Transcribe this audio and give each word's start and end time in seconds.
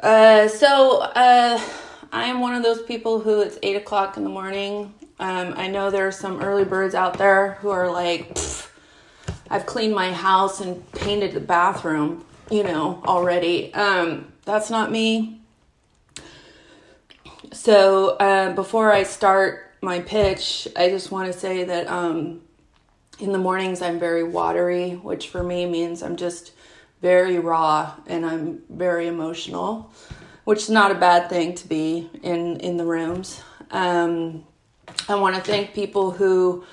Uh, 0.00 0.48
so 0.48 1.00
uh, 1.00 1.60
I 2.10 2.24
am 2.24 2.40
one 2.40 2.54
of 2.54 2.62
those 2.62 2.82
people 2.82 3.20
who 3.20 3.42
it's 3.42 3.58
eight 3.62 3.76
o'clock 3.76 4.16
in 4.16 4.24
the 4.24 4.30
morning. 4.30 4.94
Um, 5.18 5.52
I 5.56 5.68
know 5.68 5.90
there 5.90 6.06
are 6.06 6.12
some 6.12 6.40
early 6.40 6.64
birds 6.64 6.94
out 6.94 7.18
there 7.18 7.52
who 7.60 7.68
are 7.68 7.90
like, 7.90 8.38
I've 9.50 9.66
cleaned 9.66 9.94
my 9.94 10.12
house 10.12 10.62
and 10.62 10.90
painted 10.92 11.32
the 11.32 11.40
bathroom, 11.40 12.24
you 12.50 12.62
know, 12.62 13.02
already. 13.04 13.74
Um, 13.74 14.32
that's 14.46 14.70
not 14.70 14.90
me. 14.90 15.42
So 17.52 18.16
uh, 18.16 18.54
before 18.54 18.92
I 18.92 19.02
start 19.02 19.74
my 19.82 20.00
pitch, 20.00 20.66
I 20.76 20.88
just 20.88 21.10
want 21.10 21.30
to 21.30 21.38
say 21.38 21.64
that 21.64 21.88
um, 21.88 22.40
in 23.18 23.32
the 23.32 23.38
mornings 23.38 23.82
I'm 23.82 23.98
very 23.98 24.22
watery, 24.22 24.92
which 24.92 25.28
for 25.28 25.42
me 25.42 25.66
means 25.66 26.02
I'm 26.02 26.16
just 26.16 26.52
very 27.00 27.38
raw 27.38 27.94
and 28.06 28.26
I'm 28.26 28.62
very 28.68 29.06
emotional, 29.06 29.90
which 30.44 30.60
is 30.60 30.70
not 30.70 30.90
a 30.90 30.94
bad 30.94 31.28
thing 31.28 31.54
to 31.54 31.68
be 31.68 32.10
in 32.22 32.60
in 32.60 32.76
the 32.76 32.84
rooms. 32.84 33.42
Um, 33.70 34.44
I 35.08 35.14
want 35.14 35.36
to 35.36 35.40
thank 35.40 35.74
people 35.74 36.10
who 36.10 36.64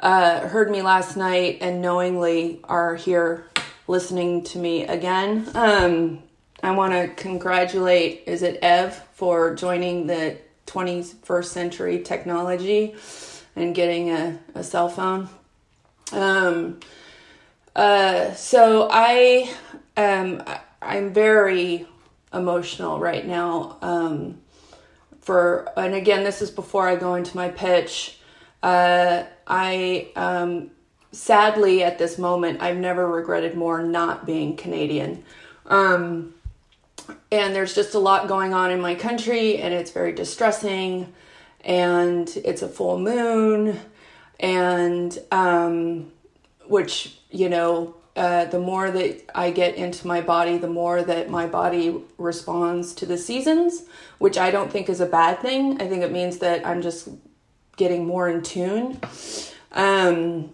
uh, 0.00 0.48
heard 0.48 0.70
me 0.70 0.82
last 0.82 1.16
night 1.16 1.58
and 1.60 1.80
knowingly 1.80 2.60
are 2.64 2.94
here 2.96 3.46
listening 3.86 4.44
to 4.44 4.58
me 4.58 4.84
again. 4.86 5.48
Um, 5.54 6.22
I 6.62 6.70
want 6.72 6.92
to 6.92 7.08
congratulate, 7.20 8.22
is 8.26 8.42
it 8.42 8.58
Ev, 8.62 8.94
for 9.14 9.54
joining 9.54 10.06
the 10.06 10.38
21st 10.66 11.44
century 11.44 12.02
technology 12.02 12.94
and 13.56 13.74
getting 13.74 14.10
a, 14.10 14.38
a 14.54 14.62
cell 14.62 14.88
phone. 14.88 15.28
Um, 16.12 16.80
uh, 17.74 18.32
so 18.34 18.88
I 18.90 19.52
um, 19.96 20.42
I'm 20.80 21.12
very 21.12 21.86
emotional 22.32 22.98
right 22.98 23.26
now. 23.26 23.78
Um, 23.82 24.40
for 25.20 25.70
and 25.76 25.94
again, 25.94 26.24
this 26.24 26.42
is 26.42 26.50
before 26.50 26.88
I 26.88 26.96
go 26.96 27.14
into 27.14 27.36
my 27.36 27.48
pitch. 27.48 28.18
Uh, 28.62 29.24
I 29.46 30.10
um, 30.16 30.70
sadly 31.12 31.82
at 31.82 31.98
this 31.98 32.18
moment 32.18 32.62
I've 32.62 32.76
never 32.76 33.08
regretted 33.08 33.56
more 33.56 33.82
not 33.82 34.26
being 34.26 34.56
Canadian. 34.56 35.24
Um, 35.66 36.34
and 37.30 37.54
there's 37.54 37.74
just 37.74 37.94
a 37.94 37.98
lot 37.98 38.28
going 38.28 38.52
on 38.54 38.70
in 38.70 38.80
my 38.80 38.94
country, 38.94 39.58
and 39.58 39.72
it's 39.72 39.90
very 39.90 40.12
distressing. 40.12 41.12
And 41.64 42.28
it's 42.44 42.62
a 42.62 42.68
full 42.68 42.98
moon, 42.98 43.78
and 44.40 45.16
um, 45.30 46.10
which 46.66 47.16
you 47.30 47.48
know 47.48 47.94
uh, 48.14 48.44
the 48.46 48.58
more 48.58 48.90
that 48.90 49.22
I 49.34 49.50
get 49.50 49.76
into 49.76 50.06
my 50.06 50.20
body, 50.20 50.58
the 50.58 50.68
more 50.68 51.02
that 51.02 51.30
my 51.30 51.46
body 51.46 52.02
responds 52.18 52.92
to 52.94 53.06
the 53.06 53.16
seasons, 53.16 53.84
which 54.18 54.36
I 54.36 54.50
don't 54.50 54.70
think 54.70 54.88
is 54.90 55.00
a 55.00 55.06
bad 55.06 55.40
thing. 55.40 55.80
I 55.80 55.88
think 55.88 56.02
it 56.02 56.12
means 56.12 56.38
that 56.38 56.66
I'm 56.66 56.82
just 56.82 57.08
getting 57.76 58.06
more 58.06 58.28
in 58.28 58.42
tune. 58.42 59.00
Um, 59.72 60.52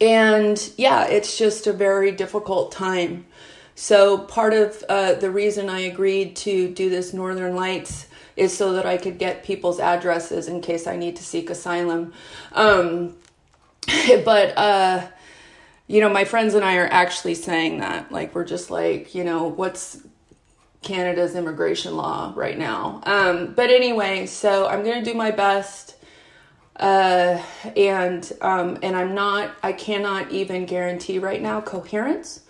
and 0.00 0.72
yeah, 0.78 1.06
it's 1.06 1.36
just 1.36 1.66
a 1.66 1.72
very 1.72 2.10
difficult 2.10 2.72
time. 2.72 3.26
So, 3.74 4.18
part 4.18 4.52
of 4.54 4.82
uh, 4.88 5.14
the 5.14 5.30
reason 5.30 5.68
I 5.68 5.80
agreed 5.80 6.36
to 6.36 6.68
do 6.72 6.90
this 6.90 7.12
Northern 7.12 7.54
Lights 7.54 8.06
is 8.36 8.56
so 8.56 8.72
that 8.74 8.86
I 8.86 8.96
could 8.96 9.18
get 9.18 9.44
people's 9.44 9.80
addresses 9.80 10.48
in 10.48 10.60
case 10.60 10.86
I 10.86 10.96
need 10.96 11.16
to 11.16 11.22
seek 11.22 11.50
asylum. 11.50 12.12
Um, 12.52 13.16
but, 14.24 14.56
uh, 14.56 15.06
you 15.86 16.00
know, 16.00 16.08
my 16.08 16.24
friends 16.24 16.54
and 16.54 16.64
I 16.64 16.76
are 16.76 16.88
actually 16.90 17.34
saying 17.34 17.80
that. 17.80 18.10
Like, 18.10 18.34
we're 18.34 18.44
just 18.44 18.70
like, 18.70 19.14
you 19.14 19.24
know, 19.24 19.46
what's 19.48 20.00
Canada's 20.82 21.34
immigration 21.34 21.96
law 21.96 22.32
right 22.34 22.58
now? 22.58 23.00
Um, 23.04 23.54
but 23.54 23.70
anyway, 23.70 24.26
so 24.26 24.66
I'm 24.66 24.82
going 24.82 25.02
to 25.02 25.10
do 25.10 25.16
my 25.16 25.30
best. 25.30 25.96
Uh, 26.76 27.40
and, 27.76 28.32
um, 28.40 28.78
and 28.82 28.96
I'm 28.96 29.14
not, 29.14 29.54
I 29.62 29.72
cannot 29.72 30.30
even 30.30 30.64
guarantee 30.64 31.18
right 31.18 31.40
now 31.40 31.60
coherence. 31.60 32.40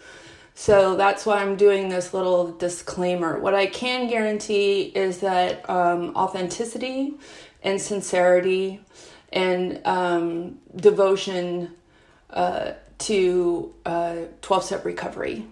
So 0.55 0.97
that's 0.97 1.27
why 1.27 1.43
I'm 1.43 1.57
doing 1.57 1.89
this 1.89 2.15
little 2.15 2.53
disclaimer. 2.53 3.39
What 3.39 3.55
I 3.55 3.67
can 3.67 4.09
guarantee 4.09 4.83
is 4.83 5.19
that 5.21 5.69
um, 5.69 6.15
authenticity 6.15 7.15
and 7.63 7.81
sincerity 7.81 8.81
and 9.33 9.81
um, 9.87 10.59
devotion 10.77 11.73
uh, 12.31 12.73
to 13.03 13.75
uh, 13.85 14.17
12 14.41 14.65
step 14.65 14.85
recovery. 14.85 15.47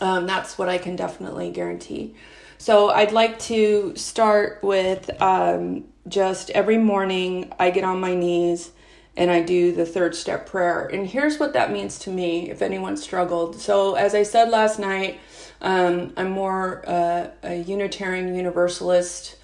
Um, 0.00 0.26
that's 0.26 0.58
what 0.58 0.68
I 0.68 0.78
can 0.78 0.96
definitely 0.96 1.50
guarantee. 1.50 2.14
So 2.58 2.90
I'd 2.90 3.12
like 3.12 3.38
to 3.40 3.94
start 3.96 4.60
with 4.62 5.10
um, 5.20 5.84
just 6.08 6.50
every 6.50 6.78
morning 6.78 7.52
I 7.58 7.70
get 7.70 7.84
on 7.84 8.00
my 8.00 8.14
knees 8.14 8.70
and 9.16 9.30
I 9.30 9.42
do 9.42 9.72
the 9.72 9.84
third 9.84 10.14
step 10.14 10.46
prayer. 10.46 10.86
And 10.86 11.06
here's 11.06 11.38
what 11.38 11.52
that 11.52 11.70
means 11.70 11.98
to 12.00 12.10
me 12.10 12.50
if 12.50 12.62
anyone 12.62 12.96
struggled. 12.96 13.60
So, 13.60 13.94
as 13.94 14.14
I 14.14 14.22
said 14.22 14.48
last 14.48 14.78
night, 14.78 15.20
um, 15.60 16.12
I'm 16.16 16.30
more 16.30 16.82
uh, 16.86 17.28
a 17.42 17.56
Unitarian 17.62 18.34
Universalist 18.34 19.36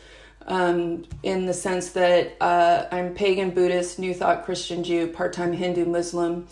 um, 0.47 1.05
in 1.23 1.47
the 1.47 1.53
sense 1.53 1.91
that 1.91 2.37
uh, 2.41 2.87
I'm 2.91 3.15
pagan 3.15 3.51
Buddhist, 3.51 3.99
New 3.99 4.15
Thought 4.15 4.45
Christian 4.45 4.83
Jew, 4.83 5.09
part 5.09 5.35
time 5.35 5.53
Hindu 5.53 5.85
Muslim 5.85 6.49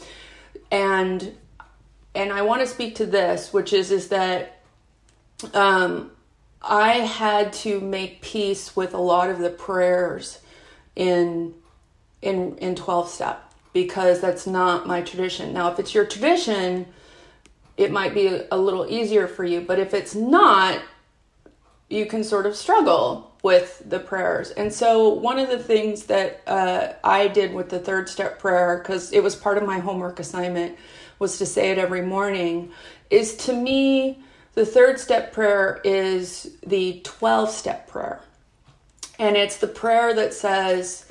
and 0.71 1.37
and 2.15 2.33
I 2.33 2.43
want 2.43 2.63
to 2.63 2.67
speak 2.67 2.95
to 2.97 3.07
this, 3.07 3.53
which 3.53 3.73
is 3.73 3.91
is 3.91 4.09
that 4.09 4.61
um, 5.53 6.11
I 6.63 6.93
had 6.93 7.53
to 7.55 7.81
make 7.81 8.23
peace 8.23 8.75
with 8.75 8.95
a 8.95 9.01
lot 9.01 9.31
of 9.31 9.39
the 9.39 9.51
prayers 9.51 10.41
in 10.95 11.55
in 12.23 12.57
in 12.59 12.75
twelve 12.75 13.09
step 13.09 13.53
because 13.73 14.21
that's 14.21 14.47
not 14.47 14.87
my 14.87 15.03
tradition. 15.03 15.53
Now, 15.53 15.71
if 15.71 15.79
it's 15.79 15.95
your 15.95 16.07
tradition, 16.07 16.87
it 17.77 17.93
might 17.93 18.15
be 18.15 18.41
a 18.51 18.57
little 18.57 18.87
easier 18.89 19.27
for 19.27 19.45
you, 19.45 19.61
but 19.61 19.79
if 19.79 19.93
it's 19.93 20.15
not, 20.15 20.81
you 21.91 22.07
can 22.07 22.25
sort 22.25 22.47
of 22.47 22.57
struggle 22.57 23.26
with 23.43 23.83
the 23.85 23.99
prayers. 23.99 24.51
And 24.51 24.73
so, 24.73 25.09
one 25.09 25.39
of 25.39 25.49
the 25.49 25.59
things 25.59 26.05
that 26.05 26.43
uh, 26.47 26.93
I 27.05 27.29
did 27.29 27.55
with 27.55 27.69
the 27.69 27.79
third 27.79 28.09
step 28.09 28.39
prayer, 28.39 28.79
because 28.79 29.13
it 29.13 29.23
was 29.23 29.37
part 29.37 29.59
of 29.59 29.65
my 29.65 29.79
homework 29.79 30.19
assignment, 30.19 30.77
was 31.19 31.39
to 31.39 31.47
say 31.47 31.71
it 31.71 31.79
every 31.79 32.03
morning, 32.03 32.71
is 33.11 33.37
to 33.37 33.53
me, 33.53 34.19
the 34.55 34.67
third 34.67 34.99
step 34.99 35.33
prayer 35.33 35.81
is 35.85 36.57
the 36.67 37.01
12 37.05 37.51
step 37.51 37.89
prayer. 37.89 38.21
And 39.19 39.37
it's 39.37 39.59
the 39.59 39.67
prayer 39.67 40.15
that 40.15 40.35
says, 40.35 41.07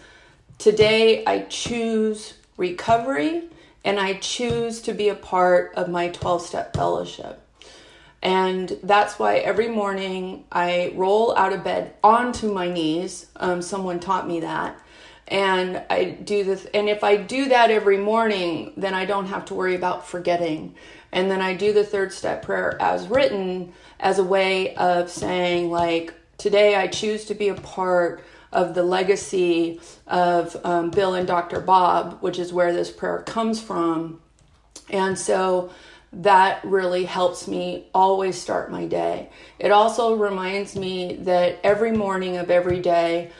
Today 0.58 1.24
I 1.26 1.42
choose 1.42 2.34
recovery 2.58 3.44
and 3.84 4.00
I 4.00 4.14
choose 4.14 4.82
to 4.82 4.94
be 4.94 5.10
a 5.10 5.16
part 5.16 5.74
of 5.76 5.90
my 5.90 6.10
12 6.10 6.42
step 6.42 6.76
fellowship. 6.76 7.45
And 8.26 8.80
that's 8.82 9.20
why 9.20 9.38
every 9.38 9.68
morning 9.68 10.46
I 10.52 10.94
roll 10.96 11.38
out 11.38 11.54
of 11.54 11.64
bed 11.64 11.94
onto 12.04 12.52
my 12.52 12.68
knees. 12.68 13.28
Um, 13.36 13.62
someone 13.62 14.00
taught 14.00 14.28
me 14.28 14.40
that. 14.40 14.80
And 15.28 15.84
I 15.92 16.06
do 16.06 16.44
this. 16.44 16.66
And 16.74 16.90
if 16.90 17.04
I 17.04 17.18
do 17.18 17.50
that 17.50 17.70
every 17.70 18.00
morning, 18.00 18.74
then 18.78 18.96
I 18.96 19.06
don't 19.06 19.28
have 19.28 19.46
to 19.46 19.54
worry 19.54 19.76
about 19.76 20.08
forgetting. 20.08 20.74
And 21.12 21.30
then 21.30 21.40
I 21.40 21.54
do 21.54 21.72
the 21.72 21.84
third 21.84 22.12
step 22.12 22.42
prayer 22.42 22.76
as 22.82 23.08
written 23.08 23.74
as 24.00 24.18
a 24.18 24.24
way 24.24 24.76
of 24.76 25.12
saying, 25.12 25.70
like, 25.70 26.16
today 26.40 26.76
I 26.76 26.88
choose 26.88 27.26
to 27.26 27.36
be 27.36 27.50
a 27.50 27.56
part 27.56 28.24
of 28.52 28.74
the 28.74 28.84
legacy 28.84 29.80
of 30.08 30.58
um, 30.66 30.90
Bill 30.90 31.14
and 31.14 31.28
Dr. 31.28 31.60
Bob, 31.60 32.18
which 32.22 32.40
is 32.40 32.52
where 32.52 32.74
this 32.74 32.90
prayer 32.90 33.22
comes 33.22 33.62
from. 33.62 34.20
And 34.90 35.16
so 35.16 35.70
that 36.22 36.64
really 36.64 37.04
helps 37.04 37.48
me 37.48 37.88
always 37.94 38.40
start 38.40 38.72
my 38.72 38.86
day. 38.86 39.30
It 39.60 39.72
also 39.72 40.16
reminds 40.16 40.76
me 40.76 41.18
that 41.22 41.60
every 41.64 41.92
morning 41.92 42.38
of 42.38 42.50
every 42.50 42.80
day, 42.80 43.32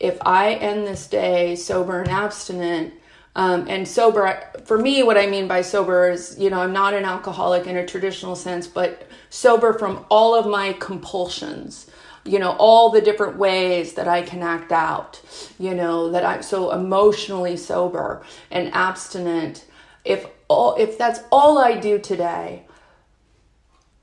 if 0.00 0.18
I 0.22 0.54
end 0.54 0.86
this 0.86 1.06
day 1.06 1.56
sober 1.56 2.00
and 2.00 2.10
abstinent, 2.10 2.94
um, 3.34 3.66
and 3.68 3.88
sober, 3.88 4.42
for 4.64 4.76
me, 4.76 5.02
what 5.02 5.16
I 5.16 5.26
mean 5.26 5.48
by 5.48 5.62
sober 5.62 6.10
is, 6.10 6.36
you 6.38 6.50
know, 6.50 6.60
I'm 6.60 6.72
not 6.72 6.92
an 6.92 7.04
alcoholic 7.04 7.66
in 7.66 7.76
a 7.76 7.86
traditional 7.86 8.36
sense, 8.36 8.66
but 8.66 9.06
sober 9.30 9.72
from 9.72 10.04
all 10.10 10.34
of 10.34 10.46
my 10.46 10.74
compulsions, 10.74 11.90
you 12.24 12.38
know, 12.38 12.54
all 12.58 12.90
the 12.90 13.00
different 13.00 13.38
ways 13.38 13.94
that 13.94 14.06
I 14.06 14.22
can 14.22 14.42
act 14.42 14.70
out, 14.70 15.20
you 15.58 15.74
know, 15.74 16.10
that 16.10 16.24
I'm 16.24 16.42
so 16.42 16.72
emotionally 16.72 17.56
sober 17.56 18.22
and 18.50 18.72
abstinent. 18.74 19.64
If 20.04 20.26
all 20.52 20.76
if 20.76 20.98
that's 20.98 21.20
all 21.30 21.58
I 21.58 21.78
do 21.78 21.98
today, 21.98 22.64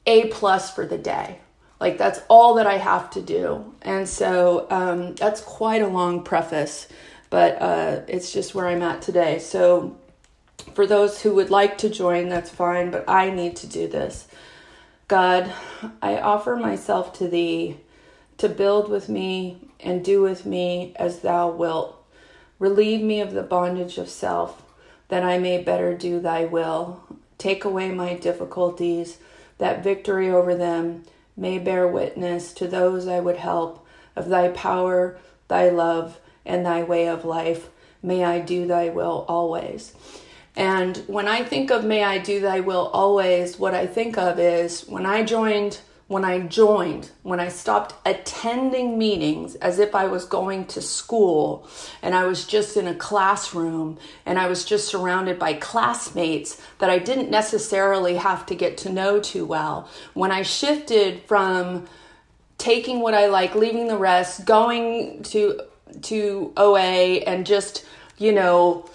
A 0.05 0.27
plus 0.27 0.73
for 0.73 0.85
the 0.85 0.97
day. 0.97 1.39
Like 1.79 1.97
that's 1.97 2.19
all 2.27 2.55
that 2.55 2.67
I 2.67 2.77
have 2.77 3.09
to 3.11 3.21
do. 3.21 3.73
And 3.81 4.07
so 4.07 4.67
um, 4.69 5.15
that's 5.15 5.41
quite 5.41 5.81
a 5.81 5.87
long 5.87 6.23
preface, 6.23 6.87
but 7.29 7.61
uh, 7.61 8.01
it's 8.07 8.33
just 8.33 8.53
where 8.53 8.67
I'm 8.67 8.81
at 8.81 9.01
today. 9.01 9.39
So 9.39 9.97
for 10.73 10.85
those 10.85 11.21
who 11.21 11.33
would 11.35 11.49
like 11.49 11.77
to 11.79 11.89
join, 11.89 12.27
that's 12.27 12.49
fine, 12.49 12.91
but 12.91 13.05
I 13.07 13.29
need 13.29 13.55
to 13.57 13.67
do 13.67 13.87
this. 13.87 14.27
God, 15.07 15.51
I 16.01 16.19
offer 16.19 16.55
myself 16.55 17.13
to 17.13 17.27
thee 17.27 17.77
to 18.37 18.49
build 18.49 18.89
with 18.89 19.09
me 19.09 19.69
and 19.79 20.03
do 20.03 20.21
with 20.21 20.45
me 20.45 20.93
as 20.97 21.19
thou 21.19 21.49
wilt. 21.49 21.95
Relieve 22.59 23.01
me 23.01 23.21
of 23.21 23.33
the 23.33 23.41
bondage 23.41 23.97
of 23.97 24.09
self, 24.09 24.61
that 25.09 25.23
I 25.23 25.38
may 25.38 25.61
better 25.61 25.95
do 25.95 26.19
thy 26.19 26.45
will. 26.45 27.03
Take 27.38 27.65
away 27.65 27.91
my 27.91 28.15
difficulties, 28.15 29.17
that 29.57 29.83
victory 29.83 30.29
over 30.29 30.56
them 30.56 31.03
may 31.35 31.59
bear 31.59 31.88
witness 31.88 32.53
to 32.53 32.67
those 32.67 33.07
I 33.07 33.19
would 33.19 33.38
help 33.38 33.85
of 34.15 34.29
thy 34.29 34.50
power, 34.50 35.17
thy 35.47 35.69
love, 35.69 36.19
and 36.45 36.65
thy 36.65 36.83
way 36.83 37.07
of 37.07 37.25
life. 37.25 37.69
May 38.01 38.23
I 38.23 38.39
do 38.39 38.67
thy 38.67 38.89
will 38.89 39.25
always. 39.27 39.94
And 40.56 40.97
when 41.07 41.27
I 41.27 41.44
think 41.44 41.71
of 41.71 41.85
may 41.85 42.03
I 42.03 42.17
do 42.17 42.39
thy 42.39 42.59
will 42.59 42.88
always, 42.88 43.57
what 43.57 43.73
I 43.73 43.88
think 43.88 44.17
of 44.17 44.39
is 44.39 44.81
when 44.88 45.06
I 45.06 45.23
joined 45.23 45.79
when 46.09 46.25
I 46.25 46.39
joined, 46.39 47.11
when 47.21 47.39
I 47.39 47.50
stopped 47.50 47.94
attending 48.03 48.97
meetings 48.97 49.53
as 49.56 49.77
if 49.77 49.94
I 49.94 50.07
was 50.07 50.25
going 50.25 50.65
to 50.65 50.81
school 50.81 51.69
and 52.01 52.15
I 52.15 52.25
was 52.25 52.45
just 52.45 52.75
in 52.75 52.88
a 52.88 52.95
classroom 52.95 54.00
and 54.25 54.39
I 54.39 54.47
was 54.47 54.65
just 54.65 54.88
surrounded 54.88 55.38
by 55.38 55.53
classmates 55.53 56.59
that 56.79 56.89
I 56.89 56.97
didn't 56.97 57.29
necessarily 57.29 58.15
have 58.15 58.47
to 58.47 58.56
get 58.56 58.75
to 58.79 58.91
know 58.91 59.19
too 59.19 59.45
well, 59.45 59.88
when 60.15 60.31
I 60.31 60.41
shifted 60.41 61.21
from 61.27 61.88
taking 62.57 63.01
what 63.01 63.13
I 63.13 63.27
like, 63.27 63.53
leaving 63.53 63.88
the 63.88 63.97
rest, 63.97 64.45
going 64.45 65.21
to 65.23 65.61
to 66.01 66.53
OA 66.57 67.21
and 67.27 67.45
just, 67.45 67.85
you 68.17 68.31
know, 68.31 68.89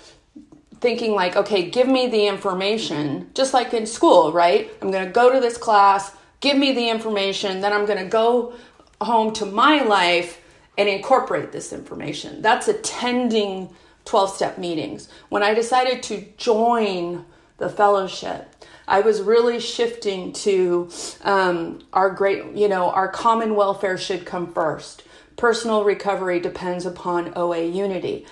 thinking 0.80 1.12
like, 1.12 1.36
okay, 1.36 1.70
give 1.70 1.86
me 1.86 2.08
the 2.08 2.26
information, 2.26 3.30
just 3.34 3.54
like 3.54 3.72
in 3.72 3.86
school, 3.86 4.32
right? 4.32 4.68
I'm 4.82 4.90
going 4.90 5.06
to 5.06 5.12
go 5.12 5.32
to 5.32 5.40
this 5.40 5.56
class, 5.56 6.10
give 6.44 6.58
me 6.58 6.72
the 6.72 6.90
information, 6.90 7.62
then 7.62 7.72
I'm 7.72 7.86
going 7.86 7.98
to 7.98 8.04
go 8.04 8.52
home 9.00 9.32
to 9.34 9.46
my 9.46 9.82
life 9.82 10.42
and 10.76 10.88
incorporate 10.90 11.52
this 11.52 11.72
information. 11.72 12.42
That's 12.42 12.68
attending 12.68 13.70
12 14.04 14.30
step 14.30 14.58
meetings. 14.58 15.08
When 15.30 15.42
I 15.42 15.54
decided 15.54 16.02
to 16.04 16.26
join 16.36 17.24
the 17.56 17.70
fellowship, 17.70 18.54
I 18.86 19.00
was 19.00 19.22
really 19.22 19.58
shifting 19.58 20.34
to 20.34 20.90
um, 21.22 21.82
our 21.94 22.10
great, 22.10 22.52
you 22.54 22.68
know, 22.68 22.90
our 22.90 23.08
common 23.08 23.54
welfare 23.54 23.96
should 23.96 24.26
come 24.26 24.52
first. 24.52 25.02
Personal 25.36 25.82
recovery 25.82 26.40
depends 26.40 26.84
upon 26.84 27.32
OA 27.36 27.64
unity 27.64 28.26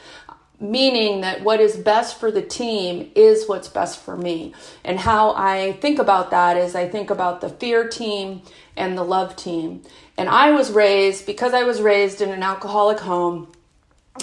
meaning 0.63 1.23
that 1.23 1.43
what 1.43 1.61
is 1.61 1.77
best 1.77 2.19
for 2.19 2.31
the 2.31 2.41
team 2.41 3.11
is 3.15 3.49
what's 3.49 3.69
best 3.69 3.99
for 3.99 4.17
me. 4.17 4.55
And 4.85 5.01
how 5.01 5.35
I 5.35 5.73
think 5.81 5.99
about 5.99 6.31
that 6.31 6.57
is 6.57 6.75
I 6.75 6.89
think 6.89 7.11
about 7.11 7.41
the 7.41 7.49
fear 7.49 7.89
team 7.89 8.43
and 8.77 8.97
the 8.97 9.03
love 9.03 9.35
team. 9.37 9.83
And 10.17 10.29
I 10.29 10.53
was 10.53 10.71
raised, 10.71 11.27
because 11.27 11.53
I 11.53 11.65
was 11.65 11.83
raised 11.83 12.21
in 12.21 12.31
an 12.31 12.43
alcoholic 12.43 13.01
home, 13.01 13.51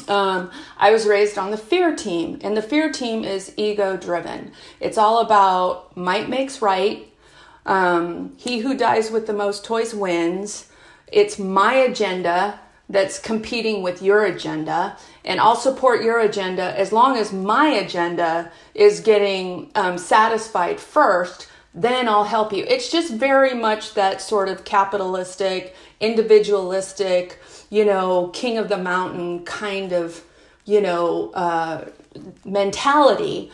um, 0.07 0.50
I 0.77 0.91
was 0.91 1.06
raised 1.06 1.38
on 1.38 1.51
the 1.51 1.57
fear 1.57 1.95
team. 1.95 2.39
And 2.42 2.56
the 2.56 2.62
fear 2.62 2.92
team 2.92 3.24
is 3.24 3.53
ego 3.57 3.97
driven. 3.97 4.53
It's 4.80 4.97
all 4.97 5.19
about 5.19 5.97
might 5.97 6.30
makes 6.30 6.62
right. 6.62 7.07
Um, 7.65 8.33
he 8.38 8.59
who 8.59 8.77
dies 8.77 9.12
with 9.12 9.27
the 9.27 9.33
most 9.33 9.65
toys 9.65 9.94
wins. 9.94 10.68
It's 11.12 11.38
my 11.38 11.74
agenda 11.74 12.59
that's 12.89 13.19
competing 13.19 13.83
with 13.83 14.01
your 14.01 14.25
agenda 14.25 14.97
and 15.30 15.39
I'll 15.39 15.56
support 15.56 16.03
your 16.03 16.19
agenda 16.19 16.77
as 16.77 16.91
long 16.91 17.15
as 17.15 17.31
my 17.31 17.68
agenda 17.68 18.51
is 18.74 19.00
getting 19.00 19.69
um, 19.75 19.97
satisfied 19.97 20.80
first. 20.80 21.47
Then 21.74 22.09
I'll 22.09 22.24
help 22.24 22.51
you. 22.51 22.65
It's 22.68 22.91
just 22.91 23.13
very 23.13 23.53
much 23.53 23.94
that 23.94 24.21
sort 24.21 24.50
of 24.50 24.65
capitalistic, 24.65 25.75
individualistic, 26.00 27.39
you 27.69 27.86
know, 27.86 28.30
king 28.30 28.57
of 28.57 28.69
the 28.69 28.77
mountain 28.77 29.45
kind 29.45 29.92
of, 29.92 30.24
you 30.65 30.81
know, 30.81 31.30
uh, 31.33 31.85
mentality. 32.44 33.51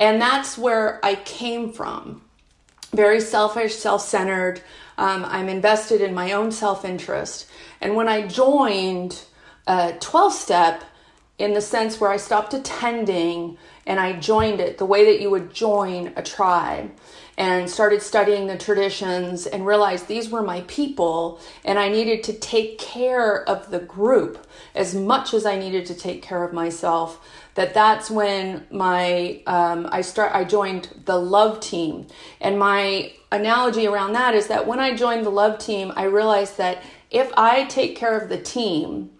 And 0.00 0.20
that's 0.20 0.56
where 0.56 1.04
I 1.04 1.16
came 1.16 1.72
from. 1.72 2.22
Very 2.92 3.20
selfish, 3.20 3.74
self 3.74 4.00
centered. 4.00 4.62
Um, 4.96 5.26
I'm 5.26 5.50
invested 5.50 6.00
in 6.00 6.14
my 6.14 6.32
own 6.32 6.52
self 6.52 6.86
interest. 6.86 7.46
And 7.80 7.96
when 7.96 8.08
I 8.08 8.26
joined 8.26 9.24
uh, 9.66 9.92
12 10.00 10.32
step, 10.32 10.84
in 11.38 11.54
the 11.54 11.60
sense 11.60 12.00
where 12.00 12.10
I 12.10 12.16
stopped 12.16 12.52
attending 12.52 13.56
and 13.86 14.00
I 14.00 14.18
joined 14.18 14.60
it 14.60 14.76
the 14.76 14.84
way 14.84 15.04
that 15.06 15.20
you 15.20 15.30
would 15.30 15.54
join 15.54 16.12
a 16.16 16.22
tribe 16.22 16.90
and 17.38 17.70
started 17.70 18.02
studying 18.02 18.48
the 18.48 18.58
traditions 18.58 19.46
and 19.46 19.64
realized 19.64 20.08
these 20.08 20.28
were 20.28 20.42
my 20.42 20.62
people 20.62 21.40
and 21.64 21.78
I 21.78 21.88
needed 21.88 22.24
to 22.24 22.32
take 22.32 22.78
care 22.78 23.48
of 23.48 23.70
the 23.70 23.78
group 23.78 24.46
as 24.74 24.96
much 24.96 25.32
as 25.32 25.46
I 25.46 25.56
needed 25.56 25.86
to 25.86 25.94
take 25.94 26.22
care 26.22 26.42
of 26.42 26.52
myself 26.52 27.24
that 27.54 27.72
that's 27.72 28.10
when 28.10 28.66
my 28.70 29.40
um, 29.46 29.88
I 29.90 30.00
start 30.00 30.34
I 30.34 30.44
joined 30.44 30.88
the 31.04 31.18
love 31.18 31.60
team. 31.60 32.06
And 32.40 32.58
my 32.58 33.12
analogy 33.30 33.86
around 33.86 34.12
that 34.14 34.34
is 34.34 34.48
that 34.48 34.66
when 34.66 34.80
I 34.80 34.96
joined 34.96 35.24
the 35.24 35.30
love 35.30 35.58
team 35.58 35.92
I 35.94 36.04
realized 36.04 36.58
that 36.58 36.82
if 37.10 37.32
I 37.36 37.64
take 37.64 37.96
care 37.96 38.18
of 38.18 38.28
the 38.28 38.38
team 38.38 39.10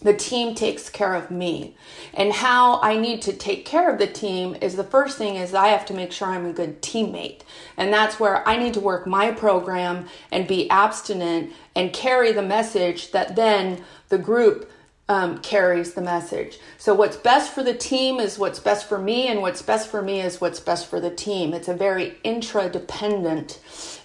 the 0.00 0.14
team 0.14 0.54
takes 0.54 0.88
care 0.88 1.14
of 1.14 1.30
me 1.30 1.76
and 2.14 2.32
how 2.32 2.80
i 2.82 2.96
need 2.96 3.20
to 3.20 3.32
take 3.32 3.64
care 3.64 3.90
of 3.90 3.98
the 3.98 4.06
team 4.06 4.56
is 4.60 4.76
the 4.76 4.84
first 4.84 5.18
thing 5.18 5.34
is 5.34 5.54
i 5.54 5.68
have 5.68 5.84
to 5.84 5.94
make 5.94 6.12
sure 6.12 6.28
i'm 6.28 6.46
a 6.46 6.52
good 6.52 6.80
teammate 6.80 7.40
and 7.76 7.92
that's 7.92 8.20
where 8.20 8.46
i 8.48 8.56
need 8.56 8.74
to 8.74 8.80
work 8.80 9.06
my 9.06 9.30
program 9.30 10.06
and 10.30 10.46
be 10.46 10.70
abstinent 10.70 11.52
and 11.74 11.92
carry 11.92 12.32
the 12.32 12.42
message 12.42 13.10
that 13.10 13.34
then 13.34 13.82
the 14.08 14.18
group 14.18 14.70
um, 15.10 15.38
carries 15.38 15.94
the 15.94 16.02
message. 16.02 16.58
So, 16.76 16.94
what's 16.94 17.16
best 17.16 17.54
for 17.54 17.62
the 17.62 17.72
team 17.72 18.20
is 18.20 18.38
what's 18.38 18.58
best 18.58 18.86
for 18.86 18.98
me, 18.98 19.28
and 19.28 19.40
what's 19.40 19.62
best 19.62 19.88
for 19.88 20.02
me 20.02 20.20
is 20.20 20.38
what's 20.38 20.60
best 20.60 20.86
for 20.86 21.00
the 21.00 21.08
team. 21.10 21.54
It's 21.54 21.68
a 21.68 21.74
very 21.74 22.18
intradependent 22.26 23.58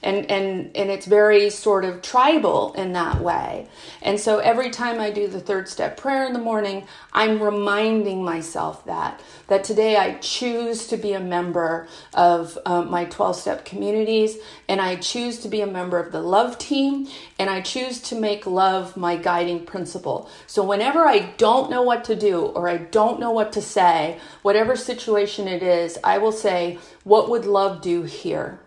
and, 0.03 0.29
and, 0.31 0.75
and 0.75 0.89
it's 0.89 1.05
very 1.05 1.49
sort 1.49 1.85
of 1.85 2.01
tribal 2.01 2.73
in 2.73 2.93
that 2.93 3.21
way. 3.21 3.67
And 4.01 4.19
so, 4.19 4.39
every 4.39 4.69
time 4.69 4.99
I 4.99 5.09
do 5.09 5.27
the 5.27 5.39
third 5.39 5.67
step 5.67 5.97
prayer 5.97 6.25
in 6.25 6.33
the 6.33 6.39
morning, 6.39 6.85
I'm 7.11 7.41
reminding 7.41 8.23
myself 8.23 8.85
that, 8.85 9.21
that 9.47 9.63
today 9.63 9.97
I 9.97 10.15
choose 10.15 10.87
to 10.87 10.97
be 10.97 11.13
a 11.13 11.19
member 11.19 11.87
of 12.13 12.57
um, 12.65 12.89
my 12.89 13.05
12 13.05 13.35
step 13.35 13.65
communities, 13.65 14.37
and 14.69 14.79
I 14.79 14.95
choose 14.95 15.39
to 15.39 15.49
be 15.49 15.61
a 15.61 15.67
member 15.67 15.99
of 15.99 16.11
the 16.11 16.21
love 16.21 16.57
team, 16.57 17.07
and 17.39 17.49
I 17.49 17.61
choose 17.61 18.01
to 18.03 18.15
make 18.15 18.45
love 18.45 18.95
my 18.95 19.15
guiding 19.17 19.65
principle. 19.65 20.29
So, 20.47 20.63
whenever 20.63 20.93
whenever 20.93 21.07
I 21.07 21.33
don't 21.37 21.71
know 21.71 21.81
what 21.81 22.03
to 22.05 22.15
do 22.15 22.45
or 22.47 22.67
I 22.69 22.77
don't 22.77 23.19
know 23.19 23.31
what 23.31 23.53
to 23.53 23.61
say, 23.61 24.19
whatever 24.41 24.75
situation 24.75 25.47
it 25.47 25.63
is, 25.63 25.97
I 26.03 26.19
will 26.19 26.31
say, 26.31 26.77
"What 27.03 27.29
would 27.29 27.45
love 27.45 27.81
do 27.81 28.03
here? 28.03 28.59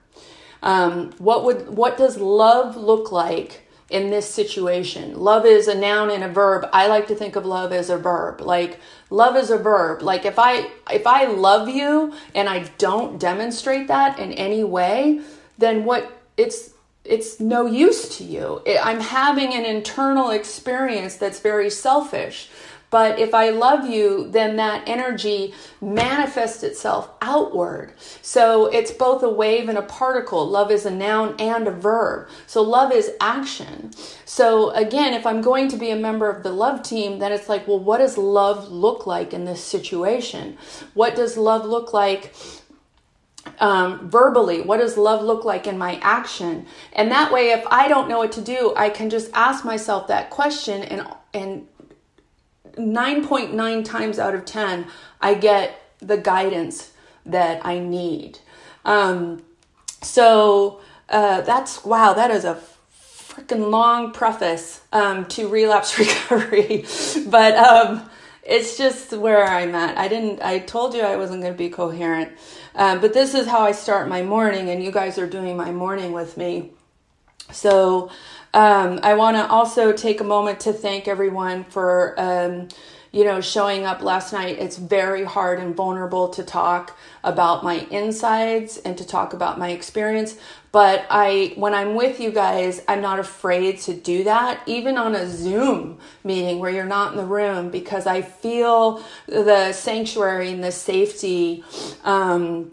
Um, 0.63 1.13
what 1.19 1.45
would 1.45 1.69
what 1.69 1.97
does 1.97 2.19
love 2.19 2.77
look 2.77 3.13
like 3.13 3.67
in 3.91 4.11
this 4.11 4.29
situation? 4.29 5.19
Love 5.19 5.47
is 5.47 5.69
a 5.69 5.75
noun 5.75 6.11
and 6.11 6.25
a 6.25 6.29
verb. 6.29 6.69
I 6.73 6.87
like 6.87 7.07
to 7.09 7.15
think 7.15 7.37
of 7.37 7.47
love 7.47 7.73
as 7.73 7.91
a 7.91 7.99
verb. 7.99 8.41
Like 8.41 8.81
love 9.11 9.37
is 9.37 9.51
a 9.51 9.59
verb. 9.59 10.03
Like 10.03 10.25
if 10.25 10.39
I 10.39 10.71
if 10.91 11.07
I 11.07 11.27
love 11.27 11.69
you 11.69 12.13
and 12.35 12.49
I 12.49 12.65
don't 12.79 13.19
demonstrate 13.19 13.89
that 13.89 14.19
in 14.19 14.33
any 14.33 14.65
way, 14.65 15.21
then 15.59 15.85
what 15.85 16.13
it's 16.37 16.71
it's 17.05 17.39
no 17.41 17.67
use 17.67 18.17
to 18.19 18.25
you. 18.25 18.63
I'm 18.83 19.01
having 19.01 19.55
an 19.55 19.65
internal 19.65 20.31
experience 20.31 21.17
that's 21.17 21.41
very 21.41 21.71
selfish. 21.71 22.49
But 22.91 23.19
if 23.19 23.35
I 23.35 23.51
love 23.51 23.89
you, 23.89 24.29
then 24.31 24.57
that 24.57 24.85
energy 24.87 25.53
manifests 25.81 26.63
itself 26.63 27.11
outward. 27.21 27.93
So 28.23 28.67
it's 28.67 28.93
both 28.93 29.23
a 29.23 29.29
wave 29.29 29.69
and 29.69 29.79
a 29.79 29.83
particle. 29.83 30.49
Love 30.49 30.71
is 30.71 30.87
a 30.87 30.91
noun 30.91 31.35
and 31.39 31.67
a 31.67 31.73
verb. 31.73 32.29
So 32.47 32.63
love 32.63 32.93
is 32.93 33.13
action. 33.21 33.91
So 34.25 34.71
again, 34.71 35.15
if 35.15 35.27
I'm 35.27 35.43
going 35.43 35.69
to 35.69 35.77
be 35.77 35.91
a 35.91 35.97
member 35.97 36.31
of 36.31 36.43
the 36.43 36.53
love 36.53 36.83
team, 36.83 37.19
then 37.19 37.33
it's 37.33 37.49
like, 37.49 37.67
well, 37.67 37.81
what 37.81 37.99
does 37.99 38.17
love 38.17 38.71
look 38.71 39.07
like 39.07 39.33
in 39.33 39.45
this 39.45 39.63
situation? 39.63 40.57
What 40.95 41.17
does 41.17 41.37
love 41.37 41.65
look 41.65 41.93
like 41.93 42.35
um, 43.61 44.11
verbally 44.11 44.61
what 44.61 44.79
does 44.79 44.97
love 44.97 45.23
look 45.23 45.45
like 45.45 45.67
in 45.67 45.79
my 45.79 46.01
action 46.03 46.67
and 46.93 47.11
that 47.13 47.33
way 47.33 47.51
if 47.51 47.65
i 47.71 47.87
don't 47.87 48.09
know 48.09 48.19
what 48.19 48.33
to 48.33 48.41
do 48.41 48.75
i 48.77 48.91
can 48.91 49.09
just 49.09 49.31
ask 49.35 49.65
myself 49.65 50.09
that 50.09 50.31
question 50.31 50.83
and 50.83 51.07
and 51.33 51.67
9.9 52.77 53.85
times 53.85 54.19
out 54.19 54.35
of 54.35 54.45
10 54.45 54.87
i 55.21 55.35
get 55.35 55.83
the 55.99 56.17
guidance 56.17 56.93
that 57.25 57.65
i 57.65 57.79
need. 57.79 58.39
Um, 58.85 59.43
so 60.03 60.81
uh, 61.09 61.41
that's 61.41 61.85
wow 61.85 62.13
that 62.13 62.31
is 62.31 62.45
a 62.45 62.61
freaking 63.37 63.71
long 63.71 64.13
preface 64.13 64.81
um, 64.93 65.27
to 65.27 65.49
relapse 65.49 65.99
recovery. 65.99 66.85
But 67.27 67.57
um, 67.57 68.09
it's 68.43 68.79
just 68.79 69.13
where 69.13 69.45
i'm 69.45 69.75
at. 69.75 69.99
I 69.99 70.09
didn't 70.09 70.41
i 70.43 70.61
told 70.61 70.95
you 70.95 71.03
i 71.03 71.17
wasn't 71.17 71.43
going 71.43 71.53
to 71.53 71.59
be 71.59 71.69
coherent. 71.69 72.33
Um, 72.75 73.01
but 73.01 73.15
this 73.15 73.35
is 73.35 73.47
how 73.47 73.61
I 73.61 73.73
start 73.73 74.07
my 74.09 74.23
morning, 74.23 74.69
and 74.69 74.83
you 74.83 74.93
guys 74.93 75.19
are 75.19 75.27
doing 75.27 75.57
my 75.57 75.73
morning 75.73 76.13
with 76.13 76.37
me. 76.37 76.73
So 77.51 78.11
um, 78.57 79.01
I 79.03 79.15
want 79.15 79.37
to 79.37 79.47
also 79.47 79.93
take 79.93 80.21
a 80.21 80.25
moment 80.25 80.61
to 80.61 80.73
thank 80.73 81.09
everyone 81.09 81.65
for. 81.65 82.15
Um, 82.19 82.69
you 83.13 83.25
know, 83.25 83.41
showing 83.41 83.87
up 83.87 84.03
last 84.03 84.33
night, 84.35 84.59
it's 84.59 84.77
very 84.77 85.25
hard 85.25 85.59
and 85.59 85.75
vulnerable 85.75 86.29
to 86.31 86.43
talk 86.43 86.99
about 87.25 87.65
my 87.65 87.87
insides 87.91 88.77
and 88.79 88.99
to 88.99 89.07
talk 89.07 89.33
about 89.33 89.59
my 89.59 89.71
experience. 89.71 90.37
But 90.71 91.07
I, 91.09 91.55
when 91.57 91.73
I'm 91.73 91.95
with 91.95 92.21
you 92.21 92.31
guys, 92.31 92.83
I'm 92.87 93.01
not 93.01 93.19
afraid 93.19 93.79
to 93.83 93.95
do 93.95 94.25
that, 94.25 94.61
even 94.67 94.99
on 94.99 95.15
a 95.15 95.27
Zoom 95.27 95.99
meeting 96.25 96.59
where 96.59 96.71
you're 96.71 96.85
not 96.85 97.13
in 97.13 97.17
the 97.17 97.25
room, 97.25 97.71
because 97.71 98.07
I 98.07 98.21
feel 98.21 99.03
the 99.27 99.73
sanctuary 99.73 100.51
and 100.51 100.63
the 100.63 100.73
safety. 100.73 101.65
Um, 102.05 102.73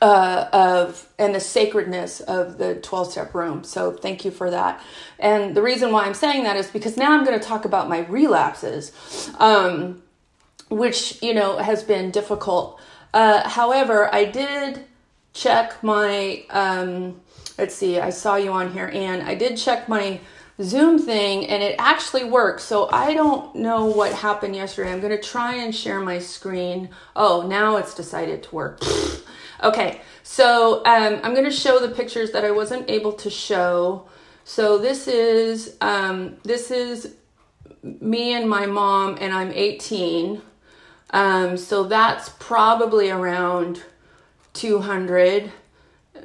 uh, 0.00 0.48
of 0.52 1.08
and 1.18 1.34
the 1.34 1.40
sacredness 1.40 2.20
of 2.20 2.58
the 2.58 2.76
12 2.76 3.12
step 3.12 3.34
room. 3.34 3.64
So 3.64 3.92
thank 3.92 4.24
you 4.24 4.30
for 4.30 4.50
that. 4.50 4.82
And 5.18 5.54
the 5.54 5.62
reason 5.62 5.92
why 5.92 6.04
I'm 6.04 6.14
saying 6.14 6.44
that 6.44 6.56
is 6.56 6.68
because 6.68 6.96
now 6.96 7.12
I'm 7.12 7.24
going 7.24 7.38
to 7.38 7.44
talk 7.44 7.64
about 7.64 7.88
my 7.88 8.00
relapses, 8.00 8.92
um, 9.38 10.02
which 10.70 11.22
you 11.22 11.34
know 11.34 11.58
has 11.58 11.82
been 11.82 12.10
difficult. 12.10 12.80
Uh, 13.12 13.46
however, 13.48 14.12
I 14.14 14.24
did 14.24 14.84
check 15.32 15.82
my. 15.82 16.44
Um, 16.50 17.20
let's 17.58 17.74
see. 17.74 18.00
I 18.00 18.10
saw 18.10 18.36
you 18.36 18.52
on 18.52 18.72
here, 18.72 18.90
and 18.92 19.22
I 19.22 19.34
did 19.34 19.56
check 19.56 19.88
my. 19.88 20.20
Zoom 20.62 20.98
thing 20.98 21.46
and 21.46 21.62
it 21.62 21.74
actually 21.78 22.24
works. 22.24 22.64
So 22.64 22.90
I 22.92 23.14
don't 23.14 23.54
know 23.54 23.86
what 23.86 24.12
happened 24.12 24.54
yesterday. 24.54 24.92
I'm 24.92 25.00
going 25.00 25.16
to 25.18 25.22
try 25.22 25.54
and 25.54 25.74
share 25.74 26.00
my 26.00 26.18
screen. 26.18 26.90
Oh, 27.16 27.46
now 27.48 27.78
it's 27.78 27.94
decided 27.94 28.42
to 28.42 28.54
work. 28.54 28.82
Okay, 29.62 30.00
so 30.22 30.78
um, 30.86 31.20
I'm 31.22 31.34
going 31.34 31.44
to 31.44 31.50
show 31.50 31.78
the 31.78 31.94
pictures 31.94 32.30
that 32.32 32.44
I 32.44 32.50
wasn't 32.50 32.90
able 32.90 33.12
to 33.14 33.28
show. 33.28 34.06
So 34.44 34.78
this 34.78 35.06
is 35.06 35.76
um, 35.82 36.36
this 36.44 36.70
is 36.70 37.16
me 37.82 38.32
and 38.34 38.48
my 38.48 38.66
mom, 38.66 39.18
and 39.20 39.34
I'm 39.34 39.52
18. 39.52 40.40
Um, 41.10 41.56
so 41.56 41.84
that's 41.84 42.30
probably 42.38 43.10
around 43.10 43.82
200. 44.54 45.52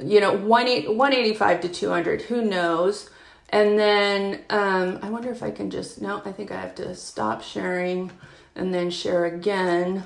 You 0.01 0.19
know, 0.21 0.33
185 0.33 1.61
to 1.61 1.69
200. 1.69 2.21
Who 2.23 2.41
knows? 2.41 3.09
And 3.49 3.77
then 3.77 4.41
um, 4.49 4.99
I 5.01 5.09
wonder 5.09 5.29
if 5.31 5.43
I 5.43 5.51
can 5.51 5.69
just 5.69 6.01
no. 6.01 6.21
I 6.25 6.31
think 6.31 6.51
I 6.51 6.59
have 6.59 6.75
to 6.75 6.95
stop 6.95 7.43
sharing 7.43 8.11
and 8.55 8.73
then 8.73 8.89
share 8.89 9.25
again 9.25 10.03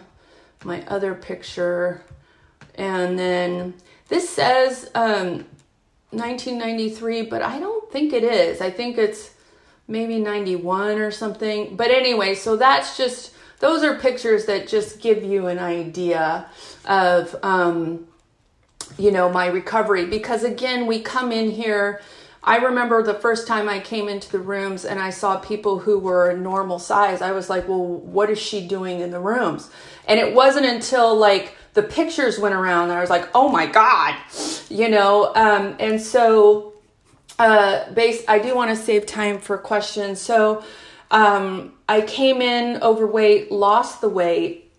my 0.63 0.83
other 0.88 1.13
picture. 1.13 2.01
And 2.79 3.19
then 3.19 3.74
this 4.07 4.29
says 4.29 4.89
um, 4.95 5.45
1993, 6.12 7.24
but 7.24 7.41
I 7.41 7.59
don't 7.59 7.91
think 7.91 8.13
it 8.13 8.24
is. 8.24 8.62
I 8.62 8.71
think 8.71 8.98
it's 8.98 9.31
maybe 9.86 10.17
91 10.17 10.98
or 10.98 11.12
something. 11.12 11.75
But 11.75 11.91
anyway, 11.91 12.36
so 12.36 12.55
that's 12.55 12.95
just, 12.95 13.33
those 13.59 13.83
are 13.83 14.00
pictures 14.00 14.45
that 14.45 14.69
just 14.69 15.01
give 15.01 15.24
you 15.24 15.48
an 15.48 15.59
idea 15.59 16.50
of, 16.86 17.36
um, 17.43 18.07
you 18.98 19.12
know, 19.12 19.29
my 19.29 19.48
recovery. 19.48 20.05
Because 20.05 20.45
again, 20.45 20.88
we 20.88 21.01
come 21.01 21.33
in 21.33 21.51
here. 21.51 22.01
I 22.41 22.59
remember 22.59 23.03
the 23.03 23.15
first 23.15 23.45
time 23.45 23.67
I 23.67 23.81
came 23.81 24.07
into 24.07 24.31
the 24.31 24.39
rooms 24.39 24.86
and 24.86 25.01
I 25.01 25.09
saw 25.09 25.38
people 25.38 25.79
who 25.79 26.00
were 26.00 26.31
normal 26.31 26.79
size. 26.79 27.21
I 27.21 27.33
was 27.33 27.50
like, 27.50 27.67
well, 27.67 27.83
what 27.83 28.29
is 28.29 28.39
she 28.39 28.65
doing 28.65 29.01
in 29.01 29.12
the 29.12 29.19
rooms? 29.19 29.69
And 30.07 30.17
it 30.17 30.33
wasn't 30.33 30.65
until 30.65 31.13
like 31.17 31.57
the 31.79 31.88
pictures 31.88 32.38
went 32.38 32.53
around 32.53 32.89
and 32.89 32.91
I 32.91 33.00
was 33.00 33.09
like, 33.09 33.29
oh 33.33 33.48
my 33.48 33.65
God, 33.65 34.13
you 34.69 34.89
know? 34.89 35.33
Um, 35.33 35.77
and 35.79 36.01
so, 36.01 36.74
uh, 37.38 37.89
base, 37.93 38.21
I 38.27 38.39
do 38.39 38.53
want 38.53 38.69
to 38.71 38.75
save 38.75 39.05
time 39.05 39.39
for 39.39 39.57
questions. 39.57 40.19
So, 40.19 40.62
um, 41.09 41.71
I 41.88 42.01
came 42.01 42.41
in 42.41 42.83
overweight, 42.83 43.50
lost 43.50 44.01
the 44.01 44.09
weight. 44.09 44.69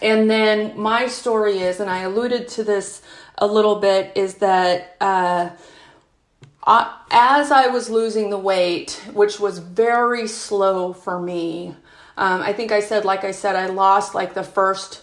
And 0.00 0.30
then 0.30 0.78
my 0.78 1.08
story 1.08 1.58
is, 1.58 1.80
and 1.80 1.90
I 1.90 2.02
alluded 2.02 2.46
to 2.50 2.62
this 2.62 3.02
a 3.36 3.48
little 3.48 3.80
bit, 3.80 4.12
is 4.14 4.36
that, 4.36 4.96
uh, 5.00 5.50
I, 6.64 6.96
as 7.10 7.50
I 7.50 7.66
was 7.66 7.90
losing 7.90 8.30
the 8.30 8.38
weight, 8.38 9.02
which 9.12 9.40
was 9.40 9.58
very 9.58 10.28
slow 10.28 10.92
for 10.92 11.20
me, 11.20 11.74
um, 12.16 12.40
I 12.40 12.52
think 12.52 12.70
I 12.70 12.78
said, 12.78 13.04
like 13.04 13.24
I 13.24 13.32
said, 13.32 13.56
I 13.56 13.66
lost 13.66 14.14
like 14.14 14.34
the 14.34 14.44
first 14.44 15.02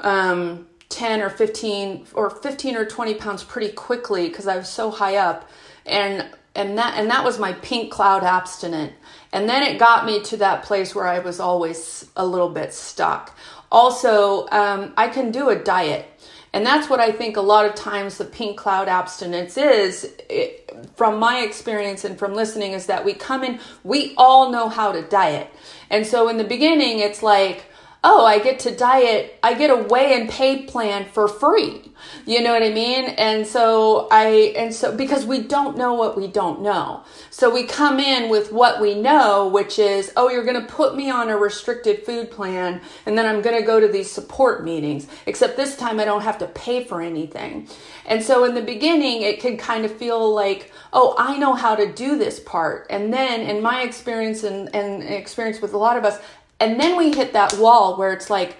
um, 0.00 0.66
10 0.88 1.22
or 1.22 1.30
15 1.30 2.06
or 2.14 2.30
15 2.30 2.76
or 2.76 2.84
20 2.84 3.14
pounds 3.14 3.44
pretty 3.44 3.72
quickly 3.72 4.28
because 4.28 4.46
I 4.46 4.56
was 4.56 4.68
so 4.68 4.90
high 4.90 5.16
up. 5.16 5.48
And 5.86 6.28
and 6.54 6.78
that 6.78 6.94
and 6.96 7.10
that 7.10 7.24
was 7.24 7.38
my 7.38 7.52
pink 7.54 7.90
cloud 7.90 8.22
abstinent. 8.22 8.92
And 9.32 9.48
then 9.48 9.64
it 9.64 9.78
got 9.78 10.06
me 10.06 10.22
to 10.22 10.36
that 10.38 10.62
place 10.62 10.94
where 10.94 11.06
I 11.06 11.18
was 11.18 11.40
always 11.40 12.06
a 12.16 12.24
little 12.24 12.48
bit 12.48 12.72
stuck. 12.72 13.36
Also, 13.72 14.48
um, 14.50 14.92
I 14.96 15.08
can 15.08 15.32
do 15.32 15.48
a 15.48 15.56
diet. 15.56 16.06
And 16.52 16.64
that's 16.64 16.88
what 16.88 17.00
I 17.00 17.10
think 17.10 17.36
a 17.36 17.40
lot 17.40 17.66
of 17.66 17.74
times 17.74 18.16
the 18.16 18.24
pink 18.24 18.56
cloud 18.56 18.86
abstinence 18.86 19.56
is, 19.56 20.14
it, 20.30 20.70
from 20.94 21.18
my 21.18 21.40
experience 21.40 22.04
and 22.04 22.16
from 22.16 22.32
listening, 22.32 22.70
is 22.70 22.86
that 22.86 23.04
we 23.04 23.12
come 23.12 23.42
in, 23.42 23.58
we 23.82 24.14
all 24.16 24.52
know 24.52 24.68
how 24.68 24.92
to 24.92 25.02
diet. 25.02 25.50
And 25.90 26.06
so 26.06 26.28
in 26.28 26.36
the 26.36 26.44
beginning, 26.44 27.00
it's 27.00 27.24
like, 27.24 27.64
oh, 28.06 28.26
I 28.26 28.38
get 28.38 28.60
to 28.60 28.76
diet, 28.76 29.38
I 29.42 29.54
get 29.54 29.70
a 29.70 29.76
weigh 29.76 30.20
and 30.20 30.28
pay 30.28 30.64
plan 30.66 31.06
for 31.06 31.26
free. 31.26 31.90
You 32.26 32.42
know 32.42 32.52
what 32.52 32.62
I 32.62 32.70
mean? 32.70 33.06
And 33.06 33.46
so 33.46 34.08
I, 34.10 34.52
and 34.56 34.74
so 34.74 34.94
because 34.94 35.24
we 35.24 35.42
don't 35.42 35.78
know 35.78 35.94
what 35.94 36.14
we 36.14 36.26
don't 36.26 36.60
know. 36.60 37.02
So 37.30 37.52
we 37.52 37.64
come 37.64 37.98
in 37.98 38.28
with 38.28 38.52
what 38.52 38.78
we 38.78 38.94
know, 38.94 39.48
which 39.48 39.78
is, 39.78 40.12
oh, 40.16 40.28
you're 40.28 40.44
going 40.44 40.60
to 40.60 40.70
put 40.70 40.94
me 40.94 41.10
on 41.10 41.30
a 41.30 41.36
restricted 41.36 42.04
food 42.04 42.30
plan 42.30 42.82
and 43.06 43.16
then 43.16 43.24
I'm 43.24 43.40
going 43.40 43.58
to 43.58 43.66
go 43.66 43.80
to 43.80 43.88
these 43.88 44.12
support 44.12 44.64
meetings, 44.64 45.08
except 45.24 45.56
this 45.56 45.74
time 45.74 45.98
I 45.98 46.04
don't 46.04 46.22
have 46.22 46.38
to 46.38 46.46
pay 46.46 46.84
for 46.84 47.00
anything. 47.00 47.68
And 48.04 48.22
so 48.22 48.44
in 48.44 48.54
the 48.54 48.62
beginning, 48.62 49.22
it 49.22 49.40
can 49.40 49.56
kind 49.56 49.86
of 49.86 49.96
feel 49.96 50.34
like, 50.34 50.72
oh, 50.92 51.14
I 51.16 51.38
know 51.38 51.54
how 51.54 51.74
to 51.74 51.90
do 51.90 52.18
this 52.18 52.38
part. 52.38 52.86
And 52.90 53.12
then 53.14 53.40
in 53.40 53.62
my 53.62 53.80
experience 53.80 54.44
and, 54.44 54.74
and 54.74 55.02
experience 55.02 55.62
with 55.62 55.72
a 55.72 55.78
lot 55.78 55.96
of 55.96 56.04
us, 56.04 56.20
and 56.60 56.80
then 56.80 56.96
we 56.96 57.12
hit 57.12 57.32
that 57.32 57.58
wall 57.58 57.96
where 57.96 58.12
it's 58.12 58.30
like, 58.30 58.56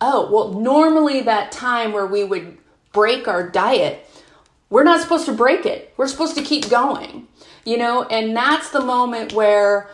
oh, 0.00 0.30
well, 0.30 0.60
normally 0.60 1.22
that 1.22 1.52
time 1.52 1.92
where 1.92 2.06
we 2.06 2.24
would 2.24 2.58
break 2.92 3.28
our 3.28 3.48
diet, 3.48 4.08
we're 4.70 4.84
not 4.84 5.00
supposed 5.00 5.26
to 5.26 5.32
break 5.32 5.66
it. 5.66 5.92
We're 5.96 6.08
supposed 6.08 6.36
to 6.36 6.42
keep 6.42 6.68
going, 6.68 7.28
you 7.64 7.76
know? 7.76 8.04
And 8.04 8.36
that's 8.36 8.70
the 8.70 8.80
moment 8.80 9.32
where 9.32 9.90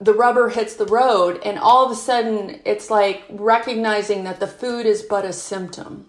the 0.00 0.14
rubber 0.14 0.48
hits 0.48 0.76
the 0.76 0.86
road, 0.86 1.40
and 1.44 1.58
all 1.58 1.84
of 1.84 1.92
a 1.92 1.94
sudden 1.94 2.60
it's 2.64 2.90
like 2.90 3.24
recognizing 3.28 4.24
that 4.24 4.40
the 4.40 4.46
food 4.46 4.86
is 4.86 5.02
but 5.02 5.26
a 5.26 5.32
symptom. 5.32 6.08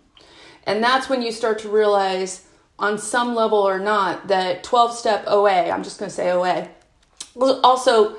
And 0.64 0.82
that's 0.82 1.10
when 1.10 1.22
you 1.22 1.32
start 1.32 1.60
to 1.60 1.70
realize, 1.70 2.48
on 2.80 2.98
some 2.98 3.36
level 3.36 3.60
or 3.60 3.80
not, 3.80 4.30
that 4.30 4.64
12 4.64 4.96
step 4.96 5.24
OA, 5.28 5.70
I'm 5.70 5.84
just 5.84 6.00
going 6.00 6.10
to 6.10 6.16
say 6.16 6.32
OA, 6.32 6.70
also 7.36 8.16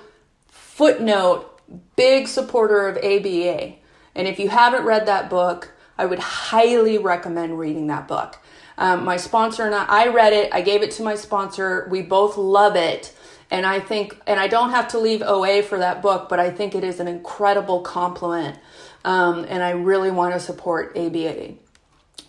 footnote 0.49 1.52
big 1.97 2.29
supporter 2.29 2.89
of 2.89 2.97
ABA. 2.99 3.75
And 4.15 4.29
if 4.29 4.39
you 4.39 4.49
haven't 4.49 4.85
read 4.85 5.07
that 5.07 5.31
book, 5.31 5.73
I 5.99 6.07
would 6.07 6.19
highly 6.19 6.99
recommend 6.99 7.59
reading 7.59 7.87
that 7.89 8.09
book. 8.09 8.39
Um, 8.79 9.05
my 9.05 9.17
sponsor 9.17 9.65
and 9.65 9.75
I, 9.75 9.85
I 9.85 10.09
read 10.09 10.33
it, 10.33 10.53
I 10.53 10.63
gave 10.63 10.83
it 10.83 10.91
to 10.93 11.03
my 11.03 11.15
sponsor. 11.15 11.87
We 11.91 12.03
both 12.03 12.37
love 12.37 12.77
it. 12.77 13.15
And 13.51 13.67
I 13.67 13.81
think, 13.81 14.19
and 14.27 14.41
I 14.41 14.49
don't 14.49 14.71
have 14.71 14.89
to 14.89 14.99
leave 14.99 15.21
OA 15.23 15.63
for 15.63 15.79
that 15.79 16.01
book, 16.01 16.29
but 16.31 16.41
I 16.41 16.51
think 16.51 16.75
it 16.75 16.83
is 16.83 17.01
an 17.01 17.09
incredible 17.09 17.83
compliment. 17.83 18.59
Um, 19.05 19.45
and 19.49 19.63
I 19.63 19.71
really 19.71 20.11
want 20.11 20.33
to 20.33 20.41
support 20.41 20.97
ABA. 20.97 21.55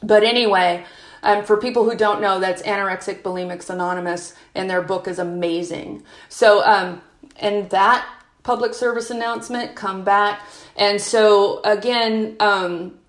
But 0.01 0.23
anyway, 0.23 0.83
um, 1.23 1.45
for 1.45 1.55
people 1.55 1.89
who 1.89 1.95
don't 1.95 2.21
know, 2.21 2.41
that's 2.41 2.61
Anorexic 2.63 3.21
Bulimics 3.21 3.69
Anonymous, 3.69 4.35
and 4.53 4.69
their 4.69 4.81
book 4.81 5.07
is 5.07 5.17
amazing. 5.17 6.03
So, 6.27 6.61
um, 6.65 7.01
and 7.37 7.69
that 7.69 8.05
public 8.43 8.73
service 8.73 9.09
announcement, 9.09 9.75
come 9.75 10.03
back. 10.03 10.41
And 10.75 10.99
so, 10.99 11.61
again, 11.63 12.35
um, 12.39 12.99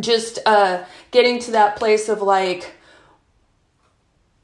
just 0.00 0.38
uh, 0.46 0.84
getting 1.10 1.38
to 1.40 1.50
that 1.52 1.76
place 1.76 2.08
of 2.08 2.22
like, 2.22 2.74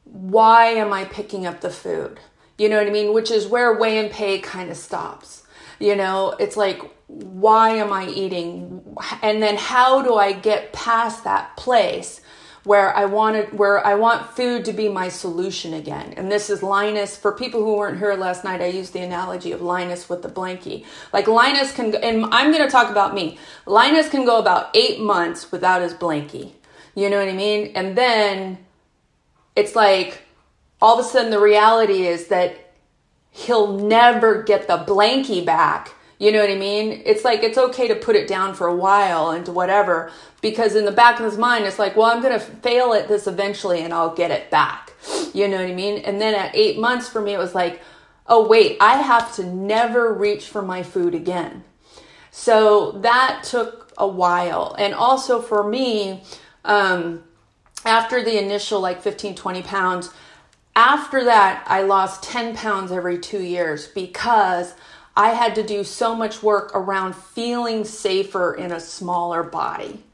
why 0.05 0.67
am 0.67 0.93
I 0.93 1.05
picking 1.05 1.47
up 1.47 1.61
the 1.61 1.71
food? 1.71 2.19
You 2.57 2.69
know 2.69 2.79
what 2.79 2.89
I 2.89 2.91
mean? 2.91 3.13
Which 3.13 3.31
is 3.31 3.47
where 3.47 3.79
weigh 3.79 3.99
and 3.99 4.11
pay 4.11 4.41
kind 4.41 4.71
of 4.71 4.77
stops. 4.77 5.45
You 5.79 5.95
know, 5.95 6.35
it's 6.41 6.57
like, 6.57 6.83
why 7.07 7.71
am 7.71 7.93
I 7.93 8.09
eating? 8.09 8.83
And 9.23 9.43
then 9.43 9.57
how 9.57 10.03
do 10.03 10.17
I 10.17 10.33
get 10.33 10.73
past 10.73 11.25
that 11.25 11.57
place 11.57 12.21
where 12.69 12.95
I 12.95 13.07
wanted 13.07 13.59
where 13.59 13.85
I 13.85 13.95
want 13.95 14.37
food 14.37 14.67
to 14.67 14.75
be 14.75 14.91
my 14.91 15.09
solution 15.09 15.73
again. 15.73 16.13
And 16.19 16.31
this 16.31 16.51
is 16.51 16.63
Linus. 16.63 17.17
For 17.17 17.33
people 17.33 17.65
who 17.65 17.79
weren't 17.79 17.99
here 17.99 18.13
last 18.13 18.45
night, 18.45 18.61
I 18.61 18.67
used 18.67 18.93
the 18.93 19.01
analogy 19.01 19.53
of 19.53 19.63
Linus 19.63 20.11
with 20.11 20.21
the 20.21 20.29
blankie. 20.29 20.85
Like 21.11 21.27
Linus 21.29 21.73
can 21.73 21.95
and 21.95 22.27
I'm 22.27 22.53
going 22.53 22.63
to 22.63 22.71
talk 22.71 22.91
about 22.91 23.15
me. 23.15 23.39
Linus 23.65 24.11
can 24.11 24.27
go 24.27 24.39
about 24.39 24.69
8 24.77 25.01
months 25.01 25.51
without 25.51 25.81
his 25.81 25.95
blankie. 25.95 26.53
You 26.95 27.09
know 27.09 27.19
what 27.19 27.31
I 27.31 27.33
mean? 27.33 27.73
And 27.75 27.97
then 27.97 28.59
it's 29.57 29.75
like 29.75 30.25
all 30.83 31.01
of 31.01 31.07
a 31.07 31.09
sudden 31.09 31.31
the 31.31 31.41
reality 31.41 32.07
is 32.07 32.29
that 32.29 32.75
he'll 33.31 33.79
never 33.79 34.43
get 34.43 34.69
the 34.69 34.77
blankie 34.77 35.43
back. 35.43 35.95
You 36.19 36.33
know 36.33 36.41
what 36.41 36.51
I 36.51 36.57
mean? 36.57 37.03
It's 37.05 37.25
like 37.25 37.45
it's 37.45 37.59
okay 37.59 37.87
to 37.89 37.95
put 37.95 38.17
it 38.17 38.27
down 38.27 38.55
for 38.55 38.67
a 38.67 38.75
while 38.75 39.31
and 39.31 39.47
whatever, 39.49 40.11
because 40.41 40.75
in 40.75 40.85
the 40.85 40.93
back 40.93 41.21
of 41.21 41.25
his 41.25 41.39
mind, 41.39 41.65
it's 41.65 41.79
like, 41.79 41.97
well, 41.97 42.07
I'm 42.07 42.21
going 42.21 42.33
to 42.33 42.45
fail 42.45 42.93
at 42.93 43.07
this 43.07 43.29
eventually 43.29 43.83
and 43.83 43.95
I'll 43.95 44.15
get 44.15 44.33
it 44.33 44.51
back. 44.51 44.95
You 45.33 45.47
know 45.47 45.59
what 45.59 45.71
I 45.71 45.75
mean? 45.75 45.99
And 45.99 46.21
then 46.21 46.35
at 46.35 46.57
eight 46.57 46.79
months 46.79 47.09
for 47.09 47.21
me, 47.21 47.35
it 47.35 47.39
was 47.39 47.55
like, 47.55 47.81
oh, 48.27 48.47
wait, 48.49 48.77
I 48.81 49.01
have 49.01 49.35
to 49.37 49.45
never 49.45 50.13
reach 50.13 50.49
for 50.49 50.61
my 50.61 50.83
food 50.83 51.15
again. 51.15 51.63
So 52.33 52.93
that 53.03 53.45
took 53.45 53.93
a 53.97 54.07
while. 54.07 54.75
And 54.79 54.95
also 54.95 55.41
for 55.41 55.69
me, 55.69 56.25
um, 56.65 57.23
after 57.85 58.25
the 58.25 58.43
initial 58.43 58.81
like 58.81 59.03
15, 59.03 59.37
20 59.37 59.63
pounds, 59.63 60.11
after 60.75 61.25
that, 61.25 61.65
I 61.67 61.83
lost 61.83 62.23
10 62.25 62.55
pounds 62.55 62.93
every 62.93 63.19
two 63.19 63.43
years 63.43 63.89
because 63.89 64.75
I 65.19 65.31
had 65.31 65.57
to 65.57 65.65
do 65.65 65.83
so 65.83 66.15
much 66.15 66.45
work 66.45 66.71
around 66.77 67.17
feeling 67.17 67.85
safer 67.85 68.55
in 68.55 68.71
a 68.71 68.79
smaller 68.79 69.43
body. 69.43 70.05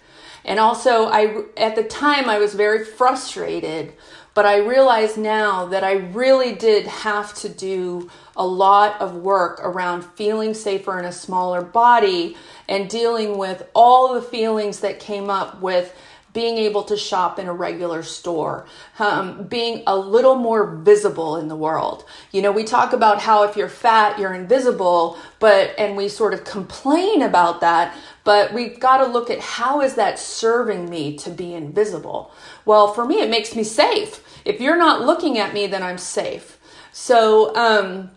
And 0.46 0.58
also, 0.58 1.04
I 1.04 1.44
at 1.58 1.76
the 1.76 1.84
time 1.84 2.30
I 2.30 2.38
was 2.38 2.54
very 2.54 2.87
frustrated, 2.87 3.92
but 4.32 4.46
I 4.46 4.56
realize 4.56 5.18
now 5.18 5.66
that 5.66 5.84
I 5.84 5.92
really 5.92 6.54
did 6.54 6.87
have 6.87 7.34
to 7.34 7.50
do 7.50 8.11
a 8.34 8.46
lot 8.46 8.99
of 8.99 9.16
work 9.16 9.61
around 9.62 10.04
feeling 10.16 10.54
safer 10.54 10.99
in 10.99 11.04
a 11.04 11.12
smaller 11.12 11.61
body 11.61 12.34
and 12.66 12.88
dealing 12.88 13.37
with 13.37 13.62
all 13.75 14.14
the 14.14 14.23
feelings 14.23 14.80
that 14.80 15.00
came 15.00 15.28
up 15.28 15.61
with 15.61 15.94
being 16.35 16.59
able 16.59 16.83
to 16.83 16.97
shop 16.97 17.38
in 17.38 17.47
a 17.47 17.53
regular 17.53 18.03
store, 18.03 18.67
um, 18.99 19.45
being 19.45 19.85
a 19.87 19.97
little 19.97 20.35
more 20.35 20.67
visible 20.67 21.37
in 21.37 21.47
the 21.47 21.57
world. 21.57 22.05
You 22.33 22.43
know, 22.43 22.50
we 22.50 22.64
talk 22.64 22.93
about 22.93 23.23
how 23.23 23.45
if 23.45 23.57
you're 23.57 23.69
fat, 23.69 24.19
you're 24.19 24.35
invisible, 24.35 25.17
but, 25.38 25.75
and 25.79 25.97
we 25.97 26.09
sort 26.09 26.35
of 26.35 26.45
complain 26.45 27.23
about 27.23 27.61
that, 27.61 27.97
but 28.25 28.53
we've 28.53 28.81
got 28.81 28.99
to 28.99 29.07
look 29.07 29.31
at 29.31 29.38
how 29.38 29.81
is 29.81 29.95
that 29.95 30.19
serving 30.19 30.91
me 30.91 31.17
to 31.19 31.31
be 31.31 31.55
invisible? 31.55 32.33
Well, 32.64 32.93
for 32.93 33.07
me, 33.07 33.21
it 33.21 33.31
makes 33.31 33.55
me 33.55 33.62
safe. 33.62 34.21
If 34.45 34.61
you're 34.61 34.76
not 34.76 35.03
looking 35.03 35.38
at 35.38 35.55
me, 35.55 35.69
then 35.69 35.85
I'm 35.85 35.99
safe. 35.99 36.59
So, 36.93 37.55
um, 37.55 38.11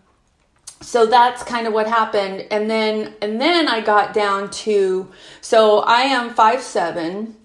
so 0.81 1.05
that's 1.05 1.43
kind 1.43 1.67
of 1.67 1.73
what 1.73 1.87
happened 1.87 2.45
and 2.51 2.69
then 2.69 3.11
and 3.19 3.41
then 3.41 3.67
i 3.67 3.81
got 3.81 4.13
down 4.13 4.47
to 4.51 5.09
so 5.41 5.79
i 5.79 6.01
am 6.01 6.35
five 6.35 6.61
seven 6.61 7.35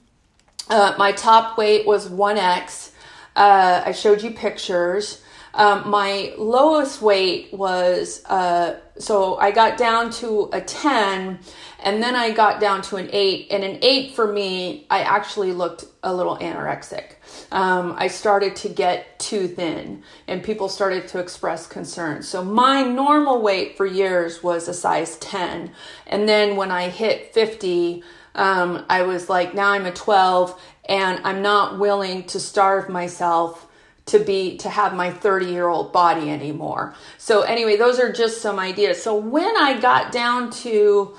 uh, 0.72 0.94
my 0.96 1.12
top 1.12 1.58
weight 1.58 1.86
was 1.86 2.08
1x. 2.08 2.92
Uh, 3.36 3.82
I 3.84 3.92
showed 3.92 4.22
you 4.22 4.30
pictures. 4.30 5.22
Um, 5.54 5.90
my 5.90 6.32
lowest 6.38 7.02
weight 7.02 7.52
was, 7.52 8.24
uh, 8.24 8.80
so 8.98 9.36
I 9.36 9.50
got 9.50 9.76
down 9.76 10.10
to 10.12 10.48
a 10.50 10.62
10 10.62 11.38
and 11.84 12.02
then 12.02 12.16
I 12.16 12.30
got 12.30 12.58
down 12.58 12.80
to 12.82 12.96
an 12.96 13.10
8. 13.12 13.48
And 13.50 13.62
an 13.62 13.78
8 13.82 14.14
for 14.14 14.32
me, 14.32 14.86
I 14.88 15.02
actually 15.02 15.52
looked 15.52 15.84
a 16.02 16.14
little 16.14 16.38
anorexic. 16.38 17.16
Um, 17.50 17.94
I 17.98 18.08
started 18.08 18.56
to 18.56 18.70
get 18.70 19.18
too 19.18 19.48
thin 19.48 20.02
and 20.26 20.42
people 20.42 20.70
started 20.70 21.06
to 21.08 21.18
express 21.18 21.66
concern. 21.66 22.22
So 22.22 22.42
my 22.42 22.82
normal 22.82 23.42
weight 23.42 23.76
for 23.76 23.84
years 23.84 24.42
was 24.42 24.68
a 24.68 24.74
size 24.74 25.18
10. 25.18 25.70
And 26.06 26.26
then 26.26 26.56
when 26.56 26.70
I 26.70 26.88
hit 26.88 27.34
50, 27.34 28.02
um, 28.34 28.84
I 28.88 29.02
was 29.02 29.28
like, 29.28 29.54
now 29.54 29.70
I'm 29.70 29.86
a 29.86 29.92
12 29.92 30.60
and 30.88 31.20
I'm 31.24 31.42
not 31.42 31.78
willing 31.78 32.24
to 32.24 32.40
starve 32.40 32.88
myself 32.88 33.68
to 34.06 34.18
be 34.18 34.56
to 34.58 34.68
have 34.68 34.94
my 34.94 35.10
30 35.10 35.46
year 35.46 35.68
old 35.68 35.92
body 35.92 36.30
anymore. 36.30 36.94
So 37.18 37.42
anyway, 37.42 37.76
those 37.76 38.00
are 38.00 38.12
just 38.12 38.40
some 38.40 38.58
ideas. 38.58 39.02
So 39.02 39.14
when 39.14 39.56
I 39.56 39.78
got 39.80 40.10
down 40.12 40.50
to 40.50 41.14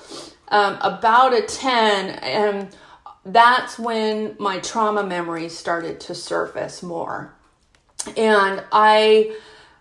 um, 0.50 0.78
about 0.82 1.34
a 1.34 1.42
10, 1.42 2.10
and 2.10 2.64
um, 2.64 2.70
that's 3.26 3.80
when 3.80 4.36
my 4.38 4.60
trauma 4.60 5.04
memories 5.04 5.58
started 5.58 6.00
to 6.02 6.16
surface 6.16 6.84
more. 6.84 7.34
And 8.18 8.64
I 8.72 9.36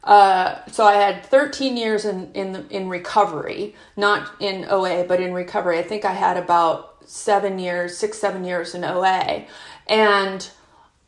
uh, 0.04 0.64
so 0.66 0.84
I 0.84 0.94
had 0.94 1.24
13 1.26 1.76
years 1.76 2.04
in 2.04 2.32
in 2.32 2.66
in 2.70 2.88
recovery, 2.88 3.74
not 3.96 4.30
in 4.40 4.66
OA, 4.68 5.04
but 5.04 5.20
in 5.20 5.32
recovery. 5.32 5.78
I 5.78 5.82
think 5.82 6.04
I 6.04 6.12
had 6.12 6.36
about 6.36 6.91
seven 7.06 7.58
years, 7.58 7.96
six, 7.96 8.18
seven 8.18 8.44
years 8.44 8.74
in 8.74 8.84
OA. 8.84 9.46
And 9.86 10.48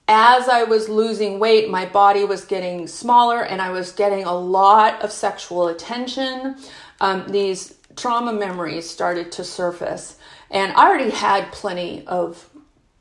as 0.07 0.49
I 0.49 0.65
was 0.65 0.89
losing 0.89 1.39
weight, 1.39 1.71
my 1.71 1.87
body 1.87 2.25
was 2.25 2.45
getting 2.45 2.87
smaller 2.87 3.43
and 3.43 3.63
I 3.63 3.71
was 3.71 3.93
getting 3.93 4.25
a 4.25 4.35
lot 4.35 5.03
of 5.03 5.11
sexual 5.13 5.69
attention. 5.69 6.57
Um, 7.01 7.27
these 7.29 7.75
trauma 7.97 8.33
memories 8.33 8.89
started 8.89 9.33
to 9.33 9.45
surface. 9.45 10.17
And 10.51 10.73
I 10.73 10.89
already 10.89 11.11
had 11.11 11.53
plenty 11.53 12.07
of 12.07 12.51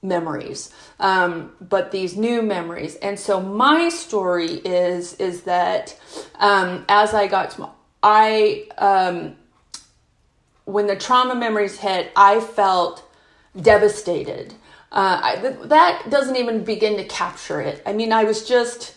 memories, 0.01 0.71
um, 0.99 1.51
but 1.61 1.91
these 1.91 2.15
new 2.15 2.41
memories. 2.41 2.95
And 2.95 3.17
so 3.17 3.39
my 3.39 3.89
story 3.89 4.51
is 4.51 5.13
is 5.15 5.43
that 5.43 5.97
um, 6.39 6.85
as 6.89 7.13
I 7.13 7.27
got 7.27 7.53
small, 7.53 7.75
I 8.01 8.67
um, 8.77 9.35
when 10.65 10.87
the 10.87 10.95
trauma 10.95 11.35
memories 11.35 11.77
hit, 11.79 12.11
I 12.15 12.39
felt 12.39 13.03
devastated. 13.59 14.53
Uh, 14.91 15.19
I, 15.23 15.35
th- 15.37 15.69
that 15.69 16.09
doesn't 16.09 16.35
even 16.35 16.63
begin 16.63 16.97
to 16.97 17.03
capture 17.05 17.61
it. 17.61 17.81
I 17.85 17.93
mean, 17.93 18.13
I 18.13 18.23
was 18.23 18.47
just, 18.47 18.95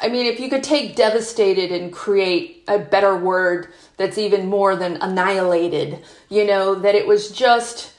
I 0.00 0.08
mean, 0.08 0.26
if 0.26 0.40
you 0.40 0.48
could 0.48 0.62
take 0.62 0.96
devastated 0.96 1.72
and 1.72 1.92
create 1.92 2.64
a 2.68 2.78
better 2.78 3.16
word 3.16 3.68
that's 3.96 4.16
even 4.16 4.46
more 4.46 4.76
than 4.76 4.96
annihilated, 4.96 5.98
you 6.28 6.46
know, 6.46 6.76
that 6.76 6.94
it 6.94 7.06
was 7.06 7.30
just, 7.30 7.92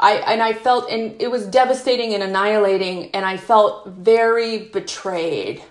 I, 0.00 0.14
and 0.14 0.42
I 0.42 0.52
felt, 0.52 0.90
and 0.90 1.20
it 1.20 1.30
was 1.30 1.46
devastating 1.46 2.14
and 2.14 2.22
annihilating, 2.22 3.10
and 3.10 3.24
I 3.24 3.36
felt 3.36 3.88
very 3.88 4.58
betrayed 4.58 5.62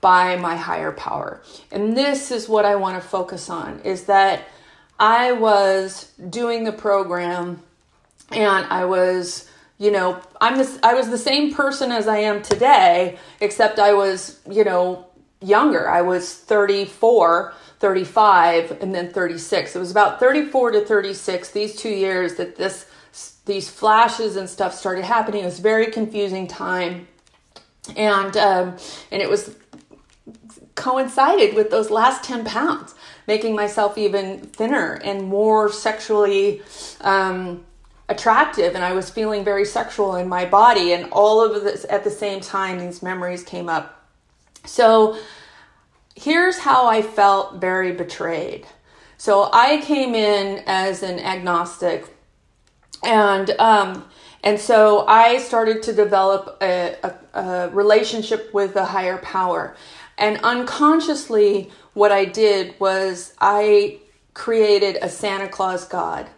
by 0.00 0.36
my 0.36 0.54
higher 0.54 0.92
power. 0.92 1.42
And 1.72 1.96
this 1.96 2.30
is 2.30 2.48
what 2.48 2.64
I 2.64 2.76
want 2.76 3.02
to 3.02 3.08
focus 3.08 3.50
on 3.50 3.80
is 3.80 4.04
that 4.04 4.44
I 4.98 5.32
was 5.32 6.12
doing 6.30 6.64
the 6.64 6.72
program 6.72 7.62
and 8.30 8.66
I 8.66 8.84
was, 8.84 9.48
you 9.78 9.90
know, 9.90 10.20
I'm 10.40 10.56
this 10.56 10.78
I 10.82 10.94
was 10.94 11.10
the 11.10 11.18
same 11.18 11.52
person 11.52 11.90
as 11.90 12.06
I 12.06 12.18
am 12.18 12.42
today, 12.42 13.18
except 13.40 13.78
I 13.78 13.92
was, 13.92 14.40
you 14.50 14.64
know, 14.64 15.06
younger. 15.40 15.88
I 15.88 16.02
was 16.02 16.32
34, 16.34 17.52
35, 17.80 18.82
and 18.82 18.94
then 18.94 19.12
36. 19.12 19.76
It 19.76 19.78
was 19.78 19.90
about 19.90 20.20
34 20.20 20.72
to 20.72 20.80
36, 20.84 21.50
these 21.50 21.76
two 21.76 21.90
years 21.90 22.36
that 22.36 22.56
this 22.56 22.86
these 23.46 23.68
flashes 23.68 24.36
and 24.36 24.48
stuff 24.48 24.74
started 24.74 25.04
happening. 25.04 25.42
It 25.42 25.46
was 25.46 25.60
very 25.60 25.86
confusing 25.90 26.46
time. 26.46 27.08
And 27.96 28.36
um, 28.36 28.76
and 29.10 29.20
it 29.20 29.28
was 29.28 29.54
coincided 30.74 31.54
with 31.54 31.70
those 31.70 31.90
last 31.90 32.24
10 32.24 32.44
pounds 32.44 32.94
making 33.26 33.54
myself 33.54 33.96
even 33.98 34.40
thinner 34.40 35.00
and 35.04 35.22
more 35.22 35.70
sexually 35.70 36.62
um, 37.00 37.64
attractive. 38.08 38.74
And 38.74 38.84
I 38.84 38.92
was 38.92 39.10
feeling 39.10 39.44
very 39.44 39.64
sexual 39.64 40.16
in 40.16 40.28
my 40.28 40.44
body. 40.44 40.92
And 40.92 41.10
all 41.12 41.42
of 41.44 41.62
this 41.62 41.86
at 41.88 42.04
the 42.04 42.10
same 42.10 42.40
time, 42.40 42.78
these 42.78 43.02
memories 43.02 43.42
came 43.42 43.68
up. 43.68 44.04
So 44.64 45.18
here's 46.14 46.58
how 46.58 46.86
I 46.86 47.02
felt 47.02 47.60
very 47.60 47.92
betrayed. 47.92 48.66
So 49.16 49.48
I 49.52 49.80
came 49.82 50.14
in 50.14 50.62
as 50.66 51.02
an 51.02 51.18
agnostic 51.18 52.14
and 53.04 53.50
um, 53.58 54.04
and 54.42 54.58
so 54.58 55.06
I 55.06 55.38
started 55.38 55.82
to 55.84 55.92
develop 55.92 56.58
a, 56.60 56.96
a, 57.02 57.40
a, 57.40 57.68
relationship 57.70 58.52
with 58.52 58.76
a 58.76 58.84
higher 58.84 59.18
power. 59.18 59.74
And 60.18 60.38
unconsciously, 60.38 61.70
what 61.92 62.12
I 62.12 62.24
did 62.24 62.78
was 62.78 63.34
I 63.40 64.00
created 64.32 64.98
a 65.00 65.08
Santa 65.08 65.48
Claus 65.48 65.86
God. 65.86 66.28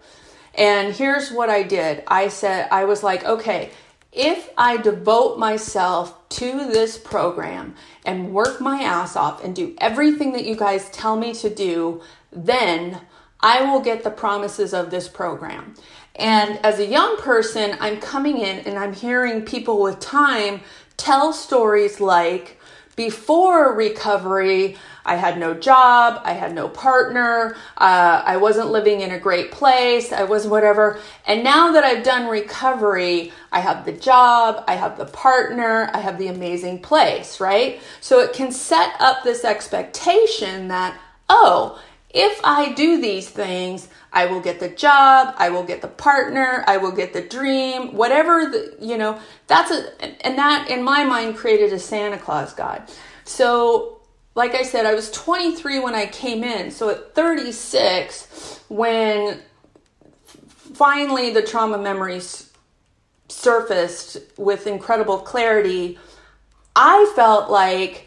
And 0.54 0.94
here's 0.94 1.30
what 1.30 1.50
I 1.50 1.62
did 1.62 2.02
I 2.06 2.28
said, 2.28 2.68
I 2.70 2.84
was 2.84 3.02
like, 3.02 3.24
okay, 3.24 3.70
if 4.12 4.48
I 4.56 4.78
devote 4.78 5.38
myself 5.38 6.26
to 6.30 6.66
this 6.66 6.96
program 6.96 7.74
and 8.04 8.32
work 8.32 8.60
my 8.60 8.82
ass 8.82 9.14
off 9.14 9.44
and 9.44 9.54
do 9.54 9.74
everything 9.78 10.32
that 10.32 10.46
you 10.46 10.56
guys 10.56 10.88
tell 10.90 11.16
me 11.16 11.34
to 11.34 11.50
do, 11.50 12.00
then 12.32 13.02
I 13.40 13.62
will 13.62 13.80
get 13.80 14.04
the 14.04 14.10
promises 14.10 14.72
of 14.72 14.90
this 14.90 15.08
program. 15.08 15.74
And 16.14 16.58
as 16.64 16.78
a 16.78 16.86
young 16.86 17.18
person, 17.18 17.76
I'm 17.78 18.00
coming 18.00 18.38
in 18.38 18.60
and 18.60 18.78
I'm 18.78 18.94
hearing 18.94 19.42
people 19.42 19.82
with 19.82 20.00
time 20.00 20.62
tell 20.96 21.34
stories 21.34 22.00
like, 22.00 22.58
before 22.96 23.74
recovery, 23.74 24.76
I 25.04 25.16
had 25.16 25.38
no 25.38 25.54
job, 25.54 26.20
I 26.24 26.32
had 26.32 26.54
no 26.54 26.68
partner, 26.68 27.54
uh, 27.76 28.22
I 28.24 28.38
wasn't 28.38 28.70
living 28.70 29.02
in 29.02 29.12
a 29.12 29.18
great 29.18 29.52
place, 29.52 30.12
I 30.12 30.24
wasn't 30.24 30.50
whatever. 30.50 30.98
And 31.26 31.44
now 31.44 31.72
that 31.72 31.84
I've 31.84 32.02
done 32.02 32.26
recovery, 32.26 33.32
I 33.52 33.60
have 33.60 33.84
the 33.84 33.92
job, 33.92 34.64
I 34.66 34.74
have 34.74 34.96
the 34.96 35.04
partner, 35.04 35.90
I 35.92 36.00
have 36.00 36.18
the 36.18 36.28
amazing 36.28 36.80
place, 36.80 37.38
right? 37.38 37.80
So 38.00 38.20
it 38.20 38.32
can 38.32 38.50
set 38.50 38.94
up 38.98 39.22
this 39.22 39.44
expectation 39.44 40.68
that, 40.68 40.98
oh, 41.28 41.80
if 42.16 42.40
I 42.42 42.72
do 42.72 42.98
these 42.98 43.28
things, 43.28 43.88
I 44.10 44.24
will 44.24 44.40
get 44.40 44.58
the 44.58 44.70
job, 44.70 45.34
I 45.36 45.50
will 45.50 45.64
get 45.64 45.82
the 45.82 45.88
partner, 45.88 46.64
I 46.66 46.78
will 46.78 46.90
get 46.90 47.12
the 47.12 47.20
dream, 47.20 47.94
whatever 47.94 48.46
the, 48.46 48.74
you 48.80 48.96
know, 48.96 49.20
that's 49.48 49.70
a, 49.70 50.26
and 50.26 50.38
that 50.38 50.70
in 50.70 50.82
my 50.82 51.04
mind 51.04 51.36
created 51.36 51.74
a 51.74 51.78
Santa 51.78 52.16
Claus 52.16 52.54
God. 52.54 52.90
So 53.24 54.00
like 54.34 54.54
I 54.54 54.62
said, 54.62 54.86
I 54.86 54.94
was 54.94 55.10
23 55.10 55.80
when 55.80 55.94
I 55.94 56.06
came 56.06 56.42
in. 56.42 56.70
So 56.70 56.88
at 56.88 57.14
36, 57.14 58.62
when 58.68 59.42
finally 60.72 61.34
the 61.34 61.42
trauma 61.42 61.76
memories 61.76 62.50
surfaced 63.28 64.16
with 64.38 64.66
incredible 64.66 65.18
clarity, 65.18 65.98
I 66.74 67.12
felt 67.14 67.50
like, 67.50 68.05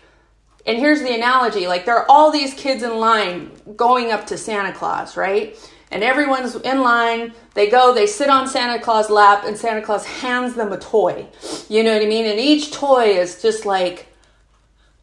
and 0.66 0.78
here's 0.78 1.02
the 1.02 1.14
analogy 1.14 1.68
like 1.68 1.86
there 1.86 1.98
are 1.98 2.06
all 2.10 2.32
these 2.32 2.54
kids 2.54 2.84
in 2.84 2.98
line 3.00 3.52
going 3.76 4.12
up 4.12 4.28
to 4.28 4.38
Santa 4.38 4.74
Claus, 4.74 5.18
right? 5.18 5.58
And 5.92 6.04
everyone's 6.04 6.56
in 6.56 6.82
line. 6.82 7.34
They 7.56 7.68
go, 7.68 7.96
they 7.96 8.06
sit 8.06 8.30
on 8.30 8.48
Santa 8.48 8.80
Claus' 8.80 9.10
lap, 9.10 9.44
and 9.44 9.58
Santa 9.58 9.82
Claus 9.82 10.06
hands 10.06 10.54
them 10.54 10.72
a 10.72 10.78
toy. 10.78 11.26
You 11.68 11.84
know 11.84 11.94
what 11.94 12.04
I 12.04 12.06
mean? 12.06 12.28
And 12.28 12.40
each 12.40 12.72
toy 12.72 13.06
is 13.06 13.42
just 13.42 13.66
like, 13.66 14.10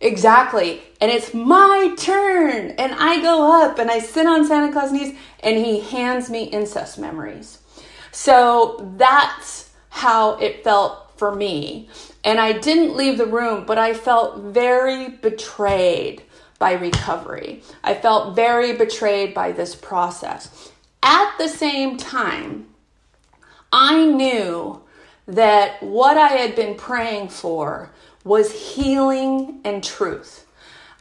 Exactly. 0.01 0.83
And 1.01 1.11
it's 1.11 1.33
my 1.33 1.95
turn. 1.99 2.73
And 2.73 2.95
I 2.95 3.21
go 3.23 3.62
up 3.62 3.79
and 3.79 3.90
I 3.90 3.99
sit 3.99 4.27
on 4.27 4.47
Santa 4.47 4.73
Claus' 4.73 4.92
knees 4.92 5.16
and 5.40 5.57
he 5.57 5.81
hands 5.81 6.29
me 6.29 6.45
incest 6.45 6.99
memories. 6.99 7.59
So 8.12 8.92
that's 8.97 9.71
how 9.88 10.37
it 10.37 10.62
felt 10.62 11.06
for 11.16 11.35
me. 11.35 11.88
And 12.24 12.38
I 12.38 12.52
didn't 12.52 12.96
leave 12.96 13.18
the 13.18 13.26
room, 13.26 13.64
but 13.66 13.79
I 13.79 13.94
felt 13.94 14.40
very 14.40 15.09
betrayed 15.09 16.22
by 16.59 16.72
recovery. 16.72 17.62
I 17.85 17.94
felt 17.94 18.35
very 18.35 18.72
betrayed 18.72 19.35
by 19.35 19.52
this 19.52 19.74
process. 19.74 20.72
At 21.02 21.37
the 21.38 21.48
same 21.48 21.96
time, 21.96 22.68
I 23.72 24.07
knew 24.07 24.83
that 25.26 25.83
what 25.83 26.16
I 26.16 26.29
had 26.29 26.55
been 26.55 26.76
praying 26.76 27.29
for 27.29 27.90
was 28.24 28.74
healing 28.74 29.61
and 29.64 29.83
truth. 29.83 30.46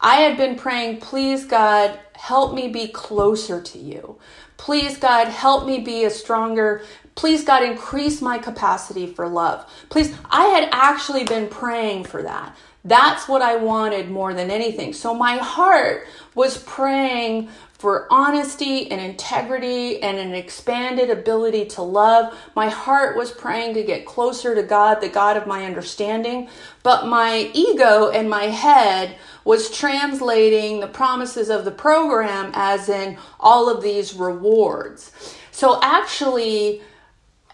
I 0.01 0.17
had 0.17 0.37
been 0.37 0.55
praying, 0.55 0.99
please 0.99 1.45
God, 1.45 1.99
help 2.13 2.53
me 2.53 2.67
be 2.67 2.87
closer 2.87 3.61
to 3.61 3.79
you. 3.79 4.17
Please 4.57 4.97
God, 4.97 5.27
help 5.27 5.65
me 5.65 5.79
be 5.79 6.05
a 6.05 6.09
stronger. 6.09 6.81
Please 7.15 7.43
God, 7.43 7.63
increase 7.63 8.21
my 8.21 8.37
capacity 8.37 9.07
for 9.07 9.27
love. 9.27 9.65
Please, 9.89 10.15
I 10.29 10.45
had 10.45 10.69
actually 10.71 11.23
been 11.23 11.47
praying 11.47 12.05
for 12.05 12.23
that. 12.23 12.55
That's 12.83 13.27
what 13.27 13.41
I 13.41 13.55
wanted 13.55 14.11
more 14.11 14.33
than 14.33 14.51
anything. 14.51 14.93
So 14.93 15.13
my 15.13 15.37
heart 15.37 16.07
was 16.35 16.57
praying 16.59 17.49
for 17.77 18.07
honesty 18.09 18.89
and 18.89 19.01
integrity 19.01 20.01
and 20.01 20.17
an 20.17 20.33
expanded 20.33 21.09
ability 21.09 21.65
to 21.65 21.81
love. 21.81 22.33
My 22.55 22.69
heart 22.69 23.17
was 23.17 23.31
praying 23.31 23.73
to 23.73 23.83
get 23.83 24.05
closer 24.05 24.55
to 24.55 24.63
God, 24.63 25.01
the 25.01 25.09
God 25.09 25.35
of 25.35 25.45
my 25.45 25.65
understanding. 25.65 26.49
But 26.83 27.07
my 27.07 27.51
ego 27.53 28.09
and 28.09 28.29
my 28.29 28.45
head 28.45 29.17
was 29.43 29.69
translating 29.69 30.79
the 30.79 30.87
promises 30.87 31.49
of 31.49 31.65
the 31.65 31.71
program 31.71 32.51
as 32.53 32.87
in 32.87 33.17
all 33.39 33.69
of 33.69 33.83
these 33.83 34.13
rewards. 34.13 35.11
So 35.51 35.79
actually, 35.81 36.81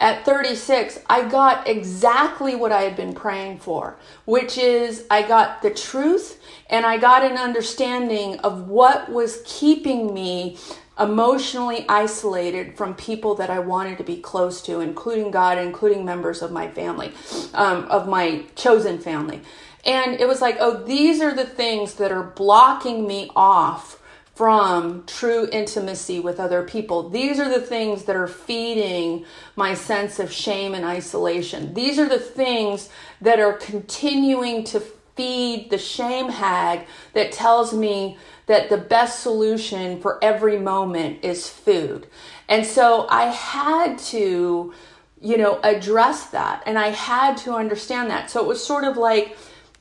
at 0.02 0.26
36, 0.26 1.00
I 1.10 1.28
got 1.30 1.68
exactly 1.68 2.56
what 2.56 2.72
I 2.72 2.82
had 2.82 2.96
been 2.96 3.14
praying 3.14 3.60
for, 3.60 3.98
which 4.26 4.58
is 4.58 5.06
I 5.12 5.22
got 5.22 5.62
the 5.62 5.70
truth 5.70 6.41
and 6.72 6.86
I 6.86 6.98
got 6.98 7.24
an 7.24 7.38
understanding 7.38 8.40
of 8.40 8.68
what 8.68 9.12
was 9.12 9.44
keeping 9.46 10.14
me 10.14 10.58
emotionally 11.00 11.86
isolated 11.90 12.78
from 12.78 12.96
people 12.96 13.36
that 13.36 13.50
I 13.50 13.60
wanted 13.60 13.98
to 13.98 14.04
be 14.04 14.18
close 14.18 14.62
to, 14.64 14.80
including 14.80 15.32
God, 15.32 15.58
including 15.58 16.06
members 16.06 16.42
of 16.42 16.52
my 16.52 16.70
family, 16.70 17.12
um, 17.54 17.86
of 17.86 18.08
my 18.08 18.46
chosen 18.56 19.00
family. 19.00 19.42
And 19.86 20.20
it 20.20 20.28
was 20.28 20.42
like, 20.42 20.58
oh, 20.60 20.84
these 20.84 21.22
are 21.22 21.36
the 21.36 21.46
things 21.46 21.96
that 21.96 22.12
are 22.12 22.24
blocking 22.24 23.08
me 23.08 23.32
off 23.36 24.00
from 24.36 25.04
true 25.06 25.48
intimacy 25.52 26.20
with 26.20 26.40
other 26.40 26.64
people. 26.64 27.10
These 27.10 27.40
are 27.40 27.50
the 27.50 27.62
things 27.62 28.06
that 28.06 28.16
are 28.16 28.28
feeding 28.28 29.26
my 29.56 29.74
sense 29.74 30.20
of 30.20 30.32
shame 30.32 30.74
and 30.74 30.86
isolation. 30.86 31.74
These 31.74 32.00
are 32.00 32.08
the 32.08 32.20
things 32.20 32.90
that 33.20 33.40
are 33.40 33.54
continuing 33.54 34.64
to 34.66 34.82
feed 35.22 35.70
the 35.70 35.78
shame 35.78 36.30
hag 36.30 36.88
that 37.14 37.32
tells 37.32 37.74
me 37.74 38.18
that 38.48 38.70
the 38.70 38.78
best 38.78 39.20
solution 39.20 40.02
for 40.02 40.18
every 40.24 40.58
moment 40.58 41.24
is 41.24 41.48
food. 41.48 42.08
And 42.50 42.66
so 42.66 43.06
I 43.08 43.26
had 43.26 44.00
to, 44.16 44.74
you 45.22 45.38
know, 45.38 45.60
address 45.64 46.32
that 46.32 46.64
and 46.66 46.80
I 46.80 46.88
had 46.88 47.38
to 47.38 47.54
understand 47.54 48.10
that. 48.10 48.32
So 48.32 48.42
it 48.42 48.48
was 48.48 48.66
sort 48.66 48.84
of 48.84 48.98
like 48.98 49.38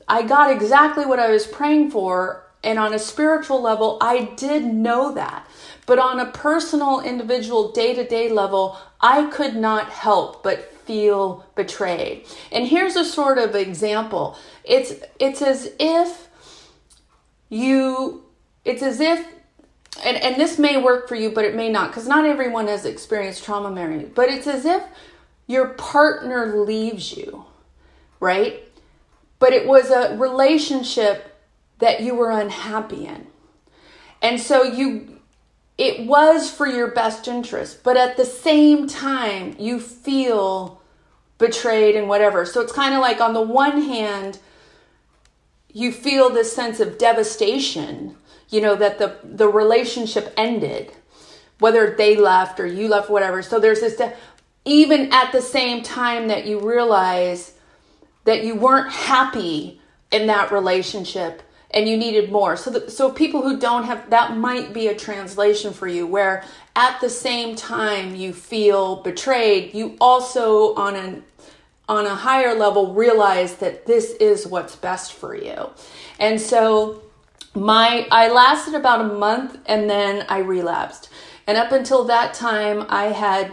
I 0.07 0.21
got 0.21 0.51
exactly 0.51 1.07
what 1.07 1.17
I 1.17 1.31
was 1.31 1.47
praying 1.47 1.89
for 1.89 2.45
and 2.63 2.77
on 2.77 2.93
a 2.93 2.99
spiritual 2.99 3.59
level, 3.59 3.97
I 3.99 4.25
did 4.35 4.63
know 4.63 5.11
that. 5.15 5.47
But 5.87 5.97
on 5.97 6.19
a 6.19 6.27
personal, 6.27 6.99
individual, 6.99 7.71
day 7.71 7.95
to 7.95 8.07
day 8.07 8.29
level, 8.29 8.77
I 9.01 9.25
could 9.31 9.55
not 9.55 9.89
help 9.89 10.43
but 10.43 10.71
feel 10.91 11.45
betrayed. 11.55 12.25
And 12.51 12.67
here's 12.67 12.97
a 12.97 13.05
sort 13.05 13.37
of 13.37 13.55
example 13.55 14.37
it's, 14.65 14.93
it's 15.21 15.41
as 15.41 15.71
if 15.79 16.27
you, 17.47 18.25
it's 18.65 18.83
as 18.83 18.99
if, 18.99 19.25
and, 20.03 20.17
and 20.17 20.35
this 20.35 20.59
may 20.59 20.81
work 20.81 21.07
for 21.07 21.15
you, 21.15 21.31
but 21.31 21.45
it 21.45 21.55
may 21.55 21.69
not, 21.69 21.91
because 21.91 22.09
not 22.09 22.25
everyone 22.25 22.67
has 22.67 22.83
experienced 22.83 23.45
trauma 23.45 23.71
memory, 23.71 24.03
but 24.03 24.27
it's 24.27 24.47
as 24.47 24.65
if 24.65 24.83
your 25.47 25.69
partner 25.69 26.65
leaves 26.65 27.15
you, 27.15 27.45
right? 28.19 28.61
But 29.39 29.53
it 29.53 29.65
was 29.65 29.91
a 29.91 30.17
relationship 30.17 31.39
that 31.79 32.01
you 32.01 32.15
were 32.15 32.31
unhappy 32.31 33.05
in. 33.05 33.27
And 34.21 34.41
so 34.41 34.63
you 34.63 35.21
it 35.77 36.05
was 36.05 36.51
for 36.51 36.67
your 36.67 36.91
best 36.91 37.27
interest, 37.27 37.83
but 37.83 37.97
at 37.97 38.15
the 38.15 38.25
same 38.25 38.87
time 38.87 39.55
you 39.57 39.79
feel 39.79 40.80
betrayed 41.41 41.97
and 41.97 42.07
whatever. 42.07 42.45
So 42.45 42.61
it's 42.61 42.71
kind 42.71 42.93
of 42.93 43.01
like 43.01 43.19
on 43.19 43.33
the 43.33 43.41
one 43.41 43.81
hand 43.81 44.39
you 45.73 45.91
feel 45.91 46.29
this 46.29 46.53
sense 46.53 46.79
of 46.79 46.97
devastation, 46.97 48.15
you 48.49 48.61
know 48.61 48.75
that 48.75 48.99
the 48.99 49.17
the 49.23 49.47
relationship 49.47 50.33
ended, 50.37 50.93
whether 51.59 51.95
they 51.95 52.15
left 52.15 52.59
or 52.59 52.65
you 52.65 52.87
left 52.87 53.09
whatever. 53.09 53.41
So 53.41 53.59
there's 53.59 53.81
this 53.81 53.97
de- 53.97 54.13
even 54.63 55.11
at 55.11 55.31
the 55.31 55.41
same 55.41 55.83
time 55.83 56.27
that 56.27 56.45
you 56.45 56.59
realize 56.59 57.53
that 58.25 58.43
you 58.43 58.55
weren't 58.55 58.91
happy 58.91 59.81
in 60.11 60.27
that 60.27 60.51
relationship 60.51 61.41
and 61.73 61.87
you 61.87 61.97
needed 61.97 62.31
more. 62.31 62.57
So, 62.57 62.69
the, 62.69 62.91
so 62.91 63.11
people 63.11 63.41
who 63.41 63.57
don't 63.57 63.85
have 63.85 64.09
that 64.09 64.37
might 64.37 64.73
be 64.73 64.87
a 64.87 64.95
translation 64.95 65.73
for 65.73 65.87
you, 65.87 66.05
where 66.05 66.43
at 66.75 66.99
the 67.01 67.09
same 67.09 67.55
time 67.55 68.15
you 68.15 68.33
feel 68.33 68.97
betrayed, 68.97 69.73
you 69.73 69.95
also 70.01 70.75
on 70.75 70.95
an 70.95 71.23
on 71.91 72.05
a 72.05 72.15
higher 72.15 72.55
level 72.55 72.93
realize 72.93 73.55
that 73.57 73.85
this 73.85 74.11
is 74.11 74.47
what's 74.47 74.77
best 74.77 75.11
for 75.11 75.35
you. 75.35 75.69
And 76.19 76.39
so 76.39 77.03
my 77.53 78.07
I 78.09 78.29
lasted 78.29 78.75
about 78.75 79.01
a 79.01 79.13
month 79.13 79.57
and 79.65 79.89
then 79.89 80.25
I 80.29 80.39
relapsed. 80.39 81.09
And 81.45 81.57
up 81.57 81.73
until 81.73 82.05
that 82.05 82.33
time 82.33 82.85
I 82.87 83.07
had 83.07 83.51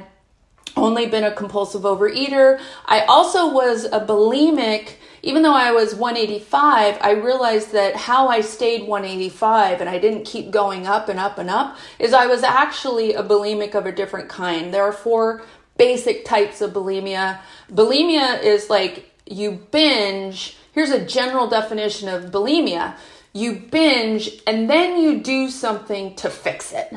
only 0.76 1.06
been 1.06 1.24
a 1.24 1.32
compulsive 1.34 1.82
overeater. 1.82 2.60
I 2.86 3.00
also 3.00 3.52
was 3.52 3.86
a 3.86 3.98
bulimic 3.98 4.98
even 5.22 5.42
though 5.42 5.54
I 5.54 5.72
was 5.72 5.94
185, 5.94 6.98
I 7.00 7.10
realized 7.12 7.72
that 7.72 7.96
how 7.96 8.28
I 8.28 8.40
stayed 8.40 8.86
185 8.86 9.80
and 9.80 9.90
I 9.90 9.98
didn't 9.98 10.24
keep 10.24 10.50
going 10.50 10.86
up 10.86 11.08
and 11.08 11.18
up 11.18 11.38
and 11.38 11.50
up 11.50 11.76
is 11.98 12.12
I 12.12 12.26
was 12.26 12.42
actually 12.42 13.14
a 13.14 13.22
bulimic 13.22 13.74
of 13.74 13.86
a 13.86 13.92
different 13.92 14.28
kind. 14.28 14.72
There 14.72 14.84
are 14.84 14.92
four 14.92 15.42
basic 15.78 16.26
types 16.26 16.60
of 16.60 16.72
bulimia. 16.72 17.40
Bulimia 17.72 18.42
is 18.42 18.68
like 18.68 19.10
you 19.24 19.52
binge. 19.70 20.56
Here's 20.72 20.90
a 20.90 21.04
general 21.04 21.48
definition 21.48 22.08
of 22.08 22.30
bulimia 22.30 22.96
you 23.32 23.54
binge 23.54 24.42
and 24.46 24.68
then 24.68 25.00
you 25.00 25.20
do 25.20 25.48
something 25.48 26.14
to 26.16 26.30
fix 26.30 26.72
it. 26.72 26.92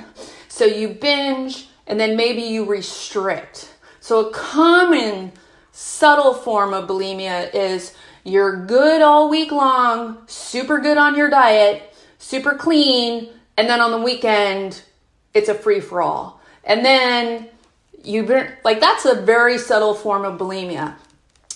So 0.47 0.65
you 0.65 0.89
binge 0.89 1.67
and 1.87 1.99
then 1.99 2.15
maybe 2.15 2.41
you 2.41 2.65
restrict. 2.65 3.73
So 3.99 4.27
a 4.27 4.33
common 4.33 5.33
subtle 5.71 6.33
form 6.33 6.73
of 6.73 6.87
bulimia 6.87 7.53
is 7.53 7.93
you're 8.23 8.65
good 8.65 9.01
all 9.01 9.29
week 9.29 9.51
long, 9.51 10.23
super 10.27 10.79
good 10.79 10.97
on 10.97 11.15
your 11.15 11.29
diet, 11.29 11.95
super 12.17 12.55
clean, 12.55 13.29
and 13.57 13.69
then 13.69 13.81
on 13.81 13.91
the 13.91 14.01
weekend, 14.01 14.81
it's 15.33 15.49
a 15.49 15.53
free 15.53 15.79
for 15.79 16.01
all. 16.01 16.41
And 16.63 16.85
then 16.85 17.49
you 18.03 18.25
like 18.63 18.79
that's 18.79 19.05
a 19.05 19.15
very 19.21 19.57
subtle 19.57 19.93
form 19.93 20.25
of 20.25 20.39
bulimia. 20.39 20.95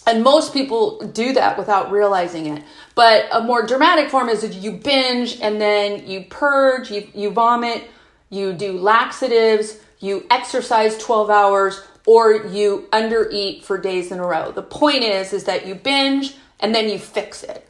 And 0.08 0.23
most 0.23 0.53
people 0.53 0.99
do 1.08 1.34
that 1.34 1.58
without 1.58 1.91
realizing 1.91 2.45
it. 2.45 2.63
But 2.93 3.25
a 3.31 3.41
more 3.41 3.65
dramatic 3.65 4.12
form 4.12 4.29
is 4.29 4.55
you 4.55 4.73
binge 4.73 5.39
and 5.41 5.60
then 5.60 6.08
you 6.08 6.25
purge, 6.29 6.91
you, 6.91 7.08
you 7.15 7.31
vomit, 7.31 7.89
you 8.29 8.53
do 8.53 8.73
laxatives, 8.73 9.79
you 9.99 10.25
exercise 10.29 10.97
12 10.99 11.29
hours, 11.31 11.81
or 12.05 12.34
you 12.34 12.88
undereat 12.93 13.63
for 13.63 13.79
days 13.79 14.12
in 14.12 14.19
a 14.19 14.25
row. 14.25 14.51
The 14.51 14.62
point 14.62 15.03
is, 15.03 15.34
is 15.34 15.45
that 15.45 15.65
you 15.65 15.73
binge 15.73 16.36
and 16.60 16.73
then 16.73 16.88
you 16.88 16.99
fix 16.99 17.41
it. 17.43 17.67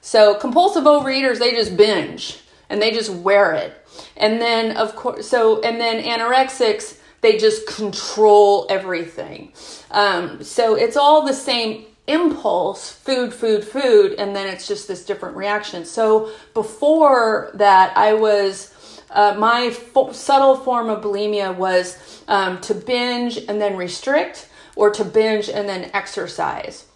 So 0.00 0.34
compulsive 0.36 0.84
overeaters, 0.84 1.38
they 1.38 1.52
just 1.52 1.76
binge 1.76 2.40
and 2.70 2.80
they 2.80 2.92
just 2.92 3.10
wear 3.10 3.52
it. 3.52 3.74
And 4.16 4.40
then 4.40 4.76
of 4.76 4.96
course, 4.96 5.28
so, 5.28 5.60
and 5.60 5.78
then 5.78 6.02
anorexics, 6.02 6.98
they 7.24 7.38
just 7.38 7.66
control 7.66 8.66
everything. 8.68 9.52
Um, 9.90 10.42
so 10.42 10.74
it's 10.74 10.96
all 10.96 11.26
the 11.26 11.34
same 11.34 11.86
impulse 12.06 12.92
food, 12.92 13.32
food, 13.32 13.64
food, 13.64 14.12
and 14.18 14.36
then 14.36 14.46
it's 14.46 14.68
just 14.68 14.86
this 14.86 15.04
different 15.04 15.36
reaction. 15.36 15.84
So 15.84 16.30
before 16.52 17.50
that, 17.54 17.96
I 17.96 18.14
was. 18.14 18.70
Uh, 19.10 19.32
my 19.38 19.70
subtle 20.10 20.56
form 20.56 20.90
of 20.90 21.00
bulimia 21.04 21.54
was 21.54 22.24
um, 22.26 22.60
to 22.62 22.74
binge 22.74 23.36
and 23.36 23.60
then 23.60 23.76
restrict, 23.76 24.48
or 24.74 24.90
to 24.90 25.04
binge 25.04 25.48
and 25.48 25.68
then 25.68 25.88
exercise. 25.94 26.86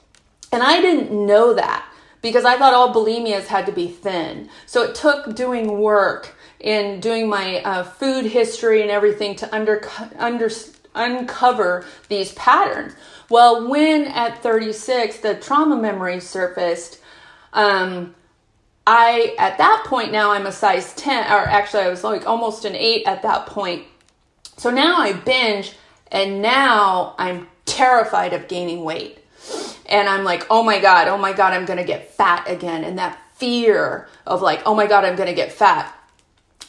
And 0.51 0.63
I 0.63 0.81
didn't 0.81 1.13
know 1.13 1.55
that 1.55 1.89
because 2.21 2.45
I 2.45 2.59
thought 2.59 2.75
all 2.75 2.93
bulimias 2.93 3.47
had 3.47 3.67
to 3.67 3.73
be 3.73 3.89
thin. 3.89 4.49
So 4.67 4.83
it 4.83 4.95
took 4.95 5.37
doing 5.37 5.81
work 5.81 6.35
in 6.61 7.01
doing 7.01 7.29
my 7.29 7.61
uh, 7.63 7.83
food 7.85 8.27
history 8.27 8.83
and 8.83 8.91
everything 8.91 9.37
to 9.37 9.55
under, 9.55 9.87
under, 10.19 10.51
uncover 10.95 11.85
these 12.09 12.33
patterns. 12.33 12.95
Well, 13.29 13.69
when 13.69 14.07
at 14.07 14.43
36 14.43 15.19
the 15.19 15.35
trauma 15.35 15.77
memory 15.77 16.21
surfaced, 16.21 17.01
um, 17.53 18.15
I 18.87 19.35
at 19.39 19.59
that 19.59 19.85
point 19.87 20.13
now 20.13 20.33
I'm 20.33 20.47
a 20.47 20.53
size 20.53 20.95
10, 20.95 21.31
or 21.31 21.41
actually 21.41 21.83
I 21.83 21.89
was 21.89 22.03
like 22.03 22.27
almost 22.27 22.65
an 22.65 22.75
8 22.75 23.07
at 23.07 23.23
that 23.23 23.47
point. 23.47 23.85
So 24.57 24.71
now 24.71 24.99
I 24.99 25.13
binge, 25.13 25.77
and 26.11 26.43
now 26.43 27.15
I'm 27.19 27.49
terrified 27.67 28.33
of 28.33 28.49
gaining 28.49 28.83
weight. 28.83 29.19
And 29.87 30.09
I'm 30.09 30.25
like, 30.25 30.47
oh 30.51 30.63
my 30.63 30.81
God, 30.81 31.09
oh 31.09 31.19
my 31.19 31.33
God, 31.33 31.53
I'm 31.53 31.65
gonna 31.65 31.85
get 31.85 32.13
fat 32.15 32.51
again. 32.51 32.83
And 32.83 32.99
that 32.99 33.19
fear 33.35 34.09
of 34.27 34.43
like, 34.43 34.63
oh 34.67 34.75
my 34.75 34.87
God, 34.87 35.05
I'm 35.05 35.17
gonna 35.17 35.35
get 35.35 35.53
fat 35.53 35.95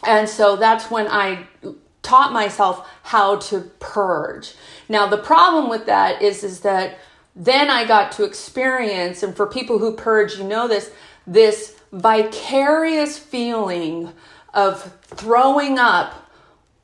and 0.05 0.29
so 0.29 0.55
that's 0.55 0.89
when 0.89 1.07
I 1.07 1.47
taught 2.01 2.31
myself 2.31 2.89
how 3.03 3.37
to 3.37 3.61
purge. 3.79 4.53
Now 4.87 5.07
the 5.07 5.17
problem 5.17 5.69
with 5.69 5.85
that 5.85 6.21
is 6.21 6.43
is 6.43 6.61
that 6.61 6.97
then 7.35 7.69
I 7.69 7.85
got 7.85 8.11
to 8.13 8.23
experience 8.23 9.23
and 9.23 9.35
for 9.35 9.45
people 9.45 9.79
who 9.79 9.95
purge, 9.95 10.37
you 10.37 10.43
know 10.43 10.67
this 10.67 10.91
this 11.27 11.75
vicarious 11.91 13.17
feeling 13.17 14.13
of 14.53 14.95
throwing 15.03 15.77
up 15.77 16.29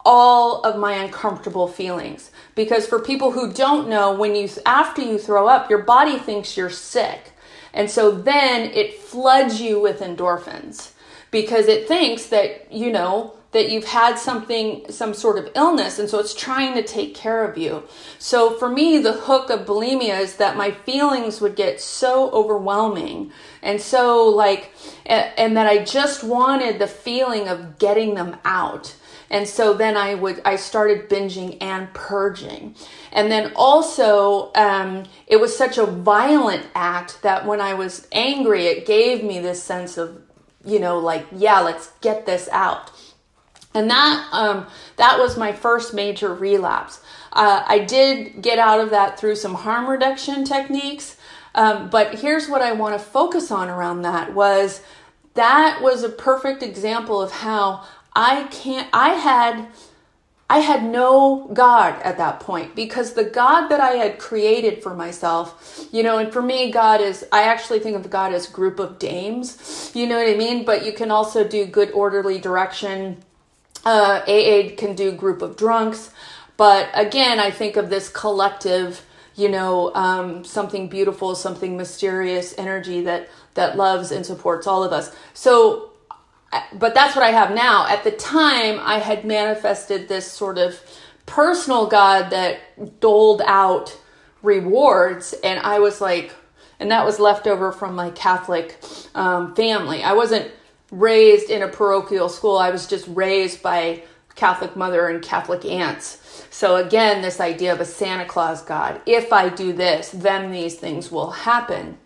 all 0.06 0.62
of 0.62 0.78
my 0.78 0.94
uncomfortable 0.94 1.68
feelings. 1.68 2.30
Because 2.54 2.86
for 2.86 3.00
people 3.00 3.32
who 3.32 3.52
don't 3.52 3.90
know 3.90 4.14
when 4.14 4.36
you 4.36 4.50
after 4.66 5.02
you 5.02 5.18
throw 5.18 5.48
up 5.48 5.70
your 5.70 5.84
body 5.84 6.20
thinks 6.20 6.58
you're 6.58 6.70
sick. 6.70 7.32
And 7.74 7.90
so 7.90 8.12
then 8.12 8.72
it 8.72 9.00
floods 9.00 9.60
you 9.62 9.80
with 9.80 10.00
endorphins 10.00 10.92
because 11.36 11.68
it 11.68 11.86
thinks 11.86 12.28
that, 12.28 12.72
you 12.72 12.90
know, 12.90 13.34
that 13.52 13.70
you've 13.70 13.90
had 13.90 14.18
something, 14.18 14.90
some 14.90 15.14
sort 15.14 15.38
of 15.38 15.52
illness, 15.54 16.00
and 16.00 16.10
so 16.10 16.18
it's 16.18 16.34
trying 16.34 16.74
to 16.76 16.82
take 16.82 17.14
care 17.14 17.44
of 17.44 17.58
you. 17.58 17.84
So 18.20 18.52
for 18.52 18.70
me, 18.70 19.00
the 19.00 19.12
hook 19.12 19.50
of 19.50 19.66
bulimia 19.66 20.18
is 20.18 20.38
that 20.38 20.56
my 20.56 20.72
feelings 20.72 21.42
would 21.42 21.58
get 21.58 21.82
so 21.82 22.32
overwhelming 22.32 23.34
and 23.62 23.82
so 23.82 24.30
like, 24.30 24.72
and 25.06 25.58
that 25.58 25.68
I 25.68 25.84
just 25.84 26.24
wanted 26.24 26.80
the 26.80 26.88
feeling 26.88 27.50
of 27.50 27.80
getting 27.80 28.16
them 28.16 28.38
out. 28.46 28.96
And 29.30 29.46
so 29.46 29.74
then 29.74 29.98
I 29.98 30.16
would, 30.16 30.42
I 30.46 30.56
started 30.56 31.10
binging 31.10 31.58
and 31.60 31.94
purging. 31.94 32.76
And 33.12 33.30
then 33.30 33.52
also, 33.58 34.54
um, 34.56 35.04
it 35.28 35.38
was 35.38 35.58
such 35.58 35.78
a 35.78 35.86
violent 35.86 36.66
act 36.76 37.24
that 37.24 37.46
when 37.46 37.60
I 37.60 37.74
was 37.74 38.08
angry, 38.14 38.68
it 38.68 38.86
gave 38.86 39.22
me 39.22 39.40
this 39.40 39.62
sense 39.62 39.98
of 39.98 40.25
you 40.66 40.80
know, 40.80 41.00
like, 41.00 41.26
yeah, 41.32 41.60
let's 41.60 41.92
get 42.02 42.26
this 42.26 42.50
out. 42.52 42.92
And 43.74 43.90
that 43.90 44.30
um, 44.32 44.68
that 44.96 45.20
was 45.20 45.38
my 45.38 45.52
first 45.52 45.94
major 45.94 46.34
relapse. 46.34 47.02
Uh, 47.34 47.64
I 47.68 47.80
did 47.80 48.42
get 48.42 48.58
out 48.58 48.80
of 48.80 48.92
that 48.92 49.20
through 49.20 49.36
some 49.36 49.54
harm 49.54 49.90
reduction 49.90 50.46
techniques, 50.46 51.18
um, 51.54 51.90
but 51.90 52.20
here's 52.20 52.48
what 52.48 52.62
I 52.62 52.72
want 52.72 52.98
to 52.98 53.06
focus 53.06 53.52
on 53.52 53.70
around 53.70 54.04
that 54.04 54.34
was 54.34 54.82
that 55.34 55.82
was 55.82 56.04
a 56.04 56.10
perfect 56.10 56.64
example 56.64 57.22
of 57.22 57.32
how 57.32 57.84
I 58.16 58.44
can't. 58.44 58.88
I 58.94 59.10
had 59.10 59.68
I 60.48 60.60
had 60.60 60.84
no 60.84 61.50
God 61.54 62.00
at 62.04 62.18
that 62.18 62.40
point 62.40 62.76
because 62.76 63.14
the 63.14 63.24
God 63.24 63.68
that 63.70 63.80
I 63.80 63.92
had 63.92 64.20
created 64.20 64.84
for 64.84 64.94
myself, 64.94 65.88
you 65.92 66.04
know, 66.04 66.20
and 66.20 66.32
for 66.32 66.42
me, 66.42 66.70
God 66.72 67.02
is, 67.02 67.26
I 67.32 67.44
actually 67.44 67.80
think 67.80 67.96
of 67.96 68.12
God 68.12 68.32
as 68.32 68.46
group 68.46 68.78
of 68.78 69.00
dames, 69.00 69.92
you 69.96 70.06
know 70.06 70.18
what 70.18 70.30
I 70.30 70.36
mean? 70.36 70.64
But 70.64 70.86
you 70.86 70.94
can 70.94 71.10
also 71.10 71.48
do 71.48 71.66
good 71.66 71.90
orderly 71.92 72.38
direction. 72.38 73.24
Uh, 73.84 74.22
AA 74.28 74.76
can 74.78 74.96
do 74.96 75.12
group 75.12 75.42
of 75.42 75.58
drunks. 75.58 76.12
But 76.58 76.90
again, 76.94 77.40
I 77.40 77.50
think 77.50 77.76
of 77.76 77.90
this 77.90 78.08
collective, 78.10 79.04
you 79.36 79.50
know, 79.50 79.94
um, 79.96 80.44
something 80.44 80.88
beautiful, 80.90 81.34
something 81.34 81.76
mysterious 81.76 82.54
energy 82.58 83.02
that, 83.02 83.30
that 83.56 83.78
loves 83.78 84.12
and 84.12 84.24
supports 84.24 84.68
all 84.68 84.84
of 84.84 84.94
us. 84.94 85.14
So 85.34 85.92
but 86.74 86.94
that's 86.94 87.16
what 87.16 87.24
I 87.24 87.32
have 87.32 87.52
now. 87.54 87.88
At 87.88 88.04
the 88.04 88.12
time, 88.12 88.80
I 88.82 89.00
had 89.00 89.26
manifested 89.26 90.08
this 90.08 90.32
sort 90.32 90.58
of 90.58 90.80
personal 91.26 91.88
God 91.88 92.30
that 92.30 93.00
doled 93.00 93.42
out 93.46 93.98
rewards, 94.42 95.34
and 95.44 95.60
I 95.60 95.80
was 95.80 96.02
like, 96.02 96.34
and 96.80 96.92
that 96.92 97.06
was 97.06 97.20
left 97.20 97.48
over 97.48 97.72
from 97.72 97.96
my 97.96 98.10
Catholic 98.12 98.80
um, 99.16 99.56
family. 99.56 100.04
I 100.04 100.14
wasn't 100.14 100.52
raised 100.92 101.50
in 101.50 101.64
a 101.64 101.68
parochial 101.68 102.30
school, 102.30 102.58
I 102.58 102.70
was 102.70 102.88
just 102.88 103.08
raised 103.08 103.62
by 103.62 104.04
Catholic 104.36 104.76
mother 104.76 105.08
and 105.08 105.24
Catholic 105.24 105.66
aunts. 105.66 106.22
So, 106.52 106.76
again, 106.76 107.22
this 107.22 107.40
idea 107.40 107.74
of 107.74 107.80
a 107.80 107.86
Santa 107.86 108.26
Claus 108.26 108.62
God. 108.62 109.02
If 109.06 109.34
I 109.34 109.50
do 109.50 109.74
this, 109.74 110.10
then 110.10 110.52
these 110.52 110.76
things 110.76 111.12
will 111.12 111.32
happen. 111.32 111.98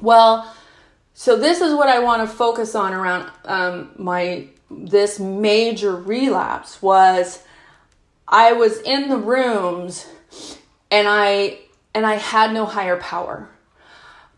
Well, 0.00 0.52
so 1.18 1.34
this 1.34 1.62
is 1.62 1.72
what 1.72 1.88
I 1.88 2.00
want 2.00 2.28
to 2.28 2.36
focus 2.36 2.74
on 2.74 2.92
around 2.92 3.30
um, 3.46 3.90
my 3.96 4.48
this 4.70 5.18
major 5.18 5.96
relapse 5.96 6.82
was 6.82 7.42
I 8.28 8.52
was 8.52 8.82
in 8.82 9.08
the 9.08 9.16
rooms 9.16 10.06
and 10.90 11.08
I 11.08 11.60
and 11.94 12.04
I 12.04 12.16
had 12.16 12.52
no 12.52 12.66
higher 12.66 12.98
power. 12.98 13.48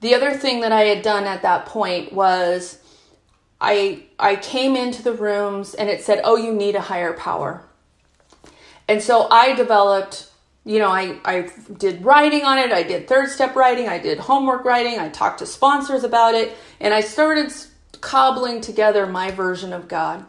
The 0.02 0.14
other 0.14 0.32
thing 0.32 0.60
that 0.60 0.70
I 0.70 0.82
had 0.82 1.02
done 1.02 1.24
at 1.24 1.42
that 1.42 1.66
point 1.66 2.12
was 2.12 2.78
I 3.60 4.04
I 4.16 4.36
came 4.36 4.76
into 4.76 5.02
the 5.02 5.12
rooms 5.12 5.74
and 5.74 5.90
it 5.90 6.04
said, 6.04 6.20
"Oh, 6.22 6.36
you 6.36 6.52
need 6.54 6.76
a 6.76 6.80
higher 6.80 7.12
power." 7.12 7.64
And 8.86 9.02
so 9.02 9.26
I 9.32 9.52
developed 9.54 10.27
you 10.68 10.78
know, 10.78 10.90
I, 10.90 11.18
I 11.24 11.48
did 11.78 12.04
writing 12.04 12.44
on 12.44 12.58
it, 12.58 12.72
I 12.72 12.82
did 12.82 13.08
third 13.08 13.30
step 13.30 13.56
writing, 13.56 13.88
I 13.88 13.98
did 13.98 14.18
homework 14.18 14.66
writing, 14.66 14.98
I 14.98 15.08
talked 15.08 15.38
to 15.38 15.46
sponsors 15.46 16.04
about 16.04 16.34
it, 16.34 16.54
and 16.78 16.92
I 16.92 17.00
started 17.00 17.50
cobbling 18.02 18.60
together 18.60 19.06
my 19.06 19.30
version 19.30 19.72
of 19.72 19.88
God. 19.88 20.26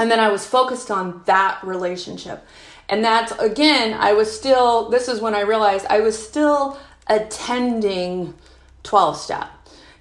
And 0.00 0.10
then 0.10 0.18
I 0.18 0.32
was 0.32 0.44
focused 0.44 0.90
on 0.90 1.22
that 1.26 1.60
relationship. 1.62 2.44
And 2.88 3.04
that's, 3.04 3.30
again, 3.38 3.96
I 4.00 4.14
was 4.14 4.36
still, 4.36 4.90
this 4.90 5.06
is 5.06 5.20
when 5.20 5.32
I 5.32 5.42
realized 5.42 5.86
I 5.88 6.00
was 6.00 6.20
still 6.20 6.76
attending 7.06 8.34
12 8.82 9.16
step. 9.16 9.48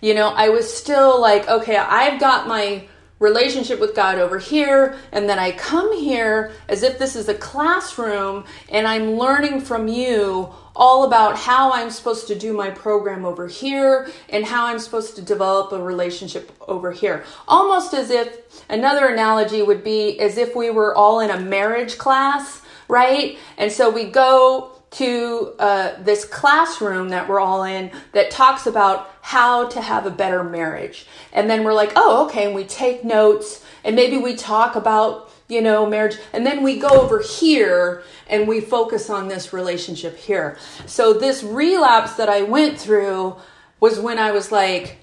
You 0.02 0.16
know, 0.16 0.30
I 0.30 0.50
was 0.50 0.76
still 0.76 1.22
like, 1.22 1.48
okay, 1.48 1.78
I've 1.78 2.20
got 2.20 2.48
my 2.48 2.88
relationship 3.22 3.80
with 3.80 3.96
God 3.96 4.18
over 4.18 4.40
here, 4.40 4.98
and 5.14 5.30
then 5.30 5.40
I 5.40 5.52
come 5.52 5.98
here 5.98 6.52
as 6.68 6.84
if 6.84 6.98
this 6.98 7.16
is 7.16 7.30
a 7.30 7.36
classroom 7.36 8.44
and 8.68 8.88
I'm 8.88 9.18
learning 9.18 9.62
from 9.62 9.88
you 9.88 10.50
all 10.76 11.04
about 11.04 11.38
how 11.38 11.72
I'm 11.72 11.92
supposed 11.92 12.28
to 12.28 12.36
do 12.36 12.52
my 12.52 12.72
program 12.72 13.24
over 13.24 13.48
here 13.48 14.10
and 14.30 14.44
how 14.44 14.66
I'm 14.66 14.80
supposed 14.80 15.16
to 15.18 15.22
develop 15.22 15.72
a 15.72 15.82
relationship 15.82 16.52
over 16.68 16.92
here. 16.92 17.24
Almost 17.48 17.94
as 17.94 18.10
if 18.10 18.66
another 18.70 19.08
analogy 19.08 19.62
would 19.62 19.84
be 19.84 20.20
as 20.20 20.38
if 20.38 20.56
we 20.56 20.72
were 20.72 20.96
all 20.96 21.20
in 21.20 21.30
a 21.30 21.40
marriage 21.40 22.00
class, 22.00 22.64
right? 22.88 23.38
And 23.58 23.72
so 23.72 23.90
we 23.90 24.06
go 24.06 24.71
to 24.92 25.54
uh, 25.58 25.94
this 26.04 26.26
classroom 26.26 27.10
that 27.10 27.28
we're 27.28 27.40
all 27.40 27.64
in 27.64 27.92
that 28.12 28.30
talks 28.30 28.66
about 28.66 29.10
how 29.22 29.68
to 29.70 29.82
have 29.82 30.06
a 30.06 30.12
better 30.12 30.44
marriage. 30.44 31.08
And 31.32 31.50
then 31.50 31.64
we're 31.64 31.74
like, 31.74 31.94
oh, 31.96 32.26
okay. 32.26 32.46
And 32.46 32.54
we 32.54 32.66
take 32.66 33.04
notes 33.04 33.66
and 33.84 33.96
maybe 33.96 34.18
we 34.18 34.36
talk 34.36 34.76
about, 34.76 35.32
you 35.48 35.62
know, 35.62 35.86
marriage. 35.86 36.18
And 36.34 36.46
then 36.46 36.62
we 36.62 36.78
go 36.78 36.90
over 36.90 37.22
here 37.22 38.04
and 38.28 38.48
we 38.48 38.60
focus 38.60 39.10
on 39.10 39.30
this 39.30 39.54
relationship 39.54 40.18
here. 40.18 40.58
So 40.86 41.14
this 41.14 41.42
relapse 41.42 42.16
that 42.16 42.28
I 42.28 42.42
went 42.42 42.78
through 42.78 43.38
was 43.80 43.98
when 43.98 44.20
I 44.20 44.32
was 44.32 44.52
like, 44.52 44.98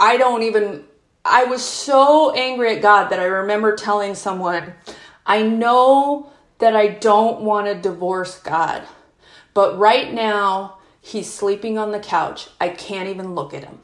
I 0.00 0.16
don't 0.16 0.42
even, 0.42 0.84
I 1.24 1.44
was 1.44 1.64
so 1.64 2.32
angry 2.34 2.74
at 2.74 2.82
God 2.82 3.10
that 3.10 3.20
I 3.20 3.24
remember 3.24 3.76
telling 3.76 4.16
someone, 4.16 4.72
I 5.24 5.42
know 5.42 6.32
that 6.60 6.76
I 6.76 6.88
don't 6.88 7.40
want 7.40 7.66
to 7.66 7.74
divorce 7.74 8.38
God. 8.38 8.82
But 9.54 9.78
right 9.78 10.12
now, 10.12 10.78
he's 11.00 11.32
sleeping 11.32 11.78
on 11.78 11.92
the 11.92 12.00
couch. 12.00 12.48
I 12.60 12.68
can't 12.68 13.08
even 13.08 13.34
look 13.34 13.52
at 13.52 13.64
him. 13.64 13.80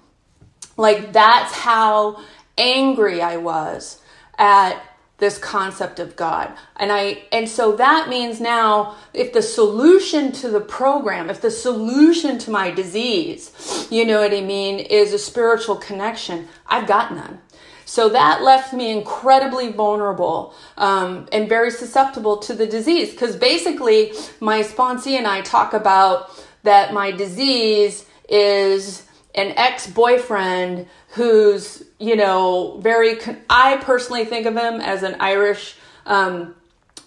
Like, 0.77 1.12
that's 1.12 1.53
how 1.53 2.23
angry 2.57 3.21
I 3.21 3.37
was 3.39 4.01
at 4.39 4.81
this 5.19 5.39
concept 5.39 5.99
of 5.99 6.15
God. 6.15 6.53
And 6.77 6.93
I 6.93 7.23
and 7.33 7.49
so 7.49 7.77
that 7.77 8.09
means 8.09 8.41
now 8.41 8.97
if 9.15 9.33
the 9.33 9.41
solution 9.41 10.31
to 10.33 10.51
the 10.51 10.61
program, 10.61 11.31
if 11.31 11.41
the 11.41 11.51
solution 11.51 12.39
to 12.41 12.51
my 12.51 12.71
disease, 12.71 13.89
you 13.91 14.05
know 14.05 14.21
what 14.21 14.35
I 14.35 14.43
mean, 14.43 14.79
is 14.79 15.15
a 15.15 15.19
spiritual 15.19 15.77
connection, 15.77 16.49
I've 16.67 16.87
got 16.87 17.15
none. 17.15 17.41
So 17.87 18.09
that 18.09 18.42
left 18.42 18.72
me 18.72 18.90
incredibly 18.90 19.70
vulnerable 19.70 20.53
um, 20.77 21.29
and 21.31 21.49
very 21.49 21.70
susceptible 21.70 22.38
to 22.38 22.53
the 22.53 22.66
disease. 22.66 23.12
Because 23.12 23.37
basically, 23.37 24.12
my 24.40 24.62
sponsee 24.62 25.16
and 25.16 25.27
I 25.27 25.40
talk 25.42 25.72
about 25.72 26.31
that 26.64 26.92
my 26.92 27.12
disease 27.12 28.05
is 28.29 29.07
an 29.37 29.53
ex 29.57 29.87
boyfriend 29.87 30.88
who's, 31.11 31.85
you 32.01 32.16
know, 32.16 32.81
very, 32.81 33.18
I 33.49 33.77
personally 33.77 34.25
think 34.25 34.46
of 34.46 34.57
him 34.57 34.81
as 34.81 35.05
an 35.05 35.16
Irish. 35.20 35.77
Um, 36.07 36.56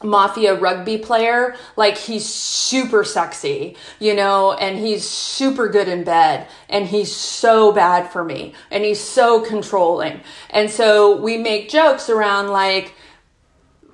mafia 0.01 0.55
rugby 0.55 0.97
player 0.97 1.55
like 1.75 1.97
he's 1.97 2.25
super 2.25 3.03
sexy 3.03 3.75
you 3.99 4.15
know 4.15 4.53
and 4.53 4.79
he's 4.79 5.07
super 5.07 5.67
good 5.67 5.89
in 5.89 6.05
bed 6.05 6.47
and 6.69 6.87
he's 6.87 7.13
so 7.13 7.71
bad 7.71 8.09
for 8.09 8.23
me 8.23 8.53
and 8.71 8.83
he's 8.83 8.99
so 8.99 9.41
controlling. 9.41 10.21
And 10.49 10.69
so 10.69 11.17
we 11.17 11.37
make 11.37 11.69
jokes 11.69 12.09
around 12.09 12.47
like 12.47 12.93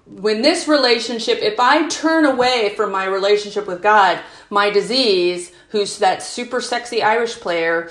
when 0.05 0.43
this 0.43 0.67
relationship 0.67 1.39
if 1.41 1.59
i 1.59 1.87
turn 1.87 2.25
away 2.25 2.71
from 2.75 2.91
my 2.91 3.05
relationship 3.05 3.65
with 3.65 3.81
god 3.81 4.19
my 4.51 4.69
disease 4.69 5.51
who's 5.69 5.97
that 5.97 6.21
super 6.21 6.61
sexy 6.61 7.01
irish 7.01 7.39
player 7.39 7.89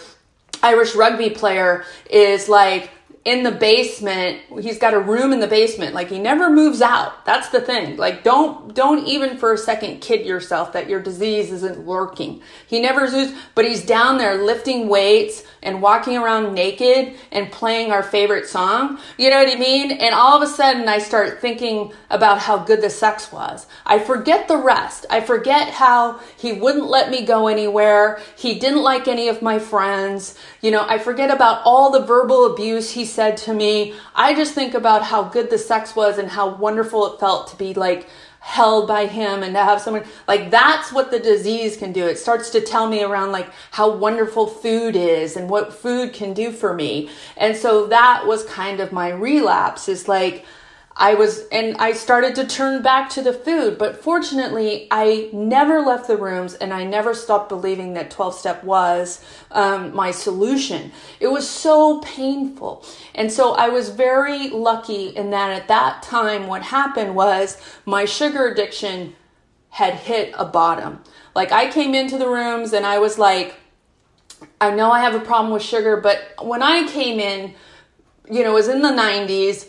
irish 0.62 0.94
rugby 0.94 1.29
player 1.29 1.85
is 2.09 2.48
like 2.48 2.92
in 3.24 3.42
the 3.42 3.50
basement 3.50 4.38
he's 4.60 4.78
got 4.78 4.92
a 4.92 5.00
room 5.00 5.32
in 5.32 5.40
the 5.40 5.46
basement 5.46 5.94
like 5.94 6.10
he 6.10 6.18
never 6.18 6.50
moves 6.50 6.82
out. 6.82 7.24
That's 7.24 7.48
the 7.48 7.60
thing. 7.60 7.96
Like 7.96 8.22
don't 8.22 8.74
don't 8.74 9.06
even 9.06 9.38
for 9.38 9.54
a 9.54 9.58
second 9.58 10.00
kid 10.00 10.26
yourself 10.26 10.74
that 10.74 10.90
your 10.90 11.00
disease 11.00 11.50
isn't 11.50 11.87
lurking 11.87 12.42
he 12.66 12.80
never 12.80 13.10
moves 13.10 13.32
but 13.54 13.64
he's 13.64 13.84
down 13.84 14.18
there 14.18 14.42
lifting 14.42 14.88
weights 14.88 15.42
and 15.62 15.80
walking 15.80 16.18
around 16.18 16.54
naked 16.54 17.14
and 17.32 17.50
playing 17.50 17.90
our 17.90 18.02
favorite 18.02 18.46
song. 18.46 18.98
You 19.16 19.30
know 19.30 19.42
what 19.42 19.48
i 19.48 19.58
mean? 19.58 19.92
And 19.92 20.14
all 20.14 20.37
of 20.37 20.42
a 20.42 20.52
sudden 20.52 20.87
i 20.87 20.98
start 20.98 21.40
thinking 21.40 21.92
about 22.10 22.40
how 22.40 22.58
good 22.58 22.82
the 22.82 22.90
sex 22.90 23.32
was. 23.32 23.66
I 23.87 24.00
forget 24.00 24.48
the 24.48 24.58
rest. 24.58 25.06
I 25.08 25.22
forget 25.22 25.70
how 25.70 26.20
he 26.37 26.52
wouldn't 26.52 26.88
let 26.88 27.10
me 27.10 27.24
go 27.24 27.48
anywhere. 27.48 28.20
He 28.37 28.58
didn't 28.58 28.82
like 28.82 29.08
any 29.08 29.28
of 29.28 29.40
my 29.40 29.58
friends. 29.58 30.38
You 30.60 30.72
know 30.72 30.84
i 30.87 30.98
forget 30.98 31.30
about 31.30 31.62
all 31.64 31.90
the 31.90 32.04
verbal 32.04 32.52
abuse 32.52 32.90
he 32.90 33.06
said 33.14 33.37
to 33.38 33.55
me, 33.55 33.94
I 34.14 34.35
just 34.35 34.55
think 34.55 34.74
about 34.74 35.05
how 35.05 35.24
good 35.24 35.50
the 35.50 35.59
sex 35.59 35.94
was 35.94 36.18
and 36.18 36.29
how 36.29 36.55
wonderful 36.55 37.14
it 37.14 37.20
felt 37.20 37.48
to 37.48 37.57
be 37.57 37.72
like 37.74 38.09
held 38.40 38.87
by 38.87 39.07
him 39.07 39.42
and 39.42 39.55
to 39.55 39.61
have 39.61 39.81
someone 39.81 40.05
like 40.29 40.50
that's 40.50 40.92
what 40.92 41.11
the 41.11 41.18
disease 41.18 41.79
can 41.79 41.92
do. 41.92 42.07
It 42.07 42.18
starts 42.18 42.50
to 42.50 42.61
tell 42.61 42.87
me 42.87 43.03
around 43.03 43.33
like 43.33 43.48
how 43.70 43.90
wonderful 43.90 44.46
food 44.46 44.96
is 44.96 45.37
and 45.37 45.48
what 45.48 45.72
food 45.72 46.12
can 46.12 46.35
do 46.35 46.53
for 46.53 46.74
me. 46.74 47.09
And 47.38 47.57
so 47.57 47.87
that 47.87 48.27
was 48.27 48.44
kind 48.44 48.81
of 48.81 48.92
my 48.92 49.09
relapse 49.09 49.88
is 49.88 50.09
like 50.09 50.44
I 50.96 51.14
was, 51.14 51.48
and 51.48 51.76
I 51.78 51.92
started 51.92 52.37
to 52.37 52.46
turn 52.46 52.80
back 52.80 53.11
to 53.11 53.22
the 53.22 53.33
food, 53.33 53.78
but 53.78 54.00
fortunately, 54.00 54.87
I 54.92 55.28
never 55.33 55.80
left 55.80 56.07
the 56.07 56.16
rooms 56.16 56.54
and 56.54 56.72
I 56.72 56.85
never 56.85 57.14
stopped 57.14 57.48
believing 57.48 57.94
that 57.94 58.12
12 58.12 58.35
step 58.35 58.62
was 58.62 59.24
um, 59.50 59.92
my 59.94 60.12
solution. 60.12 60.92
It 61.18 61.26
was 61.26 61.48
so 61.48 61.98
painful. 62.00 62.85
And 63.12 63.33
so 63.33 63.54
I 63.54 63.70
was 63.70 63.88
very 63.88 64.50
lucky 64.50 65.09
in 65.09 65.30
that 65.30 65.50
at 65.50 65.66
that 65.66 66.04
time, 66.04 66.46
what 66.46 66.62
happened 66.62 67.16
was 67.16 67.61
my 67.85 68.04
sugar 68.04 68.46
addiction 68.46 69.16
had 69.70 69.94
hit 69.94 70.33
a 70.38 70.44
bottom. 70.44 71.02
Like 71.35 71.50
I 71.50 71.72
came 71.72 71.96
into 71.96 72.18
the 72.18 72.28
rooms 72.28 72.72
and 72.72 72.87
I 72.87 73.00
was 73.00 73.18
like, 73.18 73.57
I 74.61 74.72
know 74.72 74.92
I 74.92 75.00
have 75.00 75.16
a 75.16 75.20
problem 75.20 75.52
with 75.52 75.62
sugar, 75.62 75.96
but 75.96 76.20
when 76.40 76.62
I 76.62 76.87
came 76.87 77.18
in, 77.18 77.54
you 78.30 78.44
know, 78.44 78.52
it 78.52 78.54
was 78.54 78.68
in 78.68 78.80
the 78.80 78.90
90s 78.90 79.68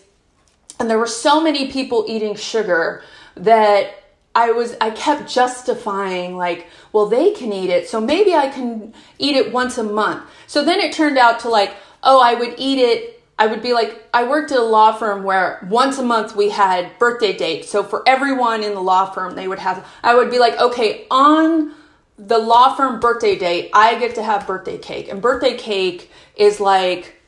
and 0.80 0.90
there 0.90 1.00
were 1.00 1.08
so 1.08 1.42
many 1.42 1.72
people 1.72 2.06
eating 2.08 2.36
sugar 2.36 3.04
that 3.36 4.04
I 4.34 4.52
was 4.52 4.76
I 4.82 4.92
kept 4.92 5.32
justifying 5.32 6.36
like, 6.36 6.68
well, 6.92 7.06
they 7.06 7.32
can 7.32 7.54
eat 7.54 7.70
it, 7.70 7.88
so 7.88 8.02
maybe 8.02 8.34
I 8.34 8.50
can 8.50 8.94
eat 9.18 9.36
it 9.36 9.52
once 9.52 9.78
a 9.78 9.84
month. 9.84 10.30
So 10.48 10.64
then 10.64 10.80
it 10.80 10.94
turned 10.94 11.18
out 11.18 11.40
to 11.42 11.50
like, 11.50 11.76
oh, 12.04 12.22
I 12.22 12.34
would 12.34 12.56
eat 12.58 12.80
it 12.80 13.16
I 13.38 13.48
would 13.48 13.62
be 13.62 13.74
like, 13.74 14.08
I 14.14 14.24
worked 14.24 14.52
at 14.52 14.60
a 14.60 14.64
law 14.64 14.94
firm 14.94 15.24
where 15.24 15.66
once 15.70 15.98
a 15.98 16.04
month 16.04 16.36
we 16.36 16.50
had 16.50 16.98
birthday 17.00 17.36
dates. 17.36 17.70
So 17.70 17.84
for 17.84 18.02
everyone 18.08 18.64
in 18.64 18.74
the 18.74 18.82
law 18.82 19.12
firm, 19.12 19.36
they 19.36 19.48
would 19.48 19.60
have, 19.60 19.86
I 20.04 20.16
would 20.16 20.32
be 20.32 20.40
like, 20.40 20.58
okay, 20.60 21.06
on 21.12 21.74
the 22.18 22.38
law 22.38 22.76
firm 22.76 23.02
birthday 23.02 23.38
date, 23.38 23.72
I 23.74 24.00
get 24.00 24.16
to 24.16 24.24
have 24.24 24.48
birthday 24.48 24.78
cake. 24.78 25.10
And 25.10 25.22
birthday 25.22 25.58
cake 25.58 26.10
is 26.38 26.62
like, 26.62 27.22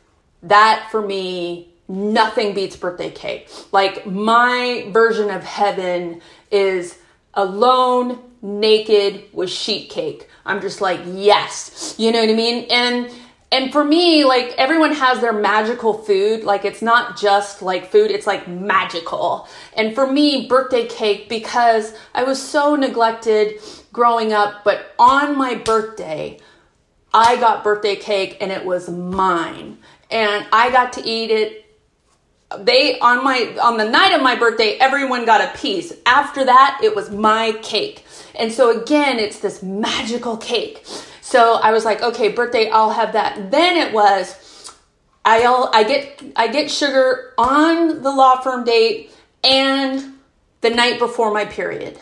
that 0.43 0.87
for 0.91 1.01
me 1.01 1.66
nothing 1.87 2.53
beats 2.53 2.75
birthday 2.75 3.09
cake. 3.09 3.49
Like 3.71 4.05
my 4.05 4.87
version 4.91 5.29
of 5.29 5.43
heaven 5.43 6.21
is 6.51 6.97
alone, 7.33 8.19
naked 8.41 9.25
with 9.33 9.49
sheet 9.49 9.89
cake. 9.89 10.27
I'm 10.45 10.61
just 10.61 10.81
like, 10.81 11.01
yes. 11.05 11.95
You 11.97 12.11
know 12.11 12.21
what 12.21 12.29
I 12.29 12.33
mean? 12.33 12.67
And 12.69 13.11
and 13.49 13.71
for 13.71 13.83
me, 13.83 14.25
like 14.25 14.53
everyone 14.57 14.93
has 14.93 15.21
their 15.21 15.31
magical 15.31 15.93
food. 15.93 16.43
Like 16.43 16.65
it's 16.65 16.81
not 16.81 17.17
just 17.17 17.61
like 17.61 17.89
food, 17.91 18.11
it's 18.11 18.27
like 18.27 18.47
magical. 18.47 19.47
And 19.73 19.95
for 19.95 20.11
me, 20.11 20.47
birthday 20.47 20.85
cake, 20.85 21.29
because 21.29 21.93
I 22.13 22.23
was 22.23 22.41
so 22.41 22.75
neglected 22.75 23.61
growing 23.93 24.33
up, 24.33 24.65
but 24.65 24.93
on 24.99 25.37
my 25.37 25.55
birthday, 25.55 26.39
I 27.13 27.37
got 27.37 27.63
birthday 27.63 27.95
cake 27.95 28.37
and 28.41 28.51
it 28.51 28.65
was 28.65 28.89
mine. 28.89 29.77
And 30.11 30.45
I 30.51 30.69
got 30.69 30.93
to 30.93 31.05
eat 31.07 31.31
it 31.31 31.66
they 32.55 32.97
on 32.99 33.23
my 33.23 33.57
on 33.61 33.77
the 33.77 33.89
night 33.89 34.13
of 34.13 34.21
my 34.21 34.35
birthday 34.35 34.77
everyone 34.79 35.25
got 35.25 35.41
a 35.41 35.57
piece. 35.57 35.93
After 36.05 36.45
that 36.45 36.79
it 36.81 36.95
was 36.95 37.09
my 37.09 37.57
cake. 37.61 38.05
And 38.35 38.51
so 38.51 38.81
again 38.81 39.19
it's 39.19 39.39
this 39.39 39.61
magical 39.61 40.37
cake. 40.37 40.85
So 41.21 41.55
i 41.55 41.71
was 41.71 41.83
like 41.83 42.01
okay 42.01 42.29
birthday 42.29 42.69
i'll 42.69 42.91
have 42.91 43.13
that. 43.13 43.51
Then 43.51 43.75
it 43.75 43.93
was 43.93 44.73
i'll 45.25 45.69
i 45.73 45.83
get 45.83 46.23
i 46.37 46.47
get 46.47 46.71
sugar 46.71 47.33
on 47.37 48.01
the 48.01 48.11
law 48.11 48.39
firm 48.39 48.63
date 48.63 49.11
and 49.43 50.13
the 50.61 50.69
night 50.69 50.99
before 50.99 51.33
my 51.33 51.43
period. 51.43 51.99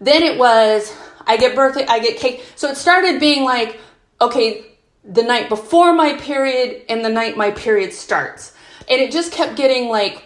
Then 0.00 0.22
it 0.22 0.38
was 0.38 0.96
i 1.26 1.36
get 1.36 1.56
birthday 1.56 1.84
i 1.86 1.98
get 1.98 2.16
cake. 2.16 2.44
So 2.54 2.68
it 2.68 2.76
started 2.76 3.18
being 3.18 3.42
like 3.42 3.80
okay 4.20 4.66
the 5.04 5.24
night 5.24 5.48
before 5.48 5.92
my 5.94 6.12
period 6.12 6.82
and 6.88 7.04
the 7.04 7.08
night 7.08 7.36
my 7.36 7.50
period 7.50 7.92
starts 7.92 8.52
and 8.90 9.00
it 9.00 9.12
just 9.12 9.32
kept 9.32 9.56
getting 9.56 9.88
like 9.88 10.24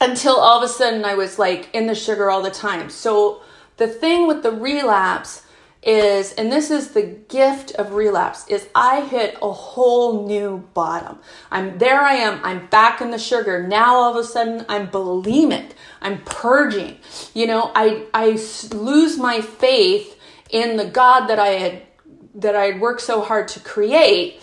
until 0.00 0.36
all 0.36 0.58
of 0.58 0.68
a 0.68 0.72
sudden 0.72 1.04
I 1.04 1.14
was 1.14 1.38
like 1.38 1.68
in 1.74 1.86
the 1.86 1.94
sugar 1.94 2.30
all 2.30 2.42
the 2.42 2.50
time. 2.50 2.88
So 2.88 3.42
the 3.76 3.86
thing 3.86 4.26
with 4.26 4.42
the 4.42 4.50
relapse 4.50 5.44
is, 5.82 6.32
and 6.34 6.52
this 6.52 6.70
is 6.70 6.90
the 6.90 7.02
gift 7.02 7.72
of 7.72 7.92
relapse, 7.92 8.46
is 8.48 8.68
I 8.74 9.02
hit 9.02 9.36
a 9.40 9.50
whole 9.50 10.26
new 10.26 10.68
bottom. 10.74 11.18
I'm 11.50 11.78
there 11.78 12.00
I 12.00 12.14
am, 12.14 12.40
I'm 12.44 12.66
back 12.66 13.00
in 13.00 13.10
the 13.10 13.18
sugar. 13.18 13.66
Now 13.66 13.96
all 13.96 14.10
of 14.10 14.16
a 14.16 14.26
sudden 14.26 14.64
I'm 14.68 14.88
bulimic. 14.88 15.72
I'm 16.02 16.22
purging. 16.24 16.98
You 17.34 17.46
know, 17.46 17.70
I 17.74 18.06
I 18.14 18.38
lose 18.74 19.18
my 19.18 19.40
faith 19.40 20.18
in 20.50 20.76
the 20.76 20.86
God 20.86 21.26
that 21.26 21.38
I 21.38 21.48
had 21.48 21.82
that 22.34 22.56
I 22.56 22.66
had 22.66 22.80
worked 22.80 23.02
so 23.02 23.20
hard 23.22 23.48
to 23.48 23.60
create, 23.60 24.42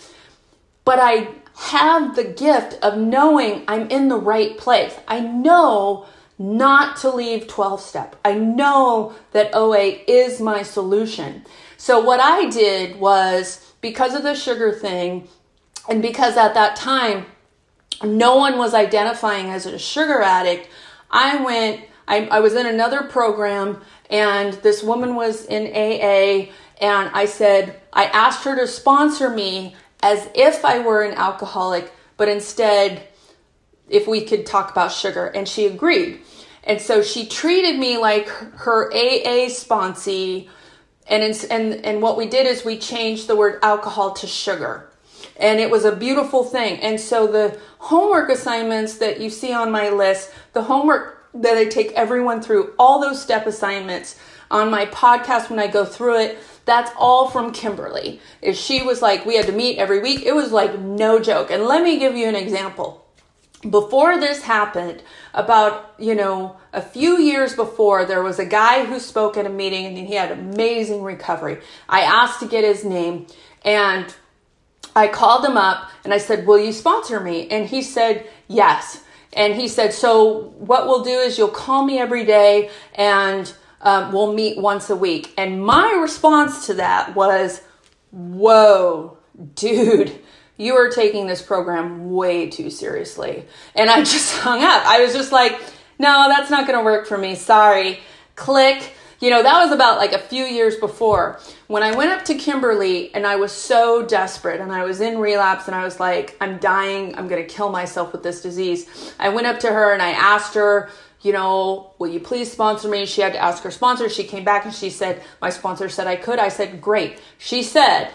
but 0.84 0.98
I 1.00 1.28
have 1.58 2.14
the 2.14 2.24
gift 2.24 2.78
of 2.84 2.96
knowing 2.96 3.64
I'm 3.66 3.90
in 3.90 4.08
the 4.08 4.16
right 4.16 4.56
place. 4.56 4.94
I 5.08 5.18
know 5.18 6.06
not 6.38 6.96
to 6.98 7.10
leave 7.10 7.48
12 7.48 7.80
step. 7.80 8.14
I 8.24 8.34
know 8.34 9.14
that 9.32 9.50
OA 9.54 9.98
is 10.06 10.40
my 10.40 10.62
solution. 10.62 11.44
So 11.76 12.00
what 12.00 12.20
I 12.20 12.48
did 12.48 13.00
was 13.00 13.72
because 13.80 14.14
of 14.14 14.22
the 14.22 14.34
sugar 14.34 14.72
thing 14.72 15.26
and 15.88 16.00
because 16.00 16.36
at 16.36 16.54
that 16.54 16.76
time 16.76 17.26
no 18.04 18.36
one 18.36 18.56
was 18.56 18.72
identifying 18.72 19.50
as 19.50 19.66
a 19.66 19.80
sugar 19.80 20.22
addict, 20.22 20.68
I 21.10 21.42
went 21.42 21.80
I, 22.06 22.26
I 22.26 22.40
was 22.40 22.54
in 22.54 22.66
another 22.66 23.02
program 23.02 23.82
and 24.08 24.54
this 24.54 24.82
woman 24.82 25.16
was 25.16 25.44
in 25.44 25.66
AA 25.66 26.52
and 26.80 27.10
I 27.12 27.24
said 27.26 27.80
I 27.92 28.04
asked 28.04 28.44
her 28.44 28.56
to 28.56 28.68
sponsor 28.68 29.28
me 29.28 29.74
as 30.02 30.28
if 30.34 30.64
I 30.64 30.78
were 30.78 31.02
an 31.02 31.14
alcoholic, 31.14 31.92
but 32.16 32.28
instead 32.28 33.08
if 33.88 34.06
we 34.06 34.24
could 34.24 34.46
talk 34.46 34.70
about 34.70 34.92
sugar 34.92 35.26
and 35.26 35.48
she 35.48 35.66
agreed. 35.66 36.20
And 36.64 36.80
so 36.80 37.02
she 37.02 37.26
treated 37.26 37.78
me 37.78 37.96
like 37.96 38.28
her 38.28 38.92
AA 38.92 39.48
sponsee 39.48 40.48
and 41.08 41.22
and 41.50 41.86
and 41.86 42.02
what 42.02 42.18
we 42.18 42.26
did 42.26 42.46
is 42.46 42.64
we 42.64 42.78
changed 42.78 43.26
the 43.26 43.36
word 43.36 43.58
alcohol 43.62 44.12
to 44.14 44.26
sugar. 44.26 44.90
And 45.40 45.60
it 45.60 45.70
was 45.70 45.84
a 45.84 45.94
beautiful 45.94 46.44
thing. 46.44 46.80
And 46.80 47.00
so 47.00 47.26
the 47.26 47.58
homework 47.78 48.28
assignments 48.28 48.98
that 48.98 49.20
you 49.20 49.30
see 49.30 49.52
on 49.52 49.70
my 49.70 49.88
list, 49.88 50.32
the 50.52 50.62
homework 50.62 51.28
that 51.34 51.56
I 51.56 51.64
take 51.64 51.92
everyone 51.92 52.42
through, 52.42 52.74
all 52.78 53.00
those 53.00 53.22
step 53.22 53.46
assignments 53.46 54.18
on 54.50 54.70
my 54.70 54.86
podcast 54.86 55.48
when 55.48 55.58
I 55.58 55.66
go 55.66 55.84
through 55.84 56.20
it, 56.20 56.38
that's 56.68 56.92
all 56.96 57.28
from 57.28 57.52
Kimberly. 57.52 58.20
If 58.40 58.56
she 58.56 58.82
was 58.82 59.02
like, 59.02 59.26
we 59.26 59.36
had 59.36 59.46
to 59.46 59.52
meet 59.52 59.78
every 59.78 60.00
week, 60.00 60.22
it 60.22 60.34
was 60.34 60.52
like 60.52 60.78
no 60.78 61.18
joke. 61.18 61.50
And 61.50 61.64
let 61.64 61.82
me 61.82 61.98
give 61.98 62.16
you 62.16 62.28
an 62.28 62.36
example. 62.36 63.04
Before 63.68 64.20
this 64.20 64.42
happened, 64.42 65.02
about, 65.38 65.94
you 65.98 66.14
know, 66.14 66.56
a 66.72 66.82
few 66.82 67.18
years 67.18 67.54
before, 67.54 68.04
there 68.04 68.22
was 68.22 68.38
a 68.38 68.44
guy 68.44 68.84
who 68.84 68.98
spoke 68.98 69.36
at 69.36 69.46
a 69.46 69.50
meeting 69.50 69.86
and 69.86 69.96
he 69.96 70.14
had 70.14 70.32
amazing 70.32 71.02
recovery. 71.02 71.60
I 71.88 72.00
asked 72.00 72.40
to 72.40 72.48
get 72.48 72.64
his 72.64 72.84
name 72.84 73.26
and 73.64 74.12
I 74.96 75.06
called 75.06 75.44
him 75.44 75.56
up 75.56 75.90
and 76.04 76.12
I 76.12 76.18
said, 76.18 76.46
Will 76.46 76.58
you 76.58 76.72
sponsor 76.72 77.20
me? 77.20 77.48
And 77.48 77.68
he 77.68 77.82
said, 77.82 78.28
Yes. 78.48 79.04
And 79.32 79.54
he 79.54 79.68
said, 79.68 79.92
So 79.92 80.54
what 80.58 80.86
we'll 80.86 81.04
do 81.04 81.18
is 81.18 81.38
you'll 81.38 81.48
call 81.48 81.84
me 81.84 81.98
every 81.98 82.24
day 82.24 82.70
and 82.94 83.52
um, 83.80 84.12
we'll 84.12 84.32
meet 84.32 84.58
once 84.58 84.90
a 84.90 84.96
week. 84.96 85.32
And 85.36 85.64
my 85.64 85.92
response 86.00 86.66
to 86.66 86.74
that 86.74 87.14
was, 87.14 87.62
Whoa, 88.10 89.18
dude, 89.54 90.18
you 90.56 90.74
are 90.74 90.90
taking 90.90 91.26
this 91.26 91.42
program 91.42 92.10
way 92.10 92.48
too 92.48 92.70
seriously. 92.70 93.44
And 93.74 93.88
I 93.90 93.98
just 94.04 94.34
hung 94.36 94.62
up. 94.62 94.84
I 94.86 95.00
was 95.00 95.12
just 95.12 95.32
like, 95.32 95.60
No, 95.98 96.26
that's 96.28 96.50
not 96.50 96.66
going 96.66 96.78
to 96.78 96.84
work 96.84 97.06
for 97.06 97.18
me. 97.18 97.34
Sorry. 97.34 98.00
Click. 98.34 98.94
You 99.20 99.30
know, 99.30 99.42
that 99.42 99.64
was 99.64 99.72
about 99.72 99.98
like 99.98 100.12
a 100.12 100.18
few 100.18 100.44
years 100.44 100.76
before 100.76 101.40
when 101.66 101.82
I 101.82 101.96
went 101.96 102.12
up 102.12 102.24
to 102.26 102.36
Kimberly 102.36 103.12
and 103.14 103.26
I 103.26 103.34
was 103.34 103.50
so 103.50 104.06
desperate 104.06 104.60
and 104.60 104.70
I 104.70 104.84
was 104.84 105.00
in 105.00 105.18
relapse 105.18 105.66
and 105.66 105.74
I 105.74 105.82
was 105.82 105.98
like, 105.98 106.36
I'm 106.40 106.58
dying, 106.58 107.18
I'm 107.18 107.26
gonna 107.26 107.42
kill 107.42 107.68
myself 107.68 108.12
with 108.12 108.22
this 108.22 108.42
disease. 108.42 109.12
I 109.18 109.30
went 109.30 109.48
up 109.48 109.58
to 109.60 109.72
her 109.72 109.92
and 109.92 110.00
I 110.00 110.10
asked 110.10 110.54
her, 110.54 110.88
you 111.20 111.32
know, 111.32 111.94
will 111.98 112.08
you 112.08 112.20
please 112.20 112.50
sponsor 112.50 112.88
me? 112.88 113.04
She 113.06 113.20
had 113.20 113.32
to 113.32 113.42
ask 113.42 113.62
her 113.64 113.70
sponsor. 113.70 114.08
She 114.08 114.24
came 114.24 114.44
back 114.44 114.64
and 114.64 114.74
she 114.74 114.90
said, 114.90 115.22
my 115.40 115.50
sponsor 115.50 115.88
said 115.88 116.06
I 116.06 116.16
could. 116.16 116.38
I 116.38 116.48
said, 116.48 116.80
great. 116.80 117.20
She 117.38 117.62
said, 117.62 118.10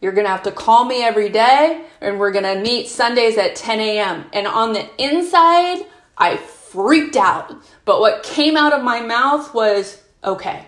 you're 0.00 0.12
going 0.12 0.26
to 0.26 0.30
have 0.30 0.44
to 0.44 0.52
call 0.52 0.84
me 0.84 1.02
every 1.02 1.28
day 1.28 1.84
and 2.00 2.20
we're 2.20 2.30
going 2.30 2.44
to 2.44 2.60
meet 2.60 2.88
Sundays 2.88 3.36
at 3.36 3.56
10 3.56 3.80
a.m. 3.80 4.24
And 4.32 4.46
on 4.46 4.72
the 4.72 4.88
inside, 5.02 5.84
I 6.16 6.36
freaked 6.36 7.16
out. 7.16 7.56
But 7.84 8.00
what 8.00 8.22
came 8.22 8.56
out 8.56 8.72
of 8.72 8.82
my 8.84 9.00
mouth 9.00 9.52
was, 9.52 10.00
okay. 10.22 10.66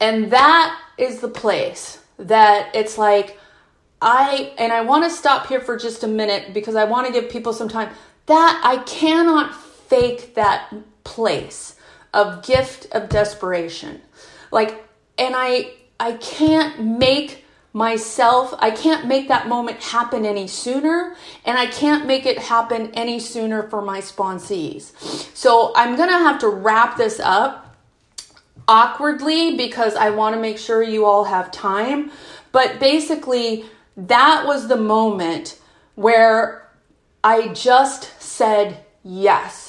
And 0.00 0.32
that 0.32 0.80
is 0.96 1.20
the 1.20 1.28
place 1.28 2.02
that 2.18 2.74
it's 2.74 2.98
like, 2.98 3.38
I, 4.02 4.52
and 4.58 4.72
I 4.72 4.80
want 4.80 5.04
to 5.04 5.10
stop 5.10 5.46
here 5.46 5.60
for 5.60 5.76
just 5.76 6.02
a 6.02 6.08
minute 6.08 6.52
because 6.52 6.74
I 6.74 6.84
want 6.84 7.06
to 7.06 7.12
give 7.12 7.30
people 7.30 7.52
some 7.52 7.68
time. 7.68 7.90
That 8.26 8.60
I 8.64 8.78
cannot 8.78 9.54
fake 9.88 10.34
that 10.34 10.72
place 11.04 11.76
of 12.14 12.44
gift 12.44 12.86
of 12.92 13.08
desperation. 13.08 14.00
Like, 14.50 14.84
and 15.18 15.34
I, 15.36 15.72
I 15.98 16.12
can't 16.12 16.80
make 16.80 17.44
myself, 17.72 18.54
I 18.58 18.70
can't 18.70 19.06
make 19.06 19.28
that 19.28 19.48
moment 19.48 19.82
happen 19.82 20.24
any 20.24 20.46
sooner, 20.46 21.14
and 21.44 21.58
I 21.58 21.66
can't 21.66 22.06
make 22.06 22.26
it 22.26 22.38
happen 22.38 22.90
any 22.94 23.20
sooner 23.20 23.62
for 23.68 23.82
my 23.82 24.00
sponsees. 24.00 24.92
So 25.34 25.72
I'm 25.76 25.96
gonna 25.96 26.18
have 26.18 26.38
to 26.40 26.48
wrap 26.48 26.96
this 26.96 27.20
up 27.20 27.76
awkwardly 28.66 29.56
because 29.56 29.94
I 29.96 30.10
want 30.10 30.34
to 30.34 30.40
make 30.40 30.58
sure 30.58 30.82
you 30.82 31.04
all 31.04 31.24
have 31.24 31.50
time. 31.50 32.10
But 32.52 32.78
basically, 32.78 33.64
that 33.96 34.46
was 34.46 34.68
the 34.68 34.76
moment 34.76 35.58
where 35.94 36.68
I 37.24 37.48
just 37.48 38.20
said, 38.20 38.84
Yes, 39.02 39.67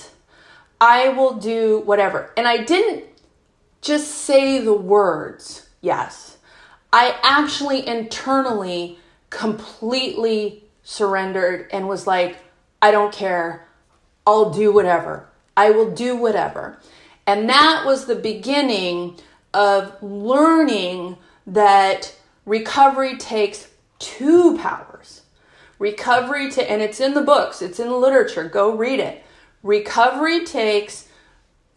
I 0.82 1.10
will 1.10 1.36
do 1.36 1.80
whatever. 1.80 2.32
And 2.38 2.48
I 2.48 2.64
didn't 2.64 3.06
just 3.82 4.10
say 4.10 4.60
the 4.60 4.74
words, 4.74 5.70
Yes. 5.82 6.38
I 6.92 7.18
actually 7.24 7.88
internally 7.88 8.98
completely 9.30 10.64
surrendered 10.84 11.70
and 11.72 11.88
was 11.88 12.08
like, 12.08 12.38
I 12.82 12.92
don't 12.92 13.14
care. 13.14 13.68
I'll 14.26 14.50
do 14.50 14.74
whatever. 14.74 15.30
I 15.56 15.70
will 15.70 15.92
do 15.92 16.16
whatever. 16.16 16.80
And 17.28 17.48
that 17.50 17.84
was 17.86 18.06
the 18.06 18.16
beginning 18.16 19.20
of 19.54 20.02
learning 20.02 21.18
that 21.46 22.16
recovery 22.46 23.18
takes 23.18 23.68
two 24.00 24.58
powers. 24.58 25.22
Recovery 25.78 26.50
to, 26.52 26.72
and 26.72 26.82
it's 26.82 27.00
in 27.00 27.14
the 27.14 27.22
books, 27.22 27.62
it's 27.62 27.80
in 27.80 27.88
the 27.88 27.96
literature, 27.96 28.44
go 28.44 28.76
read 28.76 29.00
it. 29.00 29.24
Recovery 29.64 30.46
takes 30.46 31.08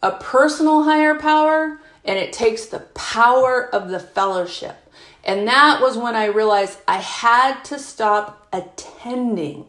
a 0.01 0.11
personal 0.11 0.83
higher 0.83 1.15
power 1.15 1.79
and 2.05 2.19
it 2.19 2.33
takes 2.33 2.65
the 2.65 2.79
power 2.79 3.73
of 3.73 3.89
the 3.89 3.99
fellowship. 3.99 4.75
And 5.23 5.47
that 5.47 5.81
was 5.81 5.97
when 5.97 6.15
I 6.15 6.25
realized 6.25 6.79
I 6.87 6.97
had 6.97 7.63
to 7.65 7.79
stop 7.79 8.47
attending 8.51 9.67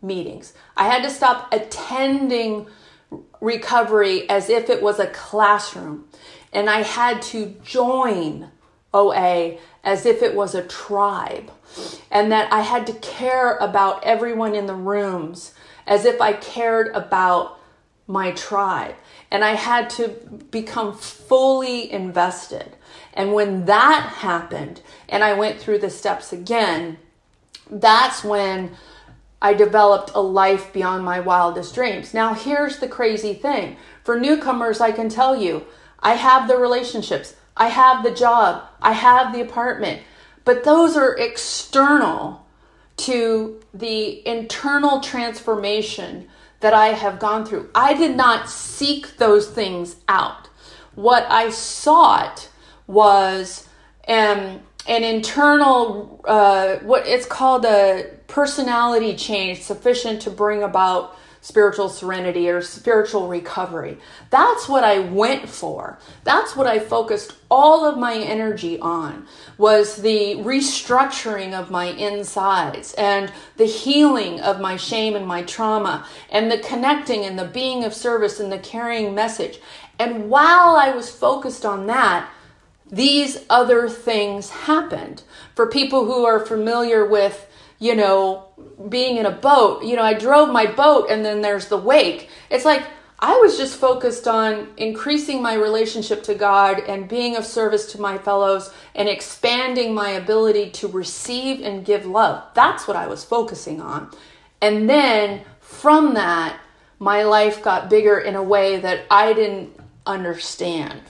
meetings. 0.00 0.54
I 0.76 0.86
had 0.86 1.02
to 1.02 1.10
stop 1.10 1.52
attending 1.52 2.66
recovery 3.40 4.28
as 4.28 4.48
if 4.48 4.70
it 4.70 4.82
was 4.82 5.00
a 5.00 5.08
classroom. 5.08 6.06
And 6.52 6.70
I 6.70 6.82
had 6.82 7.22
to 7.22 7.56
join 7.64 8.50
OA 8.94 9.58
as 9.82 10.06
if 10.06 10.22
it 10.22 10.34
was 10.34 10.54
a 10.54 10.62
tribe. 10.62 11.50
And 12.10 12.30
that 12.32 12.52
I 12.52 12.60
had 12.60 12.86
to 12.88 12.92
care 12.94 13.56
about 13.56 14.04
everyone 14.04 14.54
in 14.54 14.66
the 14.66 14.74
rooms 14.74 15.54
as 15.86 16.04
if 16.04 16.20
I 16.20 16.32
cared 16.32 16.94
about 16.94 17.58
my 18.06 18.32
tribe. 18.32 18.96
And 19.30 19.44
I 19.44 19.54
had 19.54 19.88
to 19.90 20.08
become 20.50 20.94
fully 20.96 21.90
invested. 21.90 22.76
And 23.14 23.32
when 23.32 23.66
that 23.66 24.14
happened, 24.18 24.82
and 25.08 25.22
I 25.22 25.34
went 25.34 25.60
through 25.60 25.78
the 25.78 25.90
steps 25.90 26.32
again, 26.32 26.98
that's 27.70 28.24
when 28.24 28.72
I 29.42 29.54
developed 29.54 30.10
a 30.14 30.20
life 30.20 30.72
beyond 30.72 31.04
my 31.04 31.20
wildest 31.20 31.74
dreams. 31.74 32.12
Now, 32.12 32.34
here's 32.34 32.78
the 32.78 32.88
crazy 32.88 33.32
thing 33.34 33.76
for 34.04 34.18
newcomers, 34.18 34.80
I 34.80 34.92
can 34.92 35.08
tell 35.08 35.40
you, 35.40 35.64
I 36.00 36.14
have 36.14 36.48
the 36.48 36.56
relationships, 36.56 37.34
I 37.56 37.68
have 37.68 38.02
the 38.02 38.10
job, 38.10 38.64
I 38.82 38.92
have 38.92 39.32
the 39.32 39.40
apartment, 39.40 40.02
but 40.44 40.64
those 40.64 40.96
are 40.96 41.16
external 41.16 42.46
to 43.00 43.60
the 43.72 44.26
internal 44.26 45.00
transformation 45.00 46.28
that 46.60 46.74
I 46.74 46.88
have 46.88 47.18
gone 47.18 47.44
through. 47.46 47.70
I 47.74 47.94
did 47.94 48.16
not 48.16 48.48
seek 48.48 49.16
those 49.16 49.48
things 49.48 49.96
out. 50.08 50.48
What 50.94 51.26
I 51.30 51.50
sought 51.50 52.48
was 52.86 53.66
um, 54.08 54.60
an 54.86 55.04
internal, 55.04 56.20
uh, 56.24 56.76
what 56.78 57.06
it's 57.06 57.26
called 57.26 57.64
a 57.64 58.10
personality 58.26 59.16
change 59.16 59.62
sufficient 59.62 60.22
to 60.22 60.30
bring 60.30 60.62
about 60.62 61.16
spiritual 61.40 61.88
serenity 61.88 62.48
or 62.48 62.60
spiritual 62.60 63.28
recovery. 63.28 63.98
That's 64.30 64.68
what 64.68 64.84
I 64.84 65.00
went 65.00 65.48
for. 65.48 65.98
That's 66.24 66.54
what 66.54 66.66
I 66.66 66.78
focused 66.78 67.34
all 67.50 67.84
of 67.84 67.98
my 67.98 68.16
energy 68.16 68.78
on 68.78 69.26
was 69.58 69.96
the 69.96 70.36
restructuring 70.36 71.52
of 71.52 71.70
my 71.70 71.86
insides 71.86 72.94
and 72.94 73.32
the 73.56 73.66
healing 73.66 74.40
of 74.40 74.60
my 74.60 74.76
shame 74.76 75.16
and 75.16 75.26
my 75.26 75.42
trauma 75.42 76.06
and 76.30 76.50
the 76.50 76.58
connecting 76.58 77.24
and 77.24 77.38
the 77.38 77.44
being 77.44 77.84
of 77.84 77.94
service 77.94 78.38
and 78.38 78.52
the 78.52 78.58
carrying 78.58 79.14
message. 79.14 79.60
And 79.98 80.30
while 80.30 80.76
I 80.76 80.90
was 80.90 81.10
focused 81.10 81.64
on 81.64 81.86
that, 81.86 82.30
these 82.90 83.44
other 83.48 83.88
things 83.88 84.50
happened. 84.50 85.22
For 85.54 85.66
people 85.66 86.06
who 86.06 86.24
are 86.24 86.44
familiar 86.44 87.06
with 87.06 87.46
you 87.80 87.96
know, 87.96 88.44
being 88.88 89.16
in 89.16 89.26
a 89.26 89.30
boat, 89.30 89.82
you 89.82 89.96
know, 89.96 90.02
I 90.02 90.14
drove 90.14 90.50
my 90.50 90.66
boat 90.66 91.08
and 91.10 91.24
then 91.24 91.40
there's 91.40 91.66
the 91.66 91.76
wake. 91.76 92.28
It's 92.50 92.64
like 92.64 92.84
I 93.18 93.36
was 93.38 93.58
just 93.58 93.76
focused 93.76 94.28
on 94.28 94.68
increasing 94.76 95.42
my 95.42 95.54
relationship 95.54 96.22
to 96.24 96.34
God 96.34 96.80
and 96.80 97.08
being 97.08 97.36
of 97.36 97.44
service 97.44 97.92
to 97.92 98.00
my 98.00 98.16
fellows 98.16 98.72
and 98.94 99.08
expanding 99.08 99.94
my 99.94 100.10
ability 100.10 100.70
to 100.70 100.88
receive 100.88 101.60
and 101.62 101.84
give 101.84 102.06
love. 102.06 102.44
That's 102.54 102.86
what 102.86 102.96
I 102.96 103.06
was 103.06 103.24
focusing 103.24 103.80
on. 103.80 104.10
And 104.62 104.88
then 104.88 105.42
from 105.60 106.14
that, 106.14 106.58
my 106.98 107.22
life 107.22 107.62
got 107.62 107.90
bigger 107.90 108.18
in 108.18 108.36
a 108.36 108.42
way 108.42 108.78
that 108.78 109.04
I 109.10 109.32
didn't 109.32 109.74
understand. 110.06 111.00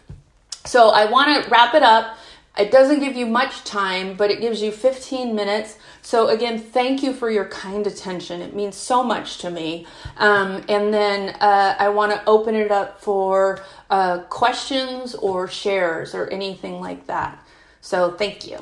So 0.65 0.91
I 0.91 1.11
want 1.11 1.45
to 1.45 1.51
wrap 1.51 1.75
it 1.75 1.83
up. 1.83 2.17
It 2.59 2.73
doesn't 2.73 2.99
give 2.99 3.15
you 3.17 3.27
much 3.27 3.63
time, 3.65 4.17
but 4.17 4.31
it 4.31 4.41
gives 4.41 4.61
you 4.61 4.73
15 4.73 5.35
minutes. 5.35 5.79
So, 6.03 6.29
again, 6.29 6.59
thank 6.59 7.03
you 7.03 7.13
for 7.15 7.31
your 7.31 7.45
kind 7.47 7.87
attention. 7.87 8.43
It 8.43 8.55
means 8.55 8.77
so 8.77 9.05
much 9.05 9.39
to 9.39 9.51
me. 9.51 9.87
Um, 10.17 10.65
and 10.69 10.93
then 10.93 11.37
uh, 11.41 11.77
I 11.79 11.89
want 11.91 12.13
to 12.13 12.23
open 12.27 12.57
it 12.57 12.73
up 12.73 13.01
for 13.01 13.61
uh, 13.89 14.19
questions 14.25 15.15
or 15.15 15.47
shares 15.47 16.15
or 16.15 16.29
anything 16.29 16.81
like 16.81 17.07
that. 17.07 17.43
So, 17.81 18.11
thank 18.11 18.47
you. 18.47 18.59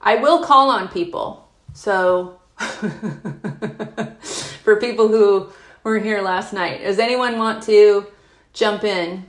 I 0.00 0.16
will 0.16 0.42
call 0.42 0.70
on 0.70 0.88
people. 0.88 1.48
So, 1.74 2.40
for 4.64 4.76
people 4.76 5.08
who 5.08 5.52
were 5.86 6.00
here 6.00 6.20
last 6.20 6.52
night, 6.52 6.82
does 6.82 6.98
anyone 6.98 7.38
want 7.38 7.62
to 7.62 8.08
jump 8.52 8.82
in? 8.82 9.24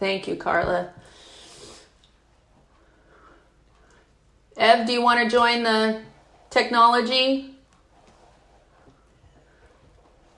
Thank 0.00 0.26
you, 0.26 0.36
Carla. 0.36 0.88
Ev, 4.56 4.86
do 4.86 4.92
you 4.94 5.02
want 5.02 5.20
to 5.22 5.28
join 5.28 5.62
the 5.62 6.00
technology? 6.48 7.54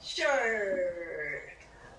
Sure. 0.02 1.42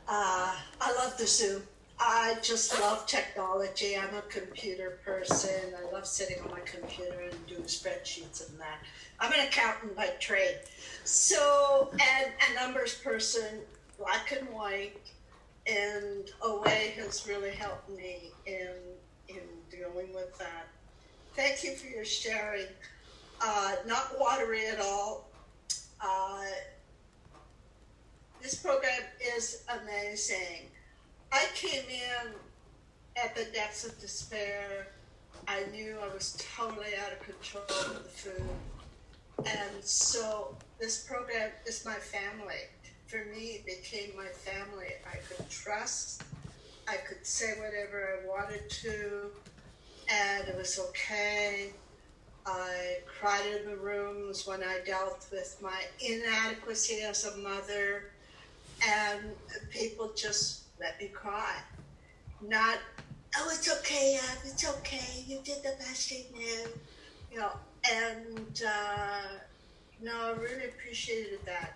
Uh, 0.05 0.53
I 0.81 0.93
love 0.97 1.17
the 1.17 1.25
Zoom. 1.25 1.61
I 2.03 2.35
just 2.41 2.79
love 2.81 3.05
technology. 3.05 3.95
I'm 3.95 4.15
a 4.15 4.23
computer 4.23 4.97
person. 5.05 5.75
I 5.77 5.93
love 5.93 6.07
sitting 6.07 6.41
on 6.43 6.49
my 6.49 6.59
computer 6.61 7.29
and 7.29 7.45
doing 7.45 7.61
spreadsheets 7.61 8.49
and 8.49 8.59
that. 8.59 8.79
I'm 9.19 9.31
an 9.33 9.41
accountant 9.41 9.95
by 9.95 10.07
trade. 10.19 10.57
So, 11.03 11.91
and 11.93 12.31
a 12.49 12.55
numbers 12.55 12.95
person, 12.95 13.59
black 13.99 14.31
and 14.31 14.49
white, 14.49 14.97
and 15.67 16.31
OA 16.41 16.69
has 16.69 17.27
really 17.27 17.51
helped 17.51 17.87
me 17.91 18.31
in 18.47 18.73
in 19.27 19.43
dealing 19.69 20.11
with 20.11 20.35
that. 20.39 20.69
Thank 21.35 21.63
you 21.63 21.75
for 21.75 21.85
your 21.85 22.03
sharing. 22.03 22.65
Uh, 23.39 23.75
not 23.85 24.19
watery 24.19 24.65
at 24.65 24.79
all. 24.79 25.29
Uh, 26.03 26.45
this 28.41 28.55
program 28.55 29.01
is 29.35 29.63
amazing. 29.83 30.70
I 31.31 31.45
came 31.55 31.83
in 31.89 32.33
at 33.21 33.35
the 33.35 33.45
depths 33.53 33.85
of 33.85 33.99
despair. 33.99 34.87
I 35.47 35.63
knew 35.71 35.97
I 36.01 36.13
was 36.13 36.37
totally 36.55 36.95
out 37.03 37.11
of 37.13 37.19
control 37.21 37.63
of 37.95 38.03
the 38.03 38.09
food. 38.09 38.49
And 39.39 39.83
so 39.83 40.55
this 40.79 41.03
program 41.03 41.49
is 41.65 41.83
my 41.85 41.95
family 41.95 42.67
for 43.11 43.25
me, 43.25 43.59
it 43.59 43.65
became 43.65 44.15
my 44.15 44.27
family. 44.27 44.87
I 45.05 45.17
could 45.17 45.49
trust, 45.49 46.23
I 46.87 46.95
could 46.95 47.25
say 47.25 47.55
whatever 47.59 48.21
I 48.23 48.25
wanted 48.25 48.69
to, 48.69 49.31
and 50.09 50.47
it 50.47 50.55
was 50.55 50.79
okay. 50.79 51.71
I 52.45 52.99
cried 53.05 53.45
in 53.59 53.69
the 53.69 53.75
rooms 53.75 54.47
when 54.47 54.63
I 54.63 54.79
dealt 54.85 55.27
with 55.29 55.57
my 55.61 55.83
inadequacy 55.99 57.01
as 57.01 57.25
a 57.25 57.35
mother, 57.37 58.11
and 58.87 59.19
people 59.69 60.13
just 60.15 60.60
let 60.81 60.99
me 60.99 61.07
cry. 61.07 61.55
Not, 62.41 62.79
oh, 63.37 63.51
it's 63.53 63.71
okay, 63.79 64.19
Ab, 64.31 64.39
it's 64.43 64.67
okay, 64.77 65.23
you 65.27 65.39
did 65.43 65.57
the 65.57 65.75
best 65.77 66.11
you 66.11 66.23
knew, 66.35 66.67
you 67.31 67.37
know, 67.37 67.51
and, 67.89 68.63
uh, 68.67 69.21
no, 70.01 70.11
I 70.11 70.31
really 70.31 70.65
appreciated 70.65 71.39
that. 71.45 71.73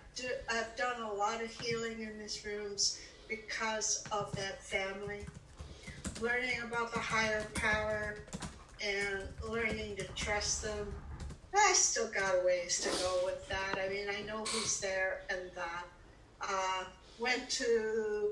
I've 0.50 0.76
done 0.76 1.00
a 1.00 1.12
lot 1.12 1.40
of 1.40 1.48
healing 1.48 2.02
in 2.02 2.18
these 2.18 2.44
rooms 2.44 2.98
because 3.28 4.04
of 4.10 4.34
that 4.34 4.62
family. 4.64 5.24
Learning 6.20 6.60
about 6.64 6.92
the 6.92 6.98
higher 6.98 7.44
power 7.54 8.16
and 8.84 9.22
learning 9.48 9.96
to 9.96 10.04
trust 10.14 10.64
them. 10.64 10.92
I 11.54 11.72
still 11.72 12.08
got 12.08 12.34
a 12.34 12.44
ways 12.44 12.80
to 12.80 12.88
go 13.02 13.20
with 13.24 13.48
that. 13.48 13.78
I 13.82 13.88
mean, 13.88 14.08
I 14.08 14.22
know 14.22 14.44
who's 14.44 14.80
there 14.80 15.22
and 15.30 15.40
that. 15.54 15.84
Uh, 16.40 16.84
went 17.18 17.48
to 17.48 18.30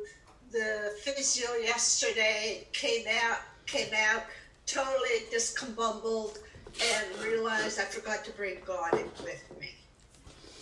the 0.55 0.93
physio 1.03 1.53
yesterday, 1.55 2.67
came 2.73 3.05
out, 3.23 3.39
came 3.67 3.93
out 3.93 4.23
totally 4.67 5.27
discombobulated 5.33 6.39
and 6.81 7.23
realized 7.23 7.79
I 7.79 7.85
forgot 7.85 8.25
to 8.25 8.31
bring 8.33 8.59
God 8.65 8.93
with 8.93 9.45
me. 9.61 9.75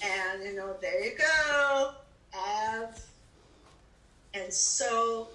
And, 0.02 0.42
you 0.42 0.56
know, 0.56 0.74
there 0.80 1.04
you 1.04 1.12
go, 1.16 1.92
Av. 2.34 3.00
And 4.34 4.52
so 4.52 5.28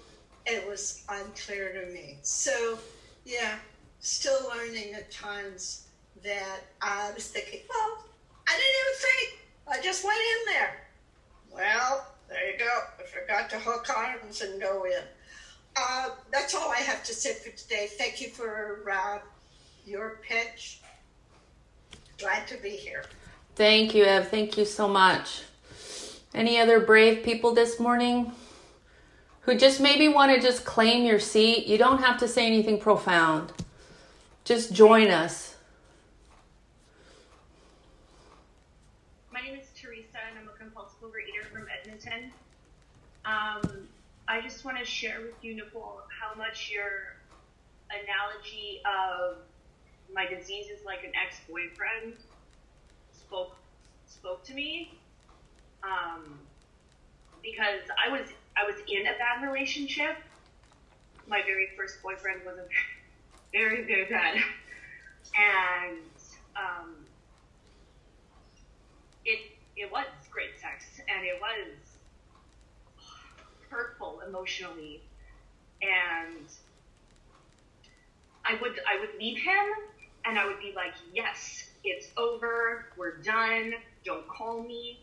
it 0.44 0.66
was 0.68 1.04
unclear 1.08 1.72
to 1.72 1.92
me. 1.92 2.18
So, 2.22 2.78
yeah, 3.24 3.58
still 4.00 4.50
learning 4.54 4.94
at 4.94 5.10
times 5.10 5.86
that 6.22 6.60
I 6.82 7.12
was 7.14 7.28
thinking, 7.28 7.60
well, 7.68 8.04
I 8.46 8.52
didn't 8.52 8.74
even 8.80 8.98
think. 8.98 9.40
I 9.68 9.82
just 9.82 10.04
went 10.04 10.18
in 10.18 10.52
there. 10.52 10.88
Well, 11.52 12.06
there 12.28 12.52
you 12.52 12.58
go. 12.58 12.80
I 12.98 13.02
forgot 13.06 13.50
to 13.50 13.58
hook 13.58 13.86
arms 13.94 14.42
and 14.42 14.60
go 14.60 14.84
in. 14.84 15.02
Uh, 15.76 16.10
that's 16.32 16.54
all 16.54 16.70
I 16.70 16.78
have 16.78 17.04
to 17.04 17.14
say 17.14 17.34
for 17.34 17.56
today. 17.56 17.88
Thank 17.98 18.20
you 18.20 18.28
for 18.28 18.84
uh, 18.90 19.18
your 19.86 20.20
pitch. 20.22 20.80
Glad 22.18 22.46
to 22.48 22.56
be 22.58 22.70
here. 22.70 23.04
Thank 23.54 23.94
you, 23.94 24.04
Ev. 24.04 24.28
Thank 24.28 24.58
you 24.58 24.64
so 24.64 24.88
much. 24.88 25.42
Any 26.34 26.58
other 26.58 26.80
brave 26.80 27.24
people 27.24 27.54
this 27.54 27.80
morning 27.80 28.32
who 29.42 29.56
just 29.56 29.80
maybe 29.80 30.08
want 30.08 30.34
to 30.34 30.40
just 30.40 30.64
claim 30.64 31.06
your 31.06 31.20
seat? 31.20 31.66
You 31.66 31.78
don't 31.78 32.02
have 32.02 32.18
to 32.18 32.28
say 32.28 32.46
anything 32.46 32.78
profound. 32.78 33.52
Just 34.44 34.72
join 34.72 35.08
us. 35.08 35.56
My 39.32 39.40
name 39.40 39.58
is 39.58 39.68
Teresa, 39.76 40.18
and 40.28 40.38
I'm 40.38 40.48
a 40.48 40.58
compulsive 40.58 41.00
overeater 41.02 41.46
from 41.52 41.66
Edmonton. 41.82 42.32
Um, 43.28 43.88
I 44.26 44.40
just 44.40 44.64
want 44.64 44.78
to 44.78 44.84
share 44.84 45.20
with 45.20 45.34
you, 45.42 45.54
Nicole, 45.54 46.00
how 46.08 46.34
much 46.34 46.70
your 46.72 47.16
analogy 47.90 48.80
of 48.86 49.36
my 50.14 50.24
disease 50.26 50.68
is 50.70 50.82
like 50.86 51.04
an 51.04 51.12
ex 51.14 51.40
boyfriend 51.48 52.14
spoke 53.12 53.54
spoke 54.06 54.42
to 54.44 54.54
me 54.54 54.90
um, 55.82 56.38
because 57.42 57.82
I 58.02 58.10
was 58.10 58.28
I 58.56 58.64
was 58.64 58.76
in 58.88 59.06
a 59.06 59.12
bad 59.18 59.46
relationship. 59.46 60.16
My 61.26 61.42
very 61.42 61.68
first 61.76 62.02
boyfriend 62.02 62.40
was 62.46 62.56
a 62.56 62.64
very 63.52 63.84
very 63.84 64.06
bad, 64.08 64.36
and 65.36 65.98
um, 66.56 66.94
it 69.26 69.40
it 69.76 69.92
was 69.92 70.06
great 70.30 70.58
sex 70.58 70.84
and 71.08 71.24
it 71.26 71.38
was 71.40 71.87
emotionally, 74.28 75.00
and 75.82 76.46
I 78.44 78.60
would 78.60 78.78
I 78.86 79.00
would 79.00 79.18
leave 79.18 79.38
him 79.38 79.66
and 80.24 80.38
I 80.38 80.46
would 80.46 80.60
be 80.60 80.72
like, 80.76 80.94
yes, 81.14 81.64
it's 81.84 82.08
over, 82.16 82.86
we're 82.96 83.16
done, 83.16 83.74
don't 84.04 84.28
call 84.28 84.62
me. 84.62 85.00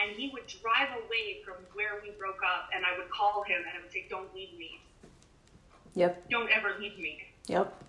And 0.00 0.16
he 0.16 0.30
would 0.32 0.46
drive 0.46 0.88
away 0.90 1.42
from 1.44 1.54
where 1.72 2.00
we 2.02 2.12
broke 2.12 2.38
up, 2.44 2.68
and 2.72 2.84
I 2.84 2.96
would 2.96 3.10
call 3.10 3.42
him 3.42 3.58
and 3.58 3.76
I 3.76 3.82
would 3.82 3.92
say, 3.92 4.06
don't 4.08 4.32
leave 4.34 4.56
me. 4.56 4.80
Yep. 5.94 6.30
Don't 6.30 6.48
ever 6.50 6.76
leave 6.78 6.96
me. 6.98 7.18
Yep. 7.48 7.82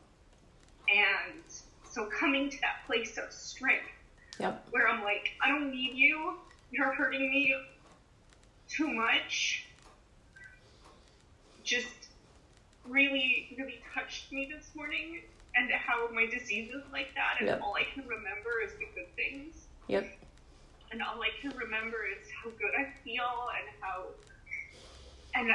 And 0.89 1.43
so 1.83 2.07
coming 2.07 2.49
to 2.49 2.57
that 2.61 2.85
place 2.87 3.19
of 3.19 3.31
strength, 3.31 3.85
yep. 4.39 4.65
where 4.71 4.87
I'm 4.87 5.03
like, 5.03 5.29
I 5.43 5.49
don't 5.49 5.71
need 5.71 5.93
you, 5.93 6.33
you're 6.71 6.93
hurting 6.93 7.29
me 7.29 7.53
too 8.67 8.87
much, 8.87 9.67
just 11.71 12.09
really, 12.85 13.55
really 13.57 13.79
touched 13.93 14.29
me 14.29 14.51
this 14.53 14.69
morning 14.75 15.21
and 15.55 15.71
how 15.71 16.09
my 16.13 16.25
disease 16.25 16.69
is 16.69 16.83
like 16.91 17.15
that, 17.15 17.37
and 17.39 17.47
yep. 17.47 17.61
all 17.63 17.75
I 17.75 17.85
can 17.93 18.03
remember 18.03 18.61
is 18.63 18.73
the 18.73 18.87
good 18.93 19.15
things. 19.15 19.67
Yep. 19.87 20.05
And 20.91 21.01
all 21.01 21.21
I 21.21 21.29
can 21.41 21.57
remember 21.57 21.99
is 22.05 22.27
how 22.43 22.49
good 22.49 22.71
I 22.77 22.91
feel 23.05 23.47
and 23.57 23.67
how, 23.79 24.03
and 25.33 25.49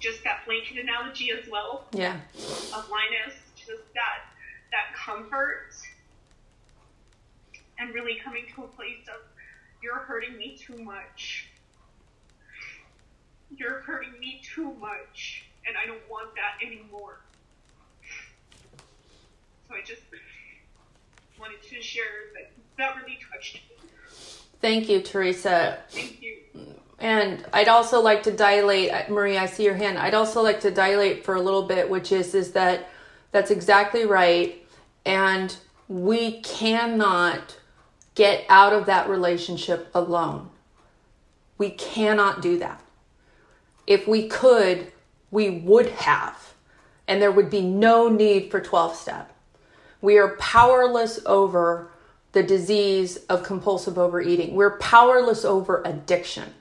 just 0.00 0.22
that 0.24 0.44
blanket 0.44 0.76
analogy 0.78 1.30
as 1.30 1.48
well. 1.50 1.86
Yeah. 1.92 2.20
Of 2.74 2.90
Linus, 2.90 3.34
just 3.56 3.94
that 3.94 4.28
that 4.70 4.94
comfort 4.94 5.72
and 7.78 7.94
really 7.94 8.18
coming 8.22 8.44
to 8.54 8.64
a 8.64 8.66
place 8.68 9.06
of 9.08 9.22
you're 9.82 9.98
hurting 9.98 10.36
me 10.36 10.58
too 10.58 10.82
much. 10.82 11.48
You're 13.56 13.80
hurting 13.80 14.18
me 14.18 14.42
too 14.42 14.72
much, 14.74 15.44
and 15.66 15.76
I 15.76 15.86
don't 15.86 16.02
want 16.10 16.30
that 16.34 16.64
anymore. 16.64 17.20
So 19.68 19.74
I 19.74 19.82
just 19.84 20.02
wanted 21.38 21.62
to 21.62 21.82
share 21.82 22.04
that 22.34 22.50
that 22.76 22.96
really 22.96 23.18
touched 23.32 23.54
me. 23.54 23.88
Thank 24.60 24.88
you, 24.88 25.00
Teresa. 25.02 25.78
Thank 25.90 26.22
you. 26.22 26.38
And 26.98 27.44
I'd 27.52 27.68
also 27.68 28.00
like 28.00 28.22
to 28.22 28.30
dilate, 28.30 29.10
Marie. 29.10 29.36
I 29.36 29.46
see 29.46 29.64
your 29.64 29.74
hand. 29.74 29.98
I'd 29.98 30.14
also 30.14 30.42
like 30.42 30.60
to 30.60 30.70
dilate 30.70 31.24
for 31.24 31.34
a 31.34 31.40
little 31.40 31.64
bit, 31.64 31.90
which 31.90 32.12
is 32.12 32.34
is 32.34 32.52
that 32.52 32.88
that's 33.30 33.50
exactly 33.50 34.06
right, 34.06 34.64
and 35.04 35.56
we 35.88 36.40
cannot 36.40 37.58
get 38.14 38.44
out 38.48 38.72
of 38.72 38.86
that 38.86 39.08
relationship 39.08 39.90
alone. 39.94 40.50
We 41.58 41.70
cannot 41.70 42.40
do 42.40 42.58
that. 42.58 42.80
If 43.86 44.08
we 44.08 44.28
could, 44.28 44.92
we 45.34 45.50
would 45.50 45.88
have, 45.90 46.54
and 47.08 47.20
there 47.20 47.32
would 47.32 47.50
be 47.50 47.60
no 47.60 48.08
need 48.08 48.52
for 48.52 48.60
12 48.60 48.94
step. 48.94 49.32
We 50.00 50.16
are 50.16 50.36
powerless 50.36 51.18
over 51.26 51.90
the 52.30 52.44
disease 52.44 53.16
of 53.28 53.42
compulsive 53.42 53.98
overeating. 53.98 54.54
We're 54.54 54.78
powerless 54.78 55.44
over 55.44 55.82
addiction. 55.84 56.54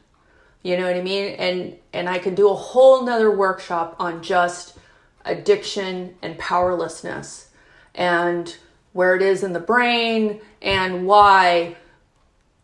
You 0.63 0.78
know 0.78 0.88
what 0.88 0.95
I 0.95 1.01
mean? 1.01 1.36
And 1.36 1.78
and 1.93 2.09
I 2.09 2.17
could 2.17 2.34
do 2.34 2.49
a 2.49 2.55
whole 2.55 3.05
nother 3.05 3.30
workshop 3.30 3.95
on 3.99 4.24
just 4.24 4.78
addiction 5.24 6.15
and 6.24 6.38
powerlessness 6.39 7.49
and 7.93 8.57
where 8.93 9.15
it 9.15 9.21
is 9.21 9.43
in 9.43 9.53
the 9.53 9.59
brain 9.59 10.41
and 10.63 11.05
why 11.05 11.76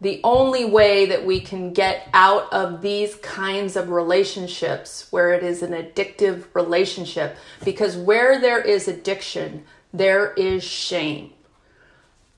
the 0.02 0.22
only 0.24 0.64
way 0.64 1.06
that 1.08 1.26
we 1.26 1.41
can 1.41 1.74
get 1.74 2.08
out 2.14 2.52
of 2.54 2.82
these 2.82 3.16
kinds 3.16 3.76
of 3.76 3.89
relationships 3.89 5.08
where 5.12 5.34
it 5.34 5.43
is 5.43 5.62
an 5.62 5.72
addictive 5.72 6.45
relationship 6.54 7.36
because 7.66 7.97
where 7.97 8.39
there 8.39 8.62
is 8.62 8.88
addiction 8.88 9.64
there 9.91 10.34
is 10.34 10.64
shame. 10.64 11.34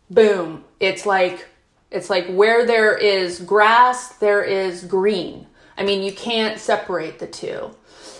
Boom. 0.10 0.64
It's 0.80 1.06
like 1.06 1.48
it's 1.92 2.10
like 2.10 2.28
where 2.28 2.66
there 2.66 2.98
is 2.98 3.40
grass 3.40 4.16
there 4.18 4.44
is 4.44 4.84
green. 4.86 5.46
I 5.78 5.84
mean 5.84 6.02
you 6.02 6.14
can't 6.14 6.60
separate 6.60 7.20
the 7.20 7.28
two. 7.28 7.76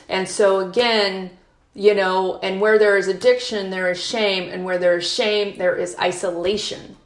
And 0.08 0.28
so 0.28 0.60
again 0.60 1.32
you 1.74 1.96
know 1.96 2.38
and 2.44 2.60
where 2.60 2.78
there 2.78 2.98
is 2.98 3.08
addiction 3.08 3.70
there 3.70 3.90
is 3.90 4.04
shame 4.04 4.50
and 4.50 4.66
where 4.66 4.78
there 4.78 4.98
is 4.98 5.10
shame 5.10 5.58
there 5.58 5.76
is 5.76 5.96
isolation 5.98 6.98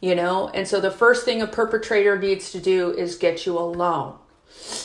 you 0.00 0.14
know? 0.14 0.48
And 0.48 0.66
so 0.66 0.80
the 0.80 0.90
first 0.90 1.24
thing 1.24 1.42
a 1.42 1.46
perpetrator 1.46 2.18
needs 2.18 2.52
to 2.52 2.60
do 2.60 2.90
is 2.92 3.16
get 3.16 3.46
you 3.46 3.58
alone 3.58 4.14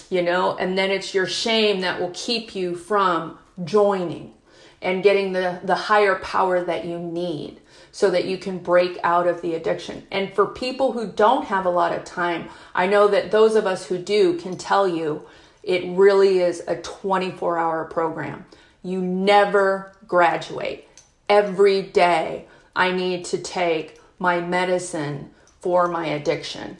you 0.10 0.22
know? 0.22 0.56
And 0.58 0.78
then 0.78 0.92
it's 0.92 1.14
your 1.14 1.28
shame 1.28 1.82
that 1.82 2.00
will 2.00 2.12
keep 2.14 2.56
you 2.56 2.76
from 2.76 3.38
joining 3.64 4.34
and 4.82 5.04
getting 5.04 5.34
the 5.34 5.60
the 5.64 5.76
higher 5.76 6.16
power 6.16 6.64
that 6.64 6.86
you 6.86 7.00
need 7.00 7.60
so 7.92 8.10
that 8.10 8.26
you 8.26 8.38
can 8.38 8.58
break 8.58 9.00
out 9.04 9.28
of 9.28 9.42
the 9.42 9.54
addiction. 9.56 10.06
And 10.12 10.34
for 10.34 10.46
people 10.46 10.92
who 10.92 11.08
don't 11.08 11.46
have 11.46 11.66
a 11.66 11.70
lot 11.70 11.94
of 11.94 12.04
time 12.04 12.50
i 12.76 12.88
know 12.88 13.08
that 13.08 13.32
those 13.32 13.56
of 13.56 13.66
us 13.66 13.86
who 13.86 13.98
do 13.98 14.38
can 14.38 14.58
tell 14.58 14.88
you 14.88 15.26
it 15.62 15.86
really 15.96 16.40
is 16.40 16.62
a 16.68 16.76
24 16.76 17.58
hour 17.58 17.86
program. 17.86 18.46
You 18.84 19.02
never 19.02 19.94
graduate. 20.08 20.88
Every 21.30 21.82
day, 21.82 22.48
I 22.76 22.92
need 22.92 23.24
to 23.26 23.38
take 23.38 23.98
my 24.24 24.40
medicine 24.40 25.30
for 25.60 25.90
my 25.90 26.06
addiction. 26.08 26.78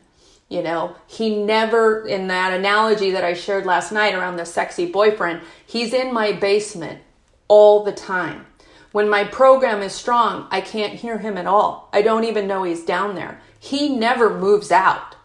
You 0.48 0.64
know, 0.64 0.96
he 1.08 1.36
never, 1.44 2.08
in 2.08 2.28
that 2.28 2.54
analogy 2.54 3.12
that 3.12 3.26
I 3.26 3.34
shared 3.34 3.66
last 3.66 3.92
night 3.92 4.16
around 4.16 4.38
the 4.38 4.46
sexy 4.46 4.86
boyfriend, 4.86 5.42
he's 5.66 5.94
in 5.94 6.14
my 6.14 6.32
basement 6.32 7.02
all 7.50 7.84
the 7.84 7.92
time. 7.92 8.46
When 8.94 9.10
my 9.10 9.26
program 9.26 9.82
is 9.82 9.92
strong, 9.92 10.48
I 10.52 10.62
can't 10.62 10.94
hear 10.94 11.18
him 11.18 11.38
at 11.38 11.46
all. 11.46 11.90
I 11.92 12.02
don't 12.02 12.24
even 12.24 12.48
know 12.48 12.64
he's 12.64 12.86
down 12.86 13.16
there. 13.16 13.42
He 13.60 13.90
never 13.90 14.40
moves 14.40 14.72
out. 14.72 15.18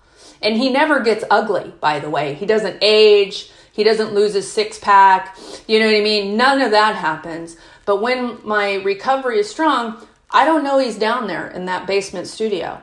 And 0.43 0.57
he 0.57 0.71
never 0.71 1.01
gets 1.01 1.25
ugly, 1.31 1.73
by 1.81 2.01
the 2.01 2.11
way. 2.11 2.35
He 2.35 2.47
doesn't 2.47 2.79
age. 2.83 3.49
He 3.71 3.85
doesn't 3.85 4.13
lose 4.13 4.35
his 4.35 4.51
six 4.51 4.77
pack. 4.81 5.39
You 5.69 5.79
know 5.79 5.87
what 5.87 5.95
I 5.95 6.01
mean? 6.01 6.37
None 6.37 6.63
of 6.63 6.73
that 6.73 6.97
happens. 6.97 7.57
But 7.85 8.03
when 8.03 8.39
my 8.43 8.75
recovery 8.77 9.39
is 9.39 9.49
strong, 9.49 10.05
I 10.31 10.45
don't 10.45 10.65
know 10.65 10.79
he's 10.79 10.99
down 10.99 11.27
there 11.27 11.49
in 11.49 11.65
that 11.67 11.87
basement 11.87 12.27
studio. 12.27 12.83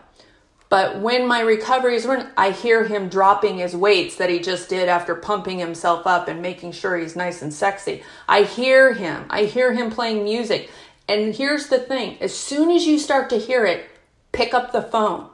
But 0.68 1.00
when 1.00 1.28
my 1.28 1.42
recovery 1.42 1.96
is 1.96 2.06
run, 2.06 2.32
I 2.36 2.52
hear 2.52 2.86
him 2.86 3.08
dropping 3.08 3.60
his 3.60 3.76
weights 3.76 4.16
that 4.16 4.32
he 4.32 4.40
just 4.40 4.68
did 4.68 4.90
after 4.90 5.14
pumping 5.14 5.60
himself 5.60 6.08
up 6.08 6.28
and 6.28 6.42
making 6.42 6.72
sure 6.72 6.98
he's 6.98 7.16
nice 7.16 7.42
and 7.42 7.54
sexy. 7.54 8.04
I 8.28 8.44
hear 8.44 8.94
him. 8.94 9.26
I 9.30 9.44
hear 9.44 9.74
him 9.74 9.92
playing 9.92 10.24
music. 10.24 10.70
And 11.08 11.36
here's 11.36 11.68
the 11.68 11.78
thing 11.78 12.18
as 12.20 12.36
soon 12.36 12.72
as 12.72 12.88
you 12.88 12.98
start 12.98 13.30
to 13.30 13.38
hear 13.38 13.64
it, 13.66 13.86
pick 14.32 14.56
up 14.56 14.72
the 14.72 14.82
phone. 14.82 15.30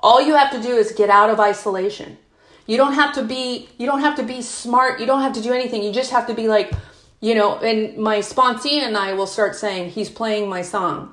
All 0.00 0.20
you 0.20 0.34
have 0.34 0.50
to 0.50 0.60
do 0.60 0.76
is 0.76 0.92
get 0.92 1.10
out 1.10 1.30
of 1.30 1.38
isolation. 1.38 2.18
You 2.66 2.76
don't 2.76 2.94
have 2.94 3.14
to 3.14 3.22
be 3.22 3.68
you 3.78 3.86
don't 3.86 4.00
have 4.00 4.16
to 4.16 4.24
be 4.24 4.42
smart. 4.42 4.98
You 4.98 5.06
don't 5.06 5.22
have 5.22 5.34
to 5.34 5.42
do 5.42 5.52
anything. 5.52 5.84
You 5.84 5.92
just 5.92 6.10
have 6.10 6.26
to 6.26 6.34
be 6.34 6.48
like, 6.48 6.72
you 7.20 7.36
know, 7.36 7.56
and 7.58 7.96
my 7.96 8.18
sponsee 8.18 8.80
and 8.80 8.96
I 8.96 9.12
will 9.12 9.28
start 9.28 9.54
saying 9.54 9.90
he's 9.90 10.10
playing 10.10 10.48
my 10.48 10.62
song 10.62 11.12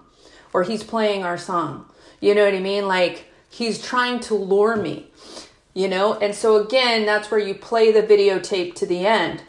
or 0.53 0.63
he's 0.63 0.83
playing 0.83 1.23
our 1.23 1.37
song. 1.37 1.85
You 2.19 2.35
know 2.35 2.45
what 2.45 2.53
I 2.53 2.59
mean? 2.59 2.87
Like 2.87 3.27
he's 3.49 3.81
trying 3.81 4.19
to 4.21 4.35
lure 4.35 4.75
me. 4.75 5.07
You 5.73 5.87
know? 5.87 6.13
And 6.13 6.35
so 6.35 6.57
again, 6.57 7.05
that's 7.05 7.31
where 7.31 7.39
you 7.39 7.55
play 7.55 7.91
the 7.91 8.03
videotape 8.03 8.75
to 8.75 8.85
the 8.85 9.05
end. 9.05 9.43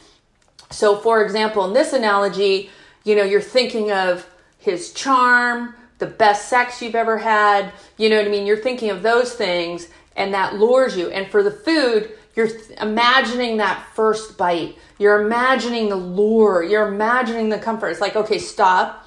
So 0.71 0.97
for 0.97 1.23
example, 1.23 1.65
in 1.67 1.75
this 1.75 1.93
analogy, 1.93 2.71
you 3.05 3.15
know, 3.15 3.23
you're 3.23 3.41
thinking 3.41 3.93
of 3.93 4.27
his 4.59 4.93
charm, 4.93 5.75
the 5.99 6.07
best 6.07 6.49
sex 6.49 6.83
you've 6.83 6.95
ever 6.95 7.19
had, 7.19 7.73
you 7.99 8.09
know 8.09 8.17
what 8.17 8.27
I 8.27 8.31
mean? 8.31 8.47
You're 8.47 8.57
thinking 8.57 8.91
of 8.91 9.03
those 9.03 9.35
things 9.35 9.89
and 10.17 10.33
that 10.35 10.55
lures 10.55 10.97
you. 10.97 11.11
And 11.11 11.31
for 11.31 11.43
the 11.43 11.51
food, 11.51 12.13
you're 12.35 12.49
th- 12.49 12.79
imagining 12.81 13.59
that 13.59 13.87
first 13.95 14.37
bite. 14.37 14.77
You're 14.99 15.21
imagining 15.23 15.89
the 15.89 15.97
lure. 15.97 16.63
You're 16.63 16.89
imagining 16.89 17.49
the 17.49 17.59
comfort. 17.59 17.89
It's 17.89 18.01
like, 18.01 18.17
okay, 18.17 18.39
stop, 18.39 19.04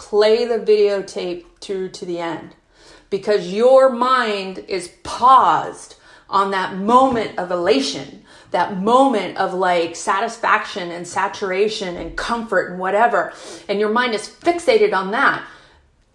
play 0.00 0.46
the 0.46 0.58
videotape 0.58 1.44
through 1.60 1.90
to 1.90 2.06
the 2.06 2.18
end 2.18 2.56
because 3.10 3.52
your 3.52 3.90
mind 3.90 4.64
is 4.66 4.88
paused 5.02 5.96
on 6.30 6.50
that 6.52 6.74
moment 6.74 7.38
of 7.38 7.50
elation, 7.50 8.24
that 8.50 8.78
moment 8.78 9.36
of 9.36 9.52
like 9.52 9.94
satisfaction 9.94 10.90
and 10.90 11.06
saturation 11.06 11.98
and 11.98 12.16
comfort 12.16 12.70
and 12.70 12.80
whatever. 12.80 13.34
And 13.68 13.78
your 13.78 13.90
mind 13.90 14.14
is 14.14 14.26
fixated 14.26 14.94
on 14.94 15.10
that. 15.10 15.46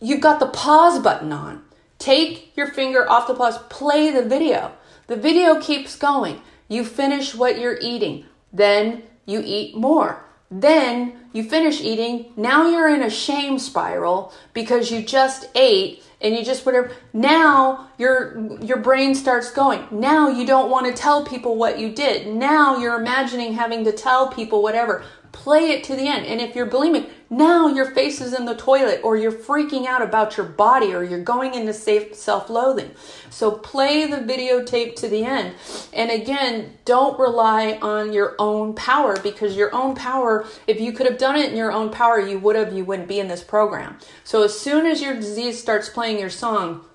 You've 0.02 0.20
got 0.20 0.40
the 0.40 0.48
pause 0.48 0.98
button 1.00 1.32
on. 1.32 1.64
Take 2.00 2.58
your 2.58 2.68
finger 2.68 3.08
off 3.08 3.28
the 3.28 3.36
pause, 3.36 3.60
play 3.70 4.10
the 4.10 4.28
video. 4.28 4.72
The 5.06 5.16
video 5.16 5.62
keeps 5.62 5.96
going. 5.96 6.42
You 6.68 6.84
finish 6.84 7.36
what 7.36 7.60
you're 7.60 7.78
eating, 7.80 8.26
then 8.52 9.04
you 9.28 9.44
eat 9.46 9.76
more. 9.78 10.26
Then 10.50 11.25
you 11.36 11.44
finish 11.44 11.82
eating. 11.82 12.32
Now 12.38 12.70
you're 12.70 12.88
in 12.88 13.04
a 13.04 13.10
shame 13.10 13.60
spiral 13.60 14.32
because 14.54 14.90
you 14.90 15.02
just 15.02 15.50
ate 15.54 16.02
and 16.22 16.34
you 16.34 16.46
just 16.46 16.66
whatever. 16.66 16.92
Now 17.12 17.90
your 17.98 18.58
your 18.64 18.78
brain 18.78 19.14
starts 19.14 19.52
going. 19.52 19.86
Now 19.92 20.30
you 20.30 20.48
don't 20.48 20.72
want 20.72 20.88
to 20.88 20.94
tell 20.94 21.26
people 21.26 21.58
what 21.58 21.78
you 21.78 21.92
did. 21.92 22.34
Now 22.34 22.78
you're 22.78 22.98
imagining 22.98 23.52
having 23.52 23.84
to 23.84 23.92
tell 23.92 24.30
people 24.30 24.64
whatever. 24.64 25.04
Play 25.34 25.72
it 25.72 25.84
to 25.84 25.96
the 25.98 26.08
end. 26.08 26.26
And 26.26 26.40
if 26.40 26.56
you're 26.56 26.70
bulimic, 26.70 27.10
now 27.30 27.68
your 27.68 27.92
face 27.92 28.22
is 28.22 28.34
in 28.34 28.46
the 28.46 28.56
toilet 28.56 29.02
or 29.04 29.18
you're 29.18 29.32
freaking 29.32 29.88
out 29.88 30.02
about 30.02 30.38
your 30.38 30.46
body 30.46 30.94
or 30.94 31.04
you're 31.04 31.24
going 31.24 31.56
into 31.56 31.74
self 31.74 32.50
loathing. 32.50 32.92
So 33.30 33.52
play 33.52 34.06
the 34.06 34.18
videotape 34.18 34.96
to 34.98 35.08
the 35.08 35.26
end. 35.26 35.56
And 35.92 36.12
again, 36.12 36.78
don't 36.86 37.20
rely 37.20 37.80
on 37.82 38.14
your 38.14 38.36
own 38.38 38.76
power 38.76 39.20
because 39.22 39.58
your 39.58 39.74
own 39.74 39.96
power, 39.96 40.46
if 40.68 40.80
you 40.80 40.92
could 40.92 41.08
have 41.08 41.18
done 41.18 41.36
it 41.36 41.50
in 41.50 41.58
your 41.58 41.72
own 41.72 41.90
power, 41.90 42.20
you 42.20 42.38
would 42.40 42.56
have, 42.56 42.74
you 42.74 42.86
wouldn't 42.86 43.08
be 43.08 43.20
in 43.20 43.28
this 43.28 43.44
program. 43.44 43.98
So 44.24 44.44
as 44.44 44.58
soon 44.58 44.86
as 44.86 45.02
your 45.02 45.16
disease 45.16 45.60
starts 45.60 45.90
playing 45.90 46.20
your 46.20 46.30
song, 46.30 46.86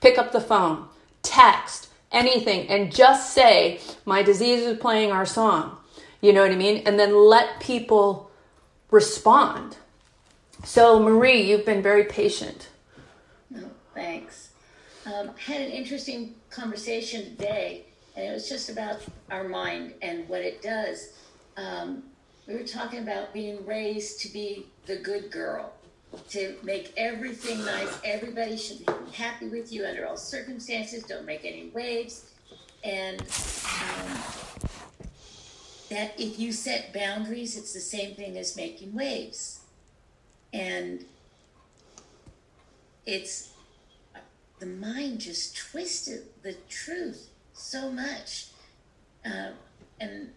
pick 0.00 0.18
up 0.18 0.32
the 0.32 0.40
phone, 0.40 0.86
text, 1.22 1.88
anything, 2.10 2.68
and 2.68 2.94
just 2.94 3.34
say, 3.34 3.80
My 4.06 4.22
disease 4.22 4.62
is 4.62 4.78
playing 4.78 5.12
our 5.12 5.26
song. 5.26 5.76
You 6.22 6.32
know 6.32 6.42
what 6.42 6.52
I 6.52 6.56
mean? 6.56 6.84
And 6.86 6.98
then 6.98 7.14
let 7.14 7.60
people 7.60 8.30
respond. 8.92 9.78
So, 10.64 11.00
Marie, 11.00 11.42
you've 11.42 11.66
been 11.66 11.82
very 11.82 12.04
patient. 12.04 12.68
No, 13.50 13.68
thanks. 13.94 14.50
Um, 15.06 15.30
I 15.36 15.52
had 15.52 15.62
an 15.62 15.72
interesting 15.72 16.36
conversation 16.50 17.24
today, 17.24 17.86
and 18.14 18.24
it 18.24 18.32
was 18.32 18.48
just 18.48 18.70
about 18.70 19.02
our 19.30 19.48
mind 19.48 19.94
and 20.02 20.28
what 20.28 20.42
it 20.42 20.62
does. 20.62 21.14
Um, 21.56 22.04
we 22.46 22.54
were 22.54 22.66
talking 22.66 23.00
about 23.00 23.32
being 23.32 23.66
raised 23.66 24.20
to 24.20 24.28
be 24.32 24.66
the 24.86 24.96
good 24.96 25.32
girl, 25.32 25.72
to 26.28 26.54
make 26.62 26.92
everything 26.96 27.64
nice. 27.64 27.98
Everybody 28.04 28.56
should 28.56 28.84
be 28.84 28.92
happy 29.12 29.48
with 29.48 29.72
you 29.72 29.84
under 29.84 30.06
all 30.06 30.16
circumstances. 30.16 31.02
Don't 31.04 31.24
make 31.24 31.44
any 31.44 31.70
waves. 31.70 32.30
And 32.84 33.20
um, 33.20 34.18
that 35.92 36.18
if 36.18 36.38
you 36.38 36.52
set 36.52 36.92
boundaries, 36.94 37.54
it's 37.54 37.74
the 37.74 37.80
same 37.80 38.14
thing 38.14 38.38
as 38.38 38.56
making 38.56 38.94
waves. 38.94 39.60
And 40.52 41.04
it's 43.04 43.52
the 44.58 44.66
mind 44.66 45.20
just 45.20 45.54
twisted 45.54 46.22
the 46.42 46.54
truth 46.70 47.28
so 47.52 47.90
much. 47.90 48.46
Uh, 49.24 49.50
and 50.00 50.30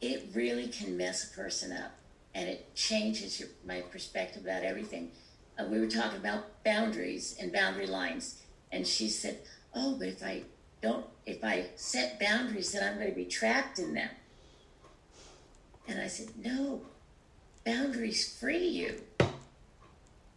it 0.00 0.28
really 0.32 0.68
can 0.68 0.96
mess 0.96 1.30
a 1.30 1.36
person 1.36 1.70
up 1.70 1.92
and 2.34 2.48
it 2.48 2.74
changes 2.74 3.38
your, 3.38 3.50
my 3.66 3.82
perspective 3.82 4.44
about 4.44 4.62
everything. 4.62 5.10
Uh, 5.58 5.64
we 5.66 5.78
were 5.78 5.86
talking 5.86 6.18
about 6.18 6.64
boundaries 6.64 7.36
and 7.38 7.52
boundary 7.52 7.86
lines, 7.86 8.40
and 8.72 8.86
she 8.86 9.08
said, 9.08 9.40
"Oh, 9.74 9.96
but 9.98 10.08
if 10.08 10.22
I 10.22 10.44
don't, 10.82 11.06
if 11.26 11.44
I 11.44 11.66
set 11.76 12.18
boundaries, 12.18 12.72
then 12.72 12.82
I'm 12.86 12.98
going 12.98 13.10
to 13.10 13.16
be 13.16 13.26
trapped 13.26 13.78
in 13.78 13.94
them." 13.94 14.10
And 15.88 16.00
I 16.00 16.06
said, 16.06 16.28
"No, 16.42 16.82
boundaries 17.64 18.38
free 18.38 18.66
you. 18.66 19.00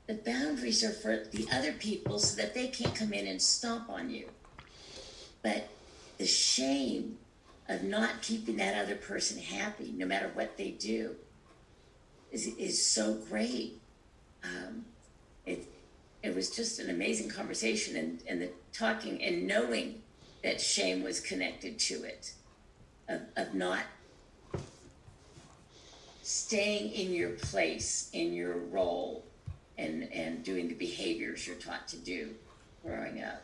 The 0.08 0.16
boundaries 0.16 0.84
are 0.84 0.92
for 0.92 1.24
the 1.32 1.48
other 1.52 1.72
people 1.72 2.20
so 2.20 2.36
that 2.42 2.54
they 2.54 2.68
can't 2.68 2.94
come 2.94 3.14
in 3.14 3.26
and 3.26 3.42
stomp 3.42 3.90
on 3.90 4.10
you. 4.10 4.28
But 5.42 5.70
the 6.18 6.26
shame 6.26 7.18
of 7.70 7.84
not 7.84 8.22
keeping 8.22 8.58
that 8.58 8.84
other 8.84 8.96
person 8.96 9.42
happy, 9.42 9.94
no 9.96 10.06
matter 10.06 10.30
what 10.34 10.58
they 10.58 10.72
do, 10.72 11.16
is, 12.32 12.48
is 12.58 12.86
so 12.86 13.14
great. 13.30 13.80
Um, 14.44 14.86
it, 15.46 15.66
it 16.22 16.36
was 16.36 16.50
just 16.50 16.80
an 16.80 16.90
amazing 16.90 17.30
conversation, 17.30 17.96
and, 17.96 18.22
and 18.28 18.42
the 18.42 18.50
talking 18.74 19.24
and 19.24 19.48
knowing 19.48 20.02
that 20.44 20.60
shame 20.62 21.04
was 21.04 21.20
connected 21.20 21.80
to 21.80 22.04
it, 22.04 22.34
of, 23.08 23.22
of 23.36 23.54
not 23.54 23.84
staying 26.22 26.92
in 26.92 27.14
your 27.14 27.32
place, 27.32 28.10
in 28.14 28.34
your 28.34 28.58
role, 28.58 29.26
and, 29.78 30.12
and 30.14 30.44
doing 30.44 30.68
the 30.68 30.76
behaviors 30.76 31.48
you're 31.48 31.56
taught 31.56 31.88
to 31.88 31.98
do 31.98 32.30
growing 32.86 33.24
up. 33.24 33.44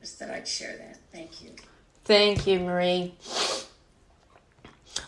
Just 0.00 0.18
that 0.20 0.30
I'd 0.30 0.46
share 0.46 0.76
that. 0.76 0.98
Thank 1.12 1.42
you. 1.42 1.50
Thank 2.04 2.46
you, 2.46 2.60
Marie. 2.60 3.14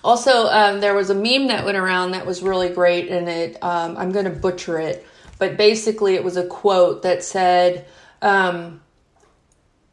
Also, 0.03 0.47
um, 0.49 0.81
there 0.81 0.95
was 0.95 1.11
a 1.11 1.15
meme 1.15 1.49
that 1.49 1.65
went 1.65 1.77
around 1.77 2.13
that 2.13 2.27
was 2.27 2.43
really 2.43 2.69
great, 2.69 3.09
and 3.09 3.29
it 3.29 3.63
um, 3.63 3.97
I'm 3.97 4.13
going 4.13 4.25
to 4.25 4.31
butcher 4.31 4.79
it, 4.79 5.07
but 5.39 5.57
basically 5.57 6.15
it 6.15 6.25
was 6.25 6.37
a 6.37 6.47
quote 6.47 7.03
that 7.03 7.23
said, 7.23 7.87
um, 8.23 8.81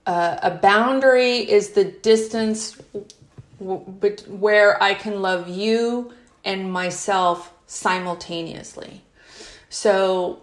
uh, 0.08 0.38
"A 0.42 0.52
boundary 0.52 1.38
is 1.38 1.72
the 1.72 1.84
distance 1.84 2.78
w- 3.60 4.16
where 4.28 4.82
I 4.82 4.96
can 4.96 5.22
love 5.22 5.48
you 5.48 6.14
and 6.44 6.72
myself 6.72 7.54
simultaneously." 7.68 9.04
So, 9.70 10.42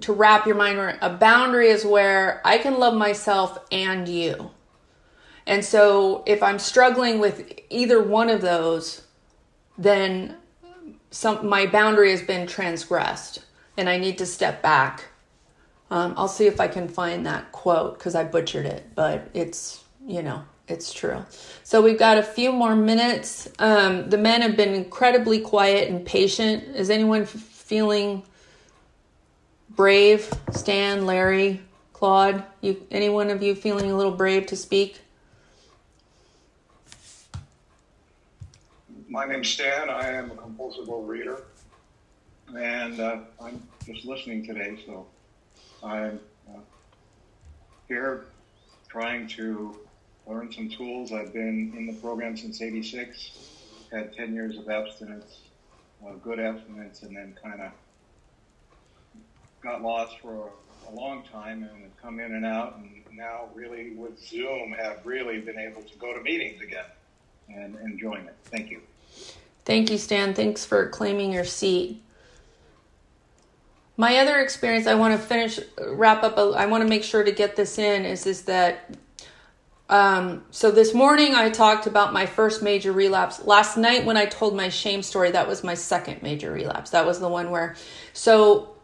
to 0.00 0.12
wrap 0.12 0.46
your 0.46 0.56
mind 0.56 0.78
around, 0.78 0.98
a 1.02 1.10
boundary 1.10 1.68
is 1.68 1.84
where 1.84 2.40
I 2.44 2.58
can 2.58 2.78
love 2.78 2.94
myself 2.94 3.58
and 3.70 4.08
you 4.08 4.50
and 5.48 5.64
so 5.64 6.22
if 6.26 6.42
I'm 6.42 6.58
struggling 6.58 7.20
with 7.20 7.58
either 7.70 8.02
one 8.02 8.28
of 8.28 8.42
those, 8.42 9.02
then 9.78 10.36
some 11.10 11.48
my 11.48 11.66
boundary 11.66 12.10
has 12.10 12.20
been 12.20 12.46
transgressed 12.46 13.40
and 13.78 13.88
I 13.88 13.96
need 13.96 14.18
to 14.18 14.26
step 14.26 14.60
back. 14.60 15.06
Um, 15.90 16.14
I'll 16.16 16.28
see 16.28 16.46
if 16.46 16.60
I 16.60 16.68
can 16.68 16.88
find 16.88 17.26
that 17.26 17.50
quote 17.52 17.98
because 17.98 18.14
I 18.14 18.24
butchered 18.24 18.66
it, 18.66 18.86
but 18.94 19.28
it's, 19.32 19.82
you 20.06 20.22
know, 20.22 20.44
it's 20.66 20.92
true. 20.92 21.24
So 21.64 21.80
we've 21.80 21.98
got 21.98 22.18
a 22.18 22.22
few 22.22 22.52
more 22.52 22.76
minutes. 22.76 23.48
Um, 23.58 24.10
the 24.10 24.18
men 24.18 24.42
have 24.42 24.56
been 24.56 24.74
incredibly 24.74 25.40
quiet 25.40 25.88
and 25.88 26.04
patient. 26.04 26.76
Is 26.76 26.90
anyone 26.90 27.22
f- 27.22 27.30
feeling 27.30 28.22
brave? 29.70 30.30
Stan, 30.52 31.06
Larry, 31.06 31.62
Claude, 31.94 32.44
you, 32.60 32.86
any 32.90 33.08
one 33.08 33.30
of 33.30 33.42
you 33.42 33.54
feeling 33.54 33.90
a 33.90 33.96
little 33.96 34.12
brave 34.12 34.46
to 34.46 34.56
speak? 34.56 35.00
my 39.08 39.26
name's 39.26 39.48
Stan. 39.48 39.88
I 39.90 40.08
am 40.12 40.30
a 40.30 40.34
compulsive 40.36 40.86
reader, 40.88 41.42
and 42.56 43.00
uh, 43.00 43.20
I'm 43.42 43.62
just 43.86 44.04
listening 44.04 44.46
today. 44.46 44.78
So 44.86 45.06
I'm 45.82 46.20
uh, 46.48 46.58
here 47.86 48.24
trying 48.88 49.28
to 49.28 49.78
learn 50.26 50.52
some 50.52 50.68
tools. 50.68 51.12
I've 51.12 51.32
been 51.32 51.72
in 51.76 51.86
the 51.86 51.94
program 51.94 52.36
since 52.36 52.60
'86. 52.60 53.54
Had 53.90 54.14
10 54.14 54.34
years 54.34 54.58
of 54.58 54.68
abstinence, 54.68 55.38
uh, 56.06 56.12
good 56.22 56.38
abstinence, 56.38 57.02
and 57.02 57.16
then 57.16 57.34
kind 57.42 57.62
of 57.62 57.70
got 59.62 59.80
lost 59.80 60.18
for 60.20 60.50
a, 60.86 60.90
a 60.90 60.92
long 60.92 61.22
time 61.22 61.62
and 61.62 61.90
come 62.02 62.20
in 62.20 62.34
and 62.34 62.44
out. 62.44 62.76
And 62.76 63.02
now, 63.16 63.48
really, 63.54 63.92
with 63.92 64.20
Zoom, 64.20 64.72
have 64.72 65.06
really 65.06 65.40
been 65.40 65.58
able 65.58 65.80
to 65.80 65.96
go 65.96 66.12
to 66.12 66.20
meetings 66.20 66.60
again 66.60 66.84
and 67.48 67.76
enjoying 67.76 68.26
it. 68.26 68.36
Thank 68.44 68.70
you. 68.70 68.82
Thank 69.64 69.90
you, 69.90 69.96
Stan. 69.96 70.34
Thanks 70.34 70.66
for 70.66 70.88
claiming 70.88 71.32
your 71.32 71.44
seat. 71.44 72.02
My 73.98 74.18
other 74.18 74.38
experience, 74.38 74.86
I 74.86 74.94
want 74.94 75.20
to 75.20 75.26
finish, 75.26 75.58
wrap 75.76 76.22
up. 76.22 76.38
I 76.38 76.66
want 76.66 76.84
to 76.84 76.88
make 76.88 77.02
sure 77.02 77.24
to 77.24 77.32
get 77.32 77.56
this 77.56 77.78
in. 77.78 78.04
Is 78.04 78.26
is 78.26 78.42
that? 78.42 78.96
Um, 79.90 80.44
so 80.50 80.70
this 80.70 80.94
morning 80.94 81.34
I 81.34 81.50
talked 81.50 81.86
about 81.86 82.12
my 82.12 82.24
first 82.24 82.62
major 82.62 82.92
relapse. 82.92 83.44
Last 83.44 83.76
night 83.76 84.04
when 84.04 84.16
I 84.16 84.26
told 84.26 84.54
my 84.54 84.68
shame 84.68 85.02
story, 85.02 85.32
that 85.32 85.48
was 85.48 85.64
my 85.64 85.74
second 85.74 86.22
major 86.22 86.52
relapse. 86.52 86.90
That 86.90 87.06
was 87.06 87.18
the 87.18 87.28
one 87.28 87.50
where. 87.50 87.74
So, 88.12 88.76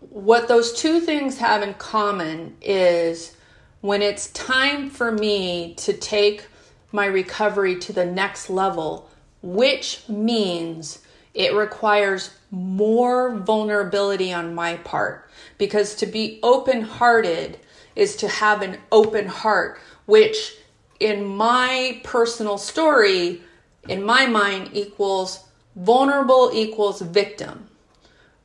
what 0.00 0.48
those 0.48 0.72
two 0.72 1.00
things 1.00 1.36
have 1.38 1.62
in 1.62 1.74
common 1.74 2.56
is 2.62 3.36
when 3.82 4.00
it's 4.00 4.30
time 4.30 4.88
for 4.88 5.12
me 5.12 5.74
to 5.74 5.92
take 5.92 6.46
my 6.90 7.04
recovery 7.04 7.78
to 7.80 7.92
the 7.92 8.06
next 8.06 8.48
level 8.48 9.10
which 9.42 10.02
means 10.08 10.98
it 11.36 11.54
requires 11.54 12.30
more 12.50 13.36
vulnerability 13.36 14.32
on 14.32 14.54
my 14.54 14.76
part. 14.78 15.28
Because 15.58 15.94
to 15.96 16.06
be 16.06 16.40
open 16.42 16.80
hearted 16.80 17.58
is 17.94 18.16
to 18.16 18.28
have 18.28 18.62
an 18.62 18.78
open 18.90 19.26
heart, 19.26 19.78
which 20.06 20.54
in 20.98 21.26
my 21.26 22.00
personal 22.02 22.56
story, 22.56 23.42
in 23.86 24.02
my 24.02 24.26
mind, 24.26 24.70
equals 24.72 25.44
vulnerable 25.76 26.50
equals 26.54 27.02
victim. 27.02 27.68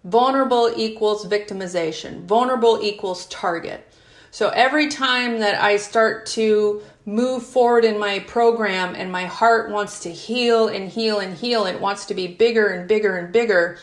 Vulnerable 0.04 0.70
equals 0.76 1.26
victimization. 1.26 2.26
Vulnerable 2.26 2.84
equals 2.84 3.26
target. 3.28 3.88
So 4.32 4.50
every 4.50 4.90
time 4.90 5.40
that 5.40 5.62
I 5.62 5.78
start 5.78 6.26
to 6.28 6.82
move 7.06 7.44
forward 7.44 7.84
in 7.84 8.00
my 8.00 8.20
program 8.20 8.96
and 8.96 9.12
my 9.12 9.26
heart 9.26 9.72
wants 9.72 10.02
to 10.02 10.12
heal 10.12 10.68
and 10.68 10.90
heal 10.90 11.20
and 11.20 11.36
heal, 11.36 11.66
it 11.66 11.80
wants 11.80 12.06
to 12.06 12.14
be 12.14 12.28
bigger 12.28 12.68
and 12.68 12.88
bigger 12.88 13.18
and 13.18 13.34
bigger, 13.34 13.78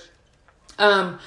um, 0.79 1.19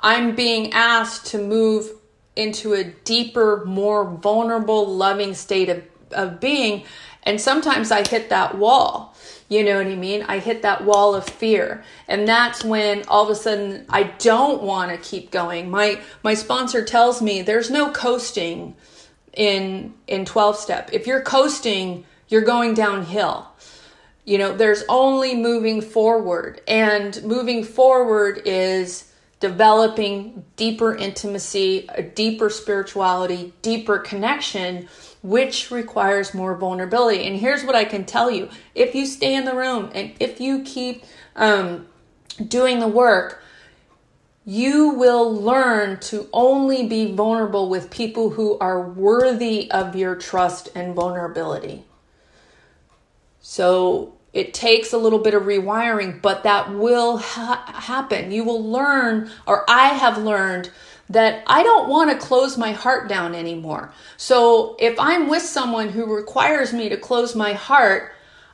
I'm 0.00 0.34
being 0.34 0.72
asked 0.72 1.26
to 1.26 1.38
move 1.38 1.90
into 2.34 2.74
a 2.74 2.84
deeper, 2.84 3.64
more 3.64 4.04
vulnerable, 4.04 4.86
loving 4.86 5.34
state 5.34 5.68
of, 5.68 5.82
of 6.12 6.40
being. 6.40 6.84
And 7.22 7.40
sometimes 7.40 7.90
I 7.90 8.06
hit 8.06 8.28
that 8.28 8.58
wall. 8.58 9.14
You 9.48 9.64
know 9.64 9.78
what 9.78 9.86
I 9.86 9.94
mean? 9.94 10.22
I 10.22 10.40
hit 10.40 10.62
that 10.62 10.84
wall 10.84 11.14
of 11.14 11.24
fear. 11.24 11.84
And 12.08 12.26
that's 12.26 12.64
when 12.64 13.04
all 13.06 13.24
of 13.24 13.30
a 13.30 13.34
sudden 13.34 13.86
I 13.88 14.04
don't 14.18 14.62
want 14.62 14.90
to 14.90 15.08
keep 15.08 15.30
going. 15.30 15.70
My 15.70 16.00
my 16.24 16.34
sponsor 16.34 16.84
tells 16.84 17.22
me 17.22 17.42
there's 17.42 17.70
no 17.70 17.92
coasting 17.92 18.74
in 19.36 19.94
in 20.08 20.24
12 20.24 20.56
step. 20.56 20.90
If 20.92 21.06
you're 21.06 21.22
coasting, 21.22 22.04
you're 22.28 22.42
going 22.42 22.74
downhill. 22.74 23.48
You 24.24 24.38
know, 24.38 24.56
there's 24.56 24.82
only 24.88 25.36
moving 25.36 25.80
forward. 25.80 26.60
And 26.66 27.22
moving 27.22 27.62
forward 27.62 28.42
is 28.44 29.12
developing 29.38 30.44
deeper 30.56 30.96
intimacy, 30.96 31.86
a 31.90 32.02
deeper 32.02 32.50
spirituality, 32.50 33.52
deeper 33.62 33.98
connection 33.98 34.88
which 35.26 35.72
requires 35.72 36.34
more 36.34 36.54
vulnerability. 36.54 37.26
And 37.26 37.36
here's 37.36 37.64
what 37.64 37.74
I 37.74 37.84
can 37.84 38.04
tell 38.04 38.30
you 38.30 38.48
if 38.76 38.94
you 38.94 39.06
stay 39.06 39.34
in 39.34 39.44
the 39.44 39.56
room 39.56 39.90
and 39.92 40.12
if 40.20 40.40
you 40.40 40.62
keep 40.62 41.04
um, 41.34 41.86
doing 42.46 42.78
the 42.78 42.86
work, 42.86 43.42
you 44.48 44.90
will 44.90 45.34
learn 45.34 45.98
to 45.98 46.28
only 46.32 46.86
be 46.86 47.12
vulnerable 47.12 47.68
with 47.68 47.90
people 47.90 48.30
who 48.30 48.56
are 48.60 48.80
worthy 48.80 49.68
of 49.72 49.96
your 49.96 50.14
trust 50.14 50.68
and 50.76 50.94
vulnerability. 50.94 51.84
So 53.40 54.14
it 54.32 54.54
takes 54.54 54.92
a 54.92 54.98
little 54.98 55.18
bit 55.18 55.34
of 55.34 55.42
rewiring, 55.42 56.22
but 56.22 56.44
that 56.44 56.72
will 56.72 57.16
ha- 57.16 57.64
happen. 57.74 58.30
You 58.30 58.44
will 58.44 58.64
learn, 58.64 59.30
or 59.48 59.68
I 59.68 59.88
have 59.88 60.16
learned, 60.18 60.70
that 61.10 61.42
I 61.48 61.64
don't 61.64 61.88
want 61.88 62.10
to 62.10 62.26
close 62.26 62.56
my 62.56 62.70
heart 62.70 63.08
down 63.08 63.34
anymore. 63.34 63.92
So 64.16 64.76
if 64.78 64.96
I'm 65.00 65.28
with 65.28 65.42
someone 65.42 65.88
who 65.88 66.06
requires 66.06 66.72
me 66.72 66.88
to 66.88 66.96
close 66.96 67.34
my 67.34 67.52
heart, 67.52 68.12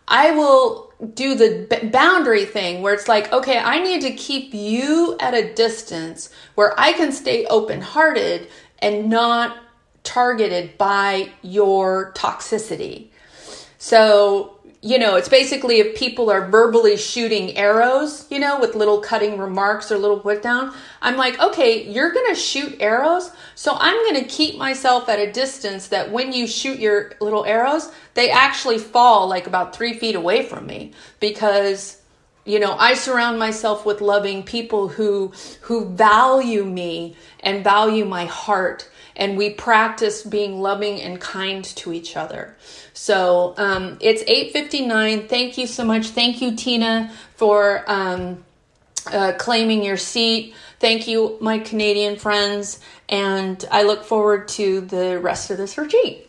I 0.09 0.31
will 0.31 0.92
do 1.15 1.35
the 1.35 1.91
boundary 1.93 2.45
thing 2.45 2.81
where 2.81 2.95
it's 2.95 3.09
like, 3.09 3.33
okay, 3.33 3.59
I 3.59 3.83
need 3.83 4.03
to 4.03 4.13
keep 4.13 4.55
you 4.55 5.17
at 5.21 5.35
a 5.35 5.53
distance 5.53 6.31
where 6.55 6.79
I 6.79 6.93
can 6.93 7.13
stay 7.13 7.45
open 7.47 7.81
hearted 7.81 8.49
and 8.79 9.09
not 9.11 9.57
targeted 10.05 10.79
by 10.79 11.31
your 11.43 12.13
toxicity. 12.15 13.09
So 13.79 14.59
you 14.85 14.99
know, 14.99 15.15
it's 15.15 15.29
basically 15.29 15.79
if 15.79 15.97
people 15.97 16.29
are 16.29 16.51
verbally 16.51 16.97
shooting 16.97 17.57
arrows, 17.57 18.27
you 18.31 18.41
know, 18.41 18.59
with 18.59 18.75
little 18.75 19.01
cutting 19.01 19.39
remarks 19.39 19.93
or 19.93 19.97
little 19.97 20.19
put 20.19 20.43
down, 20.43 20.75
I'm 21.01 21.17
like, 21.17 21.39
okay, 21.41 21.89
you're 21.89 22.11
going 22.13 22.35
to 22.35 22.41
shoot 22.41 22.77
arrows. 22.81 23.31
So 23.55 23.77
I'm 23.79 23.95
going 23.95 24.25
to 24.25 24.29
keep 24.29 24.59
myself 24.59 25.09
at 25.09 25.21
a 25.21 25.31
distance 25.31 25.87
that 25.89 26.11
when 26.11 26.33
you 26.33 26.49
shoot 26.49 26.81
your 26.81 27.13
little 27.21 27.45
arrows, 27.45 27.93
they 28.15 28.29
actually 28.31 28.79
fall 28.79 29.29
like 29.29 29.47
about 29.47 29.75
three 29.75 29.97
feet 29.97 30.17
away 30.17 30.45
from 30.45 30.67
me 30.67 30.91
because, 31.21 32.03
you 32.45 32.59
know, 32.59 32.73
I 32.73 32.95
surround 32.95 33.39
myself 33.39 33.87
with 33.87 34.01
loving 34.01 34.43
people 34.43 34.89
who, 34.89 35.33
who 35.61 35.91
value 35.91 36.65
me 36.65 37.15
and 37.39 37.63
value 37.63 38.05
my 38.05 38.25
heart. 38.25 38.89
And 39.17 39.37
we 39.37 39.51
practice 39.51 40.23
being 40.23 40.61
loving 40.61 41.01
and 41.01 41.21
kind 41.21 41.65
to 41.65 41.93
each 41.93 42.17
other. 42.17 42.57
So 42.93 43.55
um, 43.57 43.99
it's 44.01 44.23
8:59. 44.25 45.29
Thank 45.29 45.59
you 45.59 45.67
so 45.67 45.85
much. 45.85 46.09
Thank 46.09 46.41
you, 46.41 46.57
Tina, 46.57 47.13
for 47.37 47.85
um, 47.87 48.45
uh, 49.07 49.33
claiming 49.39 49.85
your 49.85 49.97
seat. 49.97 50.55
Thank 50.81 51.07
you, 51.07 51.37
my 51.41 51.59
Canadian 51.59 52.17
friends, 52.17 52.81
and 53.09 53.65
I 53.71 53.85
look 53.85 54.05
forward 54.05 54.49
to 54.49 54.81
the 54.81 55.21
rest 55.21 55.51
of 55.51 55.57
this 55.57 55.79
retreat. 55.79 56.29